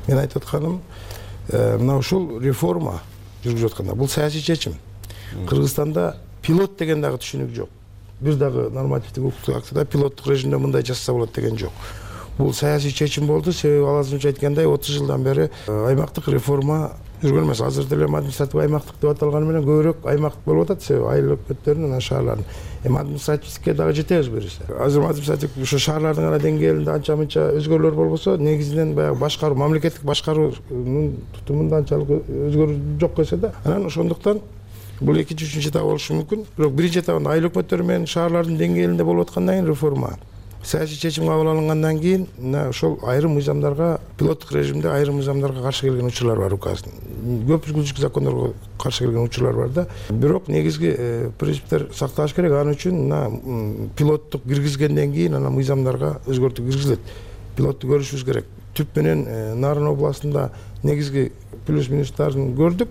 Мен 0.07 0.17
айтып 0.19 0.41
атканым 0.41 0.79
э, 0.79 1.02
мына 1.51 1.97
ушул 1.99 2.39
реформа 2.39 2.99
жүргүзүп 3.43 3.71
атканда 3.71 3.95
бул 3.95 4.09
саясий 4.09 4.41
чечим. 4.41 4.75
Кыргызстанда 5.47 6.15
пилот 6.41 6.77
деген 6.79 7.01
дагы 7.01 7.19
түшүнүк 7.19 7.53
жок. 7.55 7.69
Бир 8.21 8.35
дагы 8.35 8.69
нормативдик 8.71 9.25
укуктук 9.25 9.57
актыда 9.57 9.85
пилоттук 9.85 10.27
режимде 10.27 10.57
мындай 10.57 10.85
жасаса 10.85 11.13
болот 11.13 11.33
деген 11.33 11.57
жок. 11.57 11.71
Бул 12.37 12.53
саясий 12.53 12.91
чечим 12.91 13.27
болду. 13.27 13.51
Себеби 13.51 13.83
алазымович 13.83 14.25
айткандай 14.25 14.67
отуз 14.67 14.95
жылдан 14.95 15.23
бери 15.23 15.49
э, 15.67 15.85
аймактык 15.87 16.27
реформа 16.27 16.93
жүргөн 17.21 17.47
эмес. 17.47 17.61
Азыр 17.61 17.85
деле 17.85 18.05
административдик 18.05 18.61
аймактык 18.61 18.95
деп 19.01 19.11
аталганы 19.11 19.45
менен 19.45 19.67
көбүрөөк 19.67 20.07
аймак 20.09 20.37
болуп 20.45 20.69
атат. 20.69 20.83
Себеби 20.83 21.09
айыл 21.11 21.35
өкмөттөрдүн 21.35 21.89
анан 21.89 22.01
шаарлардын 22.01 22.45
эми 22.83 22.97
административдикке 22.99 23.73
дагы 23.73 23.93
жетебиз 23.93 24.27
буюрса 24.27 24.63
азыр 24.79 25.05
административдик 25.05 25.63
ушу 25.63 25.79
шаарлардын 25.79 26.23
гана 26.29 26.39
деңгээлинде 26.39 26.91
анча 26.91 27.15
мынча 27.15 27.45
өзгөрүүлөр 27.59 27.95
болбосо 27.95 28.37
негизинен 28.37 28.93
баягы 28.95 29.19
башкаруу 29.19 29.57
мамлекеттик 29.57 30.03
башкаруунун 30.03 31.15
тутумунда 31.37 31.77
анчалык 31.83 32.11
өзгөрүү 32.27 32.99
жок 32.99 33.23
эсе 33.23 33.37
да 33.37 33.53
анан 33.63 33.87
ошондуктан 33.87 34.41
бул 34.99 35.17
экинчи 35.19 35.47
үчүнчү 35.47 35.71
этап 35.71 35.83
болушу 35.83 36.13
мүмкүн. 36.19 36.45
Бирок 36.57 36.75
биринчи 36.77 37.01
этабында 37.01 37.33
айыл 37.33 37.49
өкмөттөрү 37.49 37.83
менен 37.87 38.05
шаарлардын 38.07 38.59
деңгээлинде 38.59 39.03
болуп 39.03 39.27
аткандан 39.27 39.57
кийин 39.57 39.67
реформа 39.67 40.13
саясий 40.63 40.97
чечим 40.97 41.27
кабыл 41.27 41.49
алынгандан 41.49 41.99
кийин 41.99 42.27
мына 42.37 42.69
ошол 42.69 42.99
айрым 43.03 43.35
мыйзамдарга 43.35 43.99
пилоттук 44.17 44.51
режимде 44.51 44.89
айрым 44.89 45.15
мыйзамдарга 45.15 45.61
каршы 45.61 45.87
келген 45.87 46.07
учурлар 46.07 46.39
бар 46.39 46.53
указдын 46.53 46.91
көп 47.47 47.67
закондорго 47.99 48.53
каршы 48.77 49.05
келген 49.05 49.23
учурлар 49.23 49.55
бар 49.55 49.69
да. 49.69 49.87
Бирок 50.09 50.47
негизги 50.47 50.93
э, 50.97 51.29
принциптер 51.39 51.89
сакталыш 51.93 52.33
керек. 52.33 52.51
Ал 52.51 52.67
үчүн 52.71 52.97
мына 53.07 53.89
пилоттук 53.95 54.43
киргизгенден 54.43 55.13
кийин 55.13 55.35
анан 55.35 55.53
мыйзамдарга 55.53 56.19
өзгөртүү 56.27 56.67
киргизилет. 56.67 56.99
Пилотту 57.55 57.87
көрүшүбүз 57.87 58.25
керек. 58.27 58.45
Түп 58.75 58.95
менен 58.97 59.25
э, 59.27 59.53
нарын 59.55 59.87
областында 59.93 60.49
негизги 60.83 61.31
плюс 61.65 61.89
минустарын 61.89 62.55
көрдүк 62.57 62.89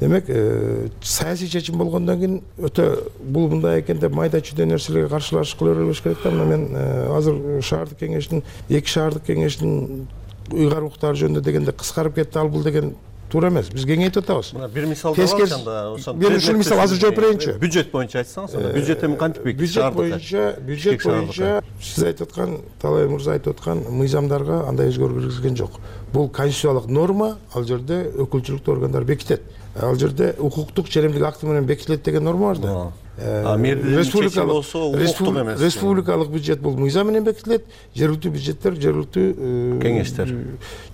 демек 0.00 0.24
э, 0.28 0.88
саясий 1.02 1.48
чечим 1.48 1.78
болгондон 1.78 2.18
кийин 2.18 2.42
өтө 2.58 3.10
бул 3.20 3.48
мындай 3.48 3.80
экен 3.80 3.98
деп 4.00 4.12
майда 4.12 4.42
чүйдө 4.44 4.66
нерселерге 4.68 5.08
каршылаш 5.08 5.54
кыла 5.56 5.74
бербеш 5.74 6.02
керек 6.02 6.22
да. 6.22 6.30
Мына 6.30 6.44
мен 6.44 6.68
э, 6.72 7.16
азыр 7.16 7.62
шаардык 7.62 7.98
кеңештин 8.02 8.44
эки 8.68 8.88
шаардык 8.88 9.24
кеңештин 9.30 10.06
ыйгарым 10.52 10.92
жөнүндө 10.92 11.40
дегенде 11.42 11.72
кыскарып 11.72 12.20
кетти 12.20 12.38
ал 12.38 12.48
бул 12.48 12.62
деген 12.62 12.94
туура 13.30 13.48
эмес. 13.48 13.70
Биз 13.72 13.86
кеңейтип 13.88 14.22
атабыз. 14.22 14.52
Мына 14.54 14.68
бир 14.68 14.84
анда 14.84 15.92
ошо 15.94 16.12
мен 16.14 16.36
ушул 16.36 16.56
мисал 16.56 16.80
азыр 16.80 17.00
жооп 17.00 17.16
берейинчи. 17.16 17.56
Бюджет 17.58 17.90
боюнча 17.90 18.20
айтсаңыз 18.20 18.54
анда 18.54 18.72
бюджет 18.72 19.04
эми 19.04 19.16
кантип 19.16 19.44
бюджет 19.44 19.94
боюнча 19.94 20.56
бюджет 20.60 21.02
боюнча 21.02 21.62
сиз 21.80 22.04
айтып 22.04 22.28
аткан 22.28 22.58
талай 22.80 23.08
мырза 23.08 23.32
айтып 23.32 23.56
аткан 23.56 23.82
мыйзамдарга 23.90 24.62
андай 24.68 24.92
өзгөрүү 24.92 25.22
киргизилген 25.22 25.56
жок. 25.56 25.80
Бул 26.12 26.28
конституциялык 26.28 26.86
норма 26.86 27.36
ал 27.54 27.64
жерде 27.64 28.04
өкүлчүлүктүү 28.14 28.76
органдар 28.76 29.04
бекитет 29.04 29.42
ал 29.80 29.94
жерде 29.96 30.34
укуктук 30.38 30.88
ченемдик 30.88 31.22
акты 31.22 31.46
менен 31.46 31.64
бекитилет 31.64 32.02
деген 32.02 32.24
норма 32.24 32.54
бар 32.54 32.58
да. 32.58 32.92
А 33.18 33.56
мэрдин 33.56 34.02
чечими 34.02 34.46
болсо 34.46 34.84
укуктук 34.84 35.28
эмес 35.28 35.60
республикалык 35.60 36.28
бюджет 36.30 36.60
бул 36.60 36.76
мыйзам 36.76 37.08
менен 37.08 37.24
бекитилет 37.24 37.64
жергиликтүү 37.94 38.32
бюджеттер 38.32 38.74
жергиликтүү 38.76 39.24
э, 39.24 39.78
кеңештер. 39.82 40.32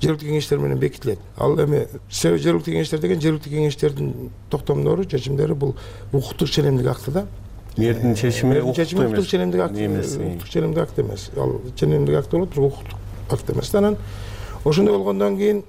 жергиликтүү 0.00 0.28
кеңештер 0.28 0.58
менен 0.58 0.78
бекитилет. 0.78 1.18
Ал 1.36 1.58
эми 1.58 1.86
себеби 2.10 2.42
жергиликтүү 2.42 2.74
кеңештер 2.74 3.02
деген 3.02 3.20
жергиликтүү 3.20 3.52
кеңештердин 3.52 4.30
токтомдору 4.50 5.04
чечимдери 5.04 5.54
бул 5.54 5.76
укуктук 6.12 6.50
ченемдик 6.50 6.86
акты 6.86 7.10
да. 7.10 7.26
Мэрдин 7.76 8.14
чечими 8.14 8.74
чечими 8.74 9.06
укуктук 9.06 9.26
ченемдик 9.26 9.60
акт 9.60 9.78
эмес 9.78 10.16
укуктук 10.16 10.48
ченемдик 10.48 10.82
акт 10.82 10.98
эмес. 10.98 11.30
Ал 11.36 11.60
ченемдик 11.76 12.16
акт 12.16 12.30
болот 12.30 12.50
бирок 12.50 12.74
укуктук 12.74 12.98
акт 13.30 13.50
эмес 13.50 13.70
да 13.70 13.78
анан. 13.78 13.96
Ошондой 14.64 14.96
болгондон 14.96 15.36
кийин 15.36 15.64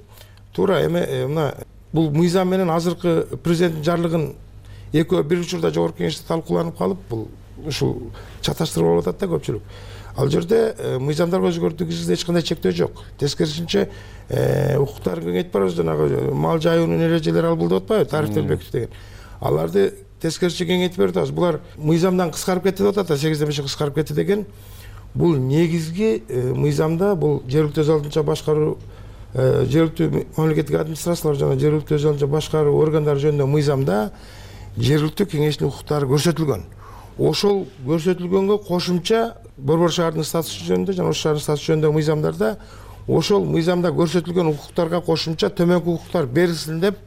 туура 0.53 0.85
эми 0.85 0.99
э, 0.99 1.25
мына 1.27 1.55
бул 1.93 2.09
мыйзам 2.11 2.49
менен 2.49 2.71
азыркы 2.73 3.37
президенттин 3.43 3.85
жарлыгын 3.85 4.27
экөө 4.93 5.23
бир 5.29 5.41
учурда 5.45 5.71
жогорку 5.73 6.01
кеңеште 6.01 6.25
талкууланып 6.27 6.77
калып 6.77 7.01
бул 7.09 7.27
ушул 7.67 8.11
чаташтырып 8.41 8.89
алып 8.89 9.07
атат 9.07 9.21
да 9.21 9.29
көпчүлүк. 9.31 9.61
Ал 10.17 10.29
жерде 10.29 10.59
э, 10.77 10.97
мыйзамдарга 11.01 11.49
өзгөртүү 11.49 11.87
киргизгенде 11.87 12.17
эч 12.17 12.25
кандай 12.25 12.43
чектөө 12.45 12.73
жок. 12.77 13.03
Тескерисинче 13.17 13.87
э, 14.29 14.77
укуктарын 14.77 15.25
кеңейтип 15.25 15.53
барабыз 15.53 15.77
жанагы 15.77 16.33
мал 16.33 16.61
жайуунун 16.61 17.01
эрежелери 17.01 17.49
ал 17.49 17.57
бул 17.57 17.69
деп 17.69 17.81
атпайбы 17.83 18.09
тарифтерди 18.09 18.53
бекитүү 18.53 18.73
деген. 18.73 18.97
Аларды 19.41 19.87
тескерисинче 20.21 20.69
кеңейтип 20.69 21.01
берип 21.01 21.15
атабыз 21.15 21.33
булар 21.33 21.61
мыйзамдан 21.77 22.33
кыскарып 22.33 22.69
кетти 22.69 22.83
деп 22.83 22.93
атат 22.93 23.07
да 23.07 23.17
сегизден 23.17 23.49
бешке 23.49 23.65
кыскарып 23.65 24.01
кетти 24.01 24.13
деген. 24.13 24.45
Бул 25.15 25.35
негизги 25.37 26.23
э, 26.27 26.53
мыйзамда 26.53 27.15
бул 27.15 27.41
жергиликтүү 27.47 27.85
өз 27.85 27.93
алдынча 27.97 28.23
башкаруу 28.23 28.77
Э, 28.77 29.02
жергиликтүү 29.33 30.25
мамлекеттик 30.37 30.77
администрациялар 30.77 31.37
жана 31.39 31.57
жергиликтүү 31.57 31.97
өз 31.97 32.05
алдынча 32.05 32.27
башкаруу 32.29 32.77
органдары 32.83 33.19
жөнүндө 33.23 33.47
мыйзамда 33.49 33.97
жергиликтүү 34.77 35.25
кеңештин 35.31 35.67
укуктары 35.71 36.05
көрсөтүлгөн. 36.11 36.67
Ошол 37.17 37.65
көрсөтүлгөнгө 37.87 38.59
кошумча 38.67 39.23
борбор 39.57 39.91
шаардын 39.93 40.25
статусу 40.27 40.67
жөнүндө 40.67 40.97
жана 40.99 41.09
ош 41.09 41.23
шаарынын 41.25 41.45
статусу 41.45 41.71
жөнүндөгү 41.71 41.97
мыйзамдарда 41.97 42.51
ошол 43.07 43.45
мыйзамда 43.49 43.89
көрсөтүлгөн 43.97 44.53
укуктарга 44.53 45.01
кошумча 45.01 45.49
төмөнкү 45.49 45.97
укуктар 45.97 46.25
берилсин 46.25 46.79
деп 46.81 46.97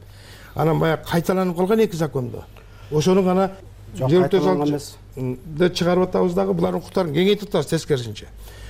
анан 0.55 0.79
баягы 0.79 1.07
кайталанып 1.07 1.57
калган 1.57 1.79
эки 1.79 1.95
закондо. 1.95 2.43
Ошону 2.91 3.23
гана 3.23 3.51
жергиликтүү 3.95 4.67
эмес. 4.67 4.95
деп 5.15 5.75
чыгарып 5.75 6.09
атабыз 6.09 6.33
дагы 6.33 6.53
булардын 6.53 6.81
укуктарын 6.81 7.13
кеңейтип 7.13 7.49
атабыз 7.49 7.67
тескерисинче. 7.67 8.27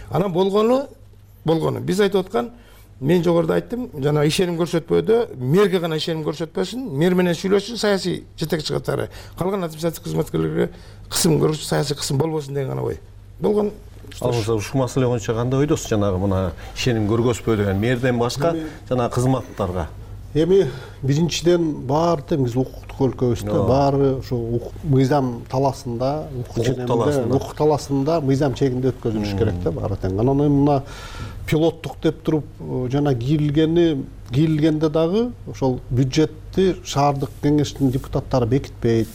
Анан 0.09 0.31
болгону 0.31 0.87
болгону. 1.45 1.79
Биз 1.79 1.99
айтып 1.99 2.25
аткан 2.25 2.51
мен 2.99 3.23
жогоруда 3.23 3.57
айттым 3.57 3.89
жанагы 3.93 4.31
ишеним 4.31 4.57
көрсөтпөдө 4.57 5.35
мэрге 5.37 5.79
гана 5.79 5.97
ишеним 5.99 6.23
көрсөтпөсүн 6.25 6.87
мэр 6.97 7.15
менен 7.15 7.37
сүйлөшсүн 7.37 7.77
саясий 7.77 8.23
жетекчи 8.39 8.73
катары. 8.73 9.09
Калган 9.37 9.63
административдик 9.63 10.07
кызматкерлерге 10.07 10.69
кысым 11.09 11.37
көргүзчү 11.41 11.67
саясий 11.67 11.95
кысым 11.95 12.17
болбосун 12.17 12.55
деген 12.55 12.69
гана 12.69 12.83
ой. 12.83 12.99
Болгон. 13.39 13.71
Ал 14.21 14.31
ушул 14.31 14.79
маселе 14.79 15.05
боюнча 15.05 15.33
кандай 15.33 15.59
ойдосуз 15.59 15.89
жанагы 15.91 16.17
мына 16.17 16.51
ишеним 16.75 17.07
көргөзбөй 17.11 17.57
деген 17.57 17.79
мэрден 17.79 18.17
башка 18.17 18.55
жанагы 18.89 19.13
кызматтарга? 19.13 19.87
Эми 20.33 20.67
биринчиден 21.03 21.85
баары 21.87 22.23
тең 22.29 22.43
биз 22.45 22.55
укуктук 22.57 22.99
өлкөбүз 23.07 23.45
да 23.47 23.61
баары 23.67 24.09
ошо 24.19 24.37
мыйзам 24.83 25.43
талаасында 25.51 26.11
укук 26.41 27.55
талаасында 27.57 28.19
мыйзам 28.21 28.53
чегинде 28.57 28.91
өткөзүлүш 28.91 29.37
керек 29.37 29.61
да 29.63 29.71
баары 29.71 29.97
тең. 30.01 30.19
Анан 30.19 30.43
эми 30.45 30.61
мына 30.63 30.81
пилоттук 31.47 31.97
деп 32.03 32.21
туруп 32.23 32.45
э, 32.59 32.87
жана 32.91 33.15
кийилгени 33.15 34.05
кийилгенде 34.31 34.89
дагы 34.89 35.31
ошол 35.47 35.79
бюджетти 35.89 36.75
шаардык 36.83 37.31
кеңештин 37.43 37.91
депутаттары 37.91 38.47
бекитпейт. 38.47 39.07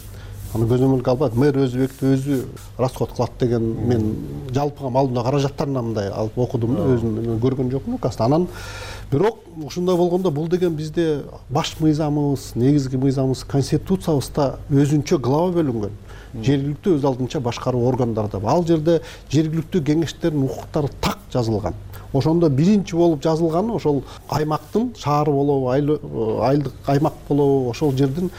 Аны 0.53 0.67
көзөмөлгө 0.69 1.13
албайт. 1.13 1.37
Мэр 1.37 1.63
өзү 1.65 1.85
бекитип 1.85 2.09
өзү 2.13 2.39
расход 2.79 3.13
кылат 3.17 3.37
деген 3.41 3.63
мен 3.89 4.09
жалпыга 4.53 4.91
малдуу 4.93 5.25
каражаттарына 5.25 5.83
мындай 5.83 6.11
алып 6.11 6.39
окудум 6.39 6.77
да 6.77 6.89
өзүм 6.97 7.39
көргөн 7.41 7.71
жокмун 7.73 7.97
указды 7.97 8.25
анан. 8.25 8.49
Бирок 9.11 9.41
ушундай 9.65 9.97
болгондо 9.97 10.31
бул 10.31 10.49
деген 10.49 10.77
бизде 10.77 11.23
баш 11.51 11.75
мыйзамыбыз 11.81 12.53
негизги 12.55 12.97
мыйзамыбыз 12.97 13.45
конституциябызда 13.49 14.59
өзүнчө 14.71 15.19
глава 15.21 15.53
бөлүнгөн 15.57 15.97
жергиликтүү 16.35 16.97
өз 16.97 17.05
алдынча 17.05 17.41
башкаруу 17.41 17.85
органдарда 17.89 18.41
ал 18.49 18.65
жерде 18.67 19.01
жергиликтүү 19.33 19.83
кеңештердин 19.85 20.47
укуктары 20.47 20.89
так 21.01 21.19
жазылган. 21.33 21.75
Ошондо 22.13 22.49
биринчи 22.49 22.97
болуп 22.97 23.23
жазылганы 23.23 23.75
ошол 23.77 24.03
аймактын 24.29 24.93
шаар 24.99 25.31
болобу 25.31 25.71
айылдык 25.71 26.73
аймак 26.87 27.15
болобу 27.29 27.71
ошол 27.71 27.93
жердин 27.97 28.31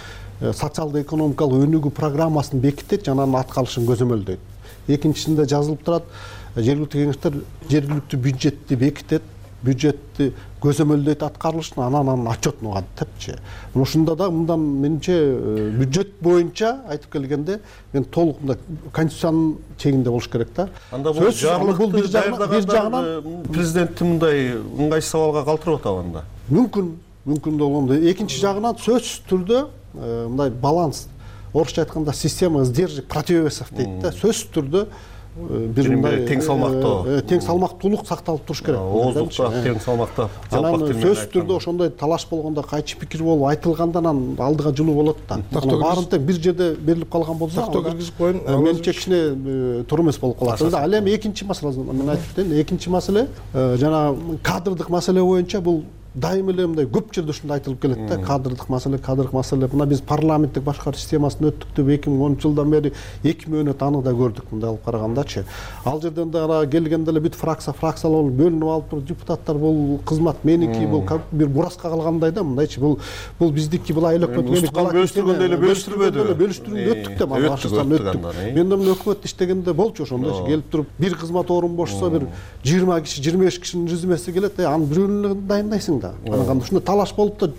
э, 0.41 0.53
социалдык 0.53 1.07
экономикалык 1.07 1.67
өнүгүү 1.67 1.91
программасын 1.91 2.59
бекитет 2.59 3.05
жана 3.05 3.23
анын 3.23 3.39
атка 3.41 3.61
алышын 3.61 3.85
көзөмөлдөйт. 3.89 4.39
Экинчисинде 4.87 5.45
жазылып 5.49 5.83
турат 5.85 6.09
жергиликтүү 6.55 7.01
кеңештер 7.01 7.39
жергиликтүү 7.69 8.19
бюджетти 8.19 8.75
бекитет 8.75 9.23
бюджетти 9.63 10.33
көзөмөлдөйт 10.63 11.23
аткарылышын 11.27 11.81
анан 11.83 12.09
анын 12.13 12.29
отчетун 12.31 12.69
угат 12.71 12.85
депчи 12.99 13.35
ушунда 13.75 14.15
да 14.15 14.29
мындан 14.31 14.59
менимче 14.59 15.13
э, 15.13 15.69
бюджет 15.79 16.13
боюнча 16.21 16.77
айтып 16.89 17.11
келгенде 17.11 17.59
мен 17.93 18.03
толук 18.05 18.39
мындай 18.41 18.57
конституциянын 18.93 19.57
чегинде 19.77 20.09
болуш 20.09 20.29
керек 20.29 20.53
да. 20.55 20.69
Анда 20.91 21.13
бул 21.13 21.31
жарлыкты 21.31 22.07
даярдагандар 22.11 23.03
э, 23.03 23.21
президентти 23.51 24.03
мындай 24.03 24.53
ыңгайсыз 24.55 25.15
абалга 25.15 25.43
калтырып 25.51 25.81
атабы 25.81 26.05
анда? 26.05 26.25
Мүмкүн 26.49 26.93
мүмкүн 27.27 27.57
болгондо 27.59 27.97
экинчи 28.11 28.39
жагынан 28.39 28.79
сөзсүз 28.79 29.23
түрдө 29.29 29.65
э, 29.65 30.27
мындай 30.29 30.51
баланс. 30.51 31.07
Орусча 31.53 31.83
айтканда 31.83 32.13
система 32.13 32.63
сдержек 32.65 33.07
противовесов 33.07 33.67
дейт 33.75 33.99
да. 34.01 34.11
Сөзсүз 34.11 34.47
түрдө 34.55 34.87
бир 35.35 35.89
мындай 35.89 36.19
тең 36.27 36.43
салмактоо 36.45 36.93
э, 37.07 37.15
э, 37.17 37.21
тең 37.25 37.41
салмактуулук 37.41 38.05
сакталып 38.05 38.43
туруш 38.45 38.61
керек. 38.65 38.81
Ооздукта 38.81 39.63
тең 39.65 39.79
салмактап 39.81 40.53
анан 40.53 40.83
сөзсүз 40.91 41.23
түрдө 41.33 41.57
ошондой 41.57 41.89
талаш 41.97 42.27
болгондо 42.29 42.61
кайчы 42.67 42.99
пикир 43.01 43.23
болуп 43.25 43.47
айтылганда 43.49 44.03
анан 44.03 44.21
алдыга 44.37 44.75
жылуу 44.77 44.95
болот 44.99 45.23
да. 45.29 45.39
Баарын 45.51 46.05
тең 46.11 46.27
бир 46.27 46.37
жерде 46.37 46.69
берилип 46.77 47.09
калган 47.11 47.37
болсо 47.41 47.63
тактоо 47.63 47.81
киргизип 47.87 48.17
коеюн 48.17 48.43
менимче 48.45 48.93
кичине 48.93 49.83
туура 49.89 50.05
эмес 50.05 50.19
болуп 50.21 50.39
калат. 50.39 50.61
Да 50.69 50.83
ал 50.83 50.99
эми 50.99 51.15
экинчи 51.15 51.45
маселе 51.45 51.73
мен 51.81 52.09
айтып 52.09 52.35
кетейин 52.35 52.61
экинчи 52.61 52.89
маселе 52.89 53.27
э, 53.53 53.75
жанагы 53.79 54.37
кадрдык 54.43 54.89
маселе 54.89 55.23
боюнча 55.23 55.61
бул 55.61 55.83
дайыма 56.15 56.51
эле 56.51 56.67
мындай 56.67 56.85
көп 56.85 57.13
жерде 57.15 57.33
ушундай 57.33 57.59
айтылып 57.59 57.81
келет 57.81 58.05
да 58.07 58.17
кадрдык 58.21 58.69
маселе 58.69 58.97
кадрдык 58.97 59.33
маселе. 59.33 59.67
Мына 59.71 59.85
биз 59.85 60.01
парламенттик 60.01 60.63
башкаруу 60.63 60.99
системасына 60.99 61.49
өттүк 61.49 61.73
деп 61.75 61.89
эки 61.89 62.09
миң 62.09 62.21
онунчу 62.27 62.49
жылдан 62.49 62.69
бери 62.69 62.93
эки 63.23 63.49
мөөнөт 63.49 63.81
аны 63.81 64.03
да 64.03 64.13
көрдүк 64.13 64.51
мындай 64.51 64.69
алып 64.69 64.85
карагандачы. 64.85 65.45
Ал 65.85 66.01
жерден 66.01 66.31
дагы 66.31 66.67
келгенде 66.69 67.11
эле 67.11 67.23
бүт 67.23 67.35
фракция 67.35 67.73
фракциялар 67.73 68.21
болуп 68.21 68.37
бөлүнүп 68.39 68.73
алып 68.75 68.89
туруп 68.91 69.07
депутаттар 69.07 69.57
бул 69.57 69.99
кызмат 70.05 70.43
меники 70.43 70.85
бул 70.85 71.03
бир 71.31 71.47
бураска 71.47 71.89
калгандай 71.89 72.31
да 72.31 72.43
мындайчы. 72.43 72.79
Бул 72.79 72.99
бул 73.39 73.51
биздики 73.51 73.93
бул 73.93 74.05
айыл 74.05 74.27
өкмөт 74.27 74.69
бөлүштүргөндөй 74.69 75.49
эле 75.49 75.59
бөлүштүрбөдүбү 75.63 76.37
бөлүштүргөндө 76.43 76.93
өттүк 76.93 77.17
да 77.17 77.25
өттүк 77.25 78.53
мен 78.53 78.69
да. 78.69 78.77
мына 78.77 78.93
өкмөттө 78.93 79.29
иштегенде 79.29 79.73
болчу 79.73 80.03
ошондойчу 80.03 80.45
келип 80.45 80.69
туруп 80.71 80.87
бир 80.99 81.17
кызмат 81.17 81.51
орун 81.51 81.75
бошсо 81.75 82.09
бир 82.13 82.27
жыйырма 82.63 83.01
киши 83.01 83.23
жыйырма 83.23 83.49
беш 83.49 83.59
кишинин 83.59 83.87
резюмеси 83.87 84.33
келет 84.33 84.59
анын 84.59 84.87
бирөөнү 84.89 85.31
эле 85.31 85.41
дайындайсың 85.49 86.02
да. 86.03 86.13
Анан 86.27 86.61
ушундай 86.61 86.83
талаш 86.85 87.15
болуп 87.15 87.39
да 87.39 87.49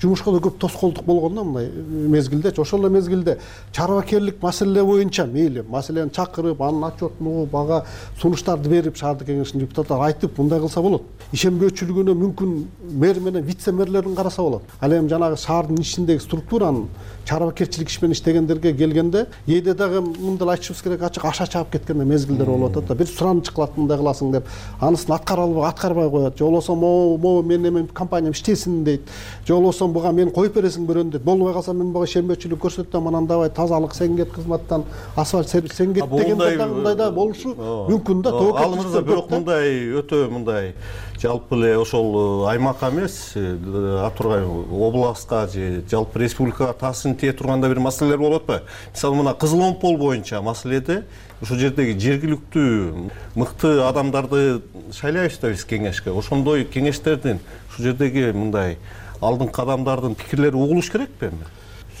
жумушка 0.00 0.32
да 0.32 0.40
көп 0.42 0.58
тоскоолдук 0.58 1.04
болгон 1.04 1.34
да 1.34 1.44
мындай 1.44 1.70
мезгилдечи 2.16 2.60
ошол 2.60 2.80
эле 2.86 2.90
мезгилде 2.96 3.38
чарбакерлик 3.72 4.42
маселелер 4.42 4.84
боюнча 4.84 5.26
мейли 5.26 5.64
маселени 5.68 6.10
чакырып 6.10 6.60
анын 6.60 6.88
отчетун 6.88 7.26
угуп 7.26 7.54
ага 7.54 7.84
сунуштарды 8.20 8.68
берип 8.68 8.96
шаардык 8.96 9.28
кеңештин 9.28 9.60
депутаттары 9.66 10.10
айтып 10.10 10.38
мындай 10.38 10.60
кылса 10.60 10.82
болот. 10.82 11.06
Ишенбөөчүлүгүнө 11.32 12.16
мүмкүн 12.24 12.56
мэр 12.98 13.20
менен 13.20 13.44
вице 13.44 13.72
мэрлерин 13.72 14.16
караса 14.16 14.42
болот. 14.42 14.62
Ал 14.80 14.92
эми 14.92 15.08
жанагы 15.08 15.36
шаардын 15.36 15.78
ичиндеги 15.80 16.24
структуранын 16.24 16.88
чарбакерчилик 17.26 17.88
иш 17.88 18.00
менен 18.02 18.12
иштегендерге 18.12 18.72
келгенде 18.72 19.26
кээде 19.46 19.74
дагы 19.74 20.00
мындай 20.00 20.56
айтышыбыз 20.56 20.82
керек 20.82 21.02
ачык 21.02 21.24
аша 21.24 21.46
чаап 21.46 21.70
кеткен 21.70 22.04
мезгилдер 22.06 22.46
болуп 22.46 22.76
атат 22.76 22.88
да. 22.88 22.94
Бир 22.94 23.06
сураныч 23.06 23.50
кылат 23.50 23.76
мындай 23.76 23.98
кыласың 23.98 24.32
деп. 24.32 24.48
Анысын 24.80 25.14
аткара 25.14 25.42
албай 25.42 25.68
аткарбай 25.68 26.10
коет. 26.10 26.38
Же 26.38 26.44
болбосо 26.44 26.74
могу 26.74 27.18
могу 27.18 27.42
менин 27.42 27.66
эме 27.66 27.86
компаниям 27.86 28.32
иштесин 28.32 28.84
дейт. 28.84 29.02
Же 29.46 29.54
болбосо 29.54 29.86
буга 29.86 30.12
мени 30.12 30.30
коюп 30.30 30.56
бересиң 30.56 30.86
бирөөнү 30.86 31.10
дейт 31.16 31.24
болбой 31.24 31.52
калса 31.52 31.72
мен 31.72 31.92
буга 31.92 32.06
ишенбөөчүлүк 32.08 32.60
көрсөтөм 32.64 33.08
анан 33.10 33.26
давай 33.26 33.50
тазалык 33.50 33.94
сен 33.94 34.16
кет 34.16 34.32
кызматтан 34.32 34.84
асфальт 35.16 35.48
сервис 35.48 35.76
сен 35.76 35.94
кет 35.94 36.08
дегендей 36.10 36.56
дагы 36.56 36.74
мындай 36.74 36.96
да 36.96 37.10
болушу 37.10 37.54
мүмкүн 37.54 38.22
да 38.22 38.34
ал 38.64 38.76
мырза 38.76 39.02
бирок 39.02 39.30
мындай 39.30 39.78
өтө 40.00 40.28
мындай 40.30 40.74
жалпы 41.20 41.56
эле 41.56 41.76
ошол 41.78 42.46
аймакка 42.48 42.90
эмес 42.90 43.32
э, 43.34 44.04
атурган 44.06 44.46
областка 44.72 45.46
же 45.52 45.82
жалпы 45.90 46.18
республикага 46.20 46.72
тие 47.16 47.32
турган 47.32 47.60
да 47.60 47.68
бир 47.68 47.80
маселелер 47.80 48.18
болуп 48.18 48.42
атпайбы. 48.42 48.66
Мисалы 48.94 49.16
мына 49.16 49.34
кызыл 49.34 49.62
омпол 49.62 49.96
боюнча 49.96 50.42
маселеде 50.42 51.04
ушул 51.40 51.58
жердеги 51.58 51.98
жергиликтүү 51.98 53.10
мыкты 53.34 53.72
адамдарды 53.86 54.60
шайлайбыз 54.92 55.38
да 55.40 55.50
биз 55.50 55.64
кеңешке. 55.64 56.10
Ошондой 56.10 56.64
кеңештердин 56.64 57.40
ушул 57.70 57.90
жердеги 57.90 58.32
мындай 58.32 58.78
алдыңкы 59.20 59.62
адамдардын 59.62 60.14
пикирлери 60.14 60.56
угулуш 60.56 60.90
керекпи 60.90 61.30
эми 61.32 61.48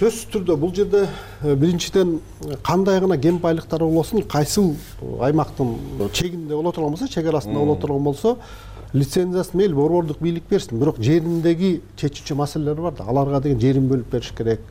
сөзсүз 0.00 0.30
түрдө 0.32 0.54
бул 0.56 0.70
жерде 0.72 1.02
э, 1.04 1.54
биринчиден 1.54 2.14
кандай 2.64 3.02
гана 3.04 3.18
кен 3.20 3.36
байлыктар 3.36 3.82
болбосун 3.84 4.22
кайсыл 4.22 4.70
аймактын 5.20 5.74
чегинде 6.14 6.54
боло 6.54 6.72
турган 6.72 6.94
болсо 6.94 7.08
чек 7.12 7.26
арасында 7.28 7.58
боло 7.58 7.76
турган 7.76 8.06
болсо 8.06 8.38
лицензиясын 8.94 9.58
мейли 9.60 9.74
борбордук 9.74 10.22
бийлик 10.22 10.48
берсин. 10.48 10.78
Бирок 10.80 10.96
жериндеги 10.98 11.82
чечүүчү 12.00 12.34
маселелер 12.34 12.80
бар 12.80 12.96
да 12.96 13.04
аларга 13.04 13.42
деген 13.44 13.60
жерин 13.60 13.90
бөлүп 13.92 14.08
бериш 14.10 14.32
керек 14.38 14.64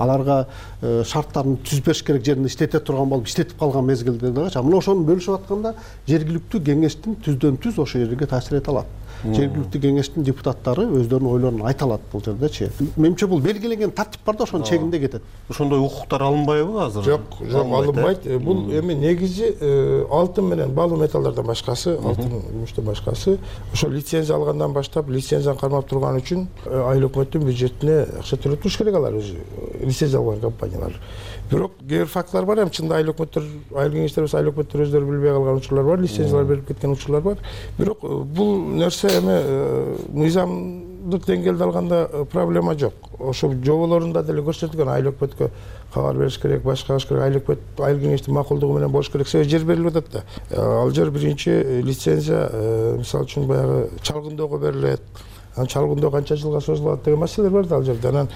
аларга 0.00 0.38
э, 0.82 1.02
шарттарын 1.06 1.58
түзүп 1.66 1.90
бериш 1.90 2.02
керек 2.06 2.24
жеринде 2.24 2.48
иштете 2.50 2.80
турган 2.80 3.10
болуп 3.12 3.28
иштетип 3.28 3.58
калган 3.60 3.86
мезгилде 3.86 4.32
дагычы 4.32 4.62
мына 4.64 4.80
ошону 4.80 5.04
бөлүшүп 5.08 5.36
атканда 5.38 5.74
жергиликтүү 6.08 6.62
кеңештин 6.70 7.18
түздөн 7.24 7.60
түз 7.62 7.78
ошол 7.84 8.06
жерге 8.06 8.28
таасир 8.30 8.58
эте 8.60 8.72
алат 8.72 8.88
жергиликтүү 9.24 9.80
кеңештин 9.82 10.24
депутаттары 10.24 10.86
өздөрүнүн 11.00 11.32
ойлорун 11.34 11.64
айта 11.68 11.84
алат 11.84 12.04
бул 12.12 12.22
жердечи 12.24 12.70
менимче 12.96 13.26
бул 13.28 13.40
белгиленген 13.44 13.92
тартип 13.96 14.24
бар 14.24 14.36
да 14.36 14.44
ошонун 14.44 14.66
чегинде 14.66 15.00
кетет. 15.00 15.22
Ошондой 15.48 15.80
укуктар 15.84 16.22
алынбайбы 16.22 16.80
азыр? 16.84 17.04
Жок 17.04 17.20
жок 17.40 17.72
алынбайт 17.80 18.26
э? 18.26 18.38
бул 18.38 18.70
эми 18.70 18.94
негизи 18.94 19.54
э, 19.60 20.06
алтын 20.10 20.48
менен 20.48 20.74
баалуу 20.74 20.98
металлдардан 21.00 21.46
башкасы 21.46 21.96
алтын 21.96 22.40
күмүштөн 22.48 22.84
башкасы. 22.84 23.38
Ошол 23.72 23.90
лицензия 23.90 24.36
алгандан 24.36 24.72
баштап 24.72 25.08
лицензияны 25.10 25.58
кармап 25.58 25.88
турган 25.88 26.20
үчүн 26.20 26.46
э, 26.66 26.82
айыл 26.88 27.10
өкмөттүн 27.10 27.44
бюджетине 27.44 28.00
акча 28.20 28.40
төлөп 28.40 28.64
туруш 28.64 28.78
керек 28.80 28.96
алар 28.96 29.20
өзү 29.20 29.36
лицензия 29.84 30.20
алган 30.20 30.40
компаниялар 30.40 30.96
бирок 31.50 31.72
кээ 31.78 32.04
бир 32.04 32.06
фактылар 32.06 32.46
бар 32.46 32.62
эми 32.62 32.70
чынында 32.70 33.00
өкмөттөр 33.10 33.46
айыл 33.80 33.94
кеңештер 33.96 34.24
болсо 34.24 34.38
айыл 34.38 34.50
өкмөттөр 34.52 34.84
өздөрү 34.84 35.08
билбей 35.08 35.32
калган 35.34 35.58
учурлар 35.58 35.84
бар 35.84 36.02
лицензиялар 36.04 36.46
берип 36.46 36.68
кеткен 36.68 36.92
учурлар 36.94 37.22
бар. 37.22 37.38
Бирок 37.78 38.04
бул 38.36 38.60
нерсе 38.78 39.08
эми 39.18 39.34
э, 39.34 39.96
мыйзамдык 40.12 41.26
деңгээлде 41.26 41.64
алганда 41.64 42.00
э, 42.12 42.24
проблема 42.30 42.76
жок. 42.78 42.94
Ошо 43.18 43.50
жоболорунда 43.52 44.22
деле 44.22 44.44
көрсөтүлгөн 44.46 44.92
айыл 44.94 45.10
өкмөткө 45.10 45.50
кабар 45.94 46.20
бериш 46.22 46.38
керек 46.38 46.62
башка 46.62 46.94
кылыш 46.94 47.08
керек 47.08 47.24
айыл 47.24 47.40
өкмөт 47.40 47.82
айыл 47.86 47.98
кеңештин 48.04 48.34
макулдугу 48.34 48.78
менен 48.78 48.92
болуш 48.92 49.10
керек 49.10 49.28
себеби 49.28 49.50
жер 49.50 49.66
берилип 49.66 49.90
атат 49.96 50.12
да. 50.12 50.24
Э, 50.50 50.60
ал 50.60 50.94
жер 50.94 51.10
биринчи 51.10 51.82
лицензия 51.82 52.46
мисалы 52.98 53.26
үчүн 53.26 53.50
баягы 53.50 53.90
чалгындоого 54.02 54.58
берилет 54.58 55.02
анан 55.56 55.66
чалгындоо 55.66 56.10
канча 56.10 56.36
жылга 56.36 56.60
созулат 56.60 57.04
деген 57.04 57.18
маселелер 57.18 57.50
бар 57.50 57.66
да 57.66 57.76
ал 57.76 57.82
жерде. 57.82 58.08
Анан 58.08 58.28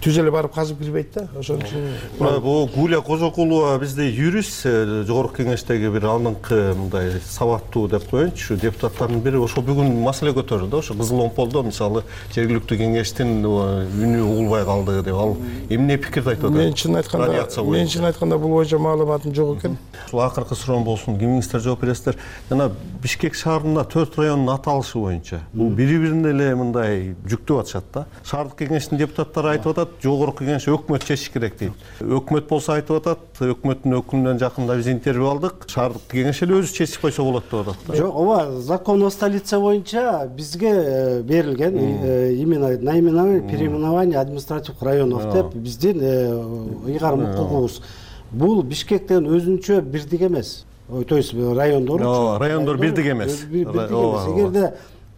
түз 0.00 0.18
эле 0.22 0.30
барып 0.32 0.54
казып 0.54 0.80
кирбейт 0.80 1.14
да 1.14 1.26
ошон 1.38 1.60
үчүн 1.64 1.88
мына 2.18 2.40
бул 2.40 2.68
гуля 2.74 3.00
кожокулова 3.04 3.78
бизде 3.78 4.08
юрист 4.08 4.66
э, 4.66 5.04
жогорку 5.06 5.42
кеңештеги 5.42 5.90
бир 5.92 6.08
алдыңкы 6.14 6.60
мындай 6.78 7.20
сабаттуу 7.24 7.86
деп 7.88 8.08
коеюнчу 8.10 8.56
депутаттардын 8.56 9.20
бири 9.24 9.40
ошол 9.40 9.64
бүгүн 9.66 9.92
маселе 10.04 10.32
көтөрдү 10.36 10.70
да 10.70 10.80
ошо 10.80 10.96
кызыл 10.96 11.20
омполдо 11.26 11.62
мисалы 11.66 12.04
жергиликтүү 12.34 12.80
кеңештин 12.80 13.44
үнү 13.44 14.22
угулбай 14.24 14.64
калды 14.64 15.02
деп. 15.02 15.14
Ал 15.14 15.36
эмне 15.68 15.98
пикирди 15.98 16.34
айтып 16.34 16.48
атат? 16.48 16.56
Мен 16.56 16.74
чынын 16.74 17.00
айтканда 17.00 17.46
мен 17.70 17.90
чынын 17.90 18.10
айтканда 18.10 18.38
бул 18.38 18.54
боюнча 18.56 18.78
маалыматым 18.78 19.34
жок 19.34 19.58
экен. 19.58 19.76
Ушул 20.06 20.22
акыркы 20.24 20.56
суроом 20.56 20.84
болсун 20.84 21.18
кимиңиздер 21.18 21.60
жооп 21.60 21.84
бересиздер. 21.84 22.18
Жана 22.48 22.70
бишкек 23.02 23.34
шаарында 23.38 23.84
төрт 23.84 24.16
райондун 24.18 24.54
аталышы 24.54 24.98
боюнча 24.98 25.42
бул 25.52 25.70
бири 25.70 25.98
бирине 26.02 26.32
эле 26.32 26.54
мындай 26.54 27.14
жүктөп 27.26 27.64
атышат 27.64 27.90
да. 27.94 28.06
Шаардык 28.24 28.64
кеңештин 28.64 29.00
депутаттары 29.00 29.56
айтып 29.56 29.74
атат 29.74 29.89
жогорку 30.02 30.44
кеңеш 30.44 30.66
өкмөт 30.70 31.04
чечиш 31.04 31.30
керек 31.32 31.56
дейт. 31.58 31.84
Өкмөт 32.00 32.48
болсо 32.48 32.74
айтып 32.76 33.00
атат 33.00 33.40
өкмөттүн 33.44 33.96
өкүлүнөн 33.98 34.40
жакында 34.40 34.76
биз 34.78 34.88
интервью 34.92 35.28
алдык. 35.30 35.66
Шаардык 35.70 36.06
кеңеш 36.12 36.42
эле 36.46 36.58
өзү 36.60 36.74
чечип 36.76 37.02
койсо 37.04 37.24
болот 37.26 37.48
деп 37.50 37.60
атат 37.62 37.86
да. 37.86 37.96
Жок 37.96 38.14
ооба 38.14 38.60
закон 38.60 39.02
о 39.02 39.10
столице 39.10 39.58
боюнча 39.58 40.26
бизге 40.26 40.72
э, 40.72 41.22
берилген 41.22 41.76
э, 41.76 42.34
именно 42.34 42.76
наименование 42.78 43.42
переименование 43.42 44.18
административных 44.18 44.82
районов 44.82 45.32
деп 45.32 45.54
биздин 45.54 46.00
э, 46.00 46.44
ыйгарым 46.86 47.30
укугубуз 47.30 47.82
бул 48.30 48.62
бишкек 48.62 49.06
деген 49.08 49.26
өзүнчө 49.26 49.80
бирдик 49.82 50.22
эмес. 50.22 50.64
То 51.08 51.16
есть 51.16 51.34
райондор 51.34 52.02
ооба 52.02 52.38
райондор 52.38 52.78
бирдик 52.78 53.06
эмес. 53.06 53.44
бирдик 53.44 53.90
эмес. 53.90 54.26
эгерде 54.34 54.74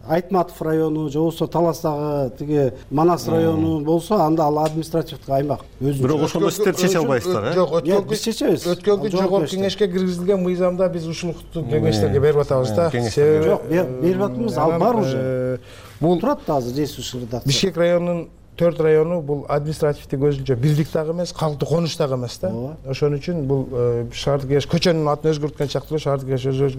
айтматов 0.07 0.61
району 0.61 1.09
же 1.09 1.19
болбосо 1.19 1.47
таластагы 1.47 2.31
тиги 2.37 2.73
манас 2.89 3.27
району 3.27 3.79
болсо 3.79 4.15
анда 4.23 4.43
ал 4.43 4.59
административдик 4.59 5.29
аймак 5.29 5.61
өзүнчө. 5.79 6.03
Бирок 6.03 6.23
ошондо 6.23 6.51
сиздер 6.51 6.75
чече 6.75 6.97
албайсыздар 6.97 7.45
э? 7.45 7.53
жок 7.53 7.71
өткөн 7.79 8.07
биз 8.09 8.21
чечебиз. 8.21 8.67
өткөнкү 8.67 9.11
жогорку 9.11 9.47
кеңешке 9.47 9.87
киргизилген 9.87 10.43
мыйзамда 10.43 10.89
биз 10.89 11.07
ушул 11.07 11.31
укукту 11.31 11.63
кеңештерге 11.63 12.19
берип 12.19 12.43
атабыз 12.43 12.71
да. 12.75 12.89
Себеби 12.91 13.49
жок 13.49 13.67
берип 13.69 14.21
атпайбыз 14.21 14.57
ал 14.57 14.79
бар 14.79 14.95
уже. 14.95 15.59
бул 16.01 16.19
турат 16.19 16.39
да 16.45 16.57
азыр 16.57 16.73
действующий 16.73 17.19
редакция 17.19 17.47
бишкек 17.47 17.77
районунун 17.77 18.29
төрт 18.59 18.79
району 18.81 19.21
бул 19.21 19.45
административдик 19.49 20.23
өзүнчө 20.29 20.55
бирдик 20.55 20.91
дагы 20.93 21.11
эмес 21.15 21.33
калктуу 21.33 21.67
конуш 21.69 21.97
дагы 21.97 22.15
эмес 22.15 22.37
да. 22.41 22.51
Ошон 22.85 23.17
үчүн 23.17 23.43
бул 23.49 23.67
шаардык 24.13 24.53
кеңеш 24.53 24.69
көчөнүн 24.69 25.09
атын 25.13 25.33
өзгөрткөн 25.33 25.73
сыяктуу 25.73 25.97
эле 25.97 26.03
шаардык 26.05 26.31
кеңеш 26.31 26.47
өзү 26.53 26.71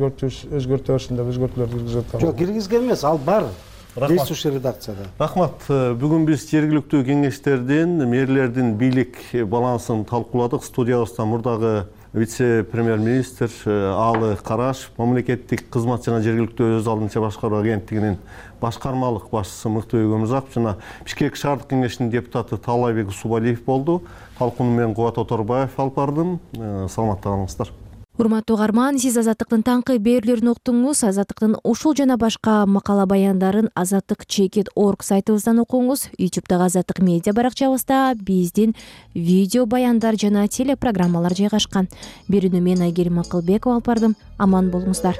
өзгөртө 0.60 0.96
берсин 0.96 1.18
деп 1.20 1.30
өзгөртүүлөрдү 1.34 1.78
киргизип 1.78 2.08
атабыз 2.08 2.26
жок 2.26 2.38
киргизген 2.38 2.86
эмес 2.86 3.04
ал 3.04 3.18
бар 3.18 3.50
действующий 3.94 4.50
редакцияда. 4.50 5.06
Рахмат. 5.18 5.66
Бүгүн 5.70 6.24
биз 6.26 6.48
жергиликтүү 6.50 7.04
кеңештердин 7.06 8.00
мэрлердин 8.10 8.72
бийлик 8.74 9.20
балансын 9.46 10.02
талкууладык. 10.04 10.64
Студиябызда 10.66 11.24
мурдагы 11.24 11.86
вице 12.12 12.64
премьер 12.64 12.98
министр 12.98 13.50
аалы 13.66 14.36
карашев 14.42 14.90
мамлекеттик 14.98 15.68
кызмат 15.70 16.04
жана 16.06 16.22
жергиликтүү 16.22 16.80
өз 16.80 16.90
алдынча 16.90 17.22
башкаруу 17.22 17.60
агенттигинин 17.62 18.18
башкармалык 18.64 19.30
башчысы 19.32 19.68
мыктыбек 19.68 20.16
өмүрзаков 20.16 20.56
жана 20.56 20.76
бишкек 21.04 21.36
шаардык 21.36 21.70
кеңешинин 21.74 22.10
депутаты 22.10 22.56
таалайбек 22.56 23.12
усубалиев 23.12 23.64
болду. 23.64 24.02
Талкууну 24.38 24.74
мен 24.80 24.94
кубат 24.94 25.18
оторбаев 25.18 25.78
алып 25.78 26.00
бардым. 26.00 26.38
Э, 26.56 26.86
саламатта 26.88 27.28
калыңыздар 27.30 27.74
урматтуу 28.18 28.54
угарман 28.54 28.98
сиз 29.02 29.16
азаттыктын 29.18 29.64
таңкы 29.66 29.96
берүүлөрүн 29.98 30.52
уктуңуз. 30.52 31.02
Азаттыктын 31.08 31.56
ушул 31.66 31.96
жана 31.98 32.16
башка 32.20 32.62
макала 32.66 33.08
баяндарын 33.10 33.72
азаттык 33.74 34.26
чекит 34.26 34.70
орг 34.78 35.02
сайтыбыздан 35.02 35.58
окуңуз 35.64 36.06
ютубтагы 36.18 36.68
азаттык 36.68 37.02
медиа 37.02 37.34
баракчабызда 37.34 38.14
биздин 38.14 38.76
видео 39.14 39.66
баяндар 39.66 40.14
жана 40.14 40.46
телепрограммалар 40.46 41.34
жайгашкан. 41.34 41.90
Берүүнү 42.30 42.62
мен 42.62 42.86
айгерим 42.86 43.18
акылбекова 43.18 43.80
алып 43.80 43.90
бардым. 43.90 44.16
Аман 44.38 44.70
болуңуздар 44.70 45.18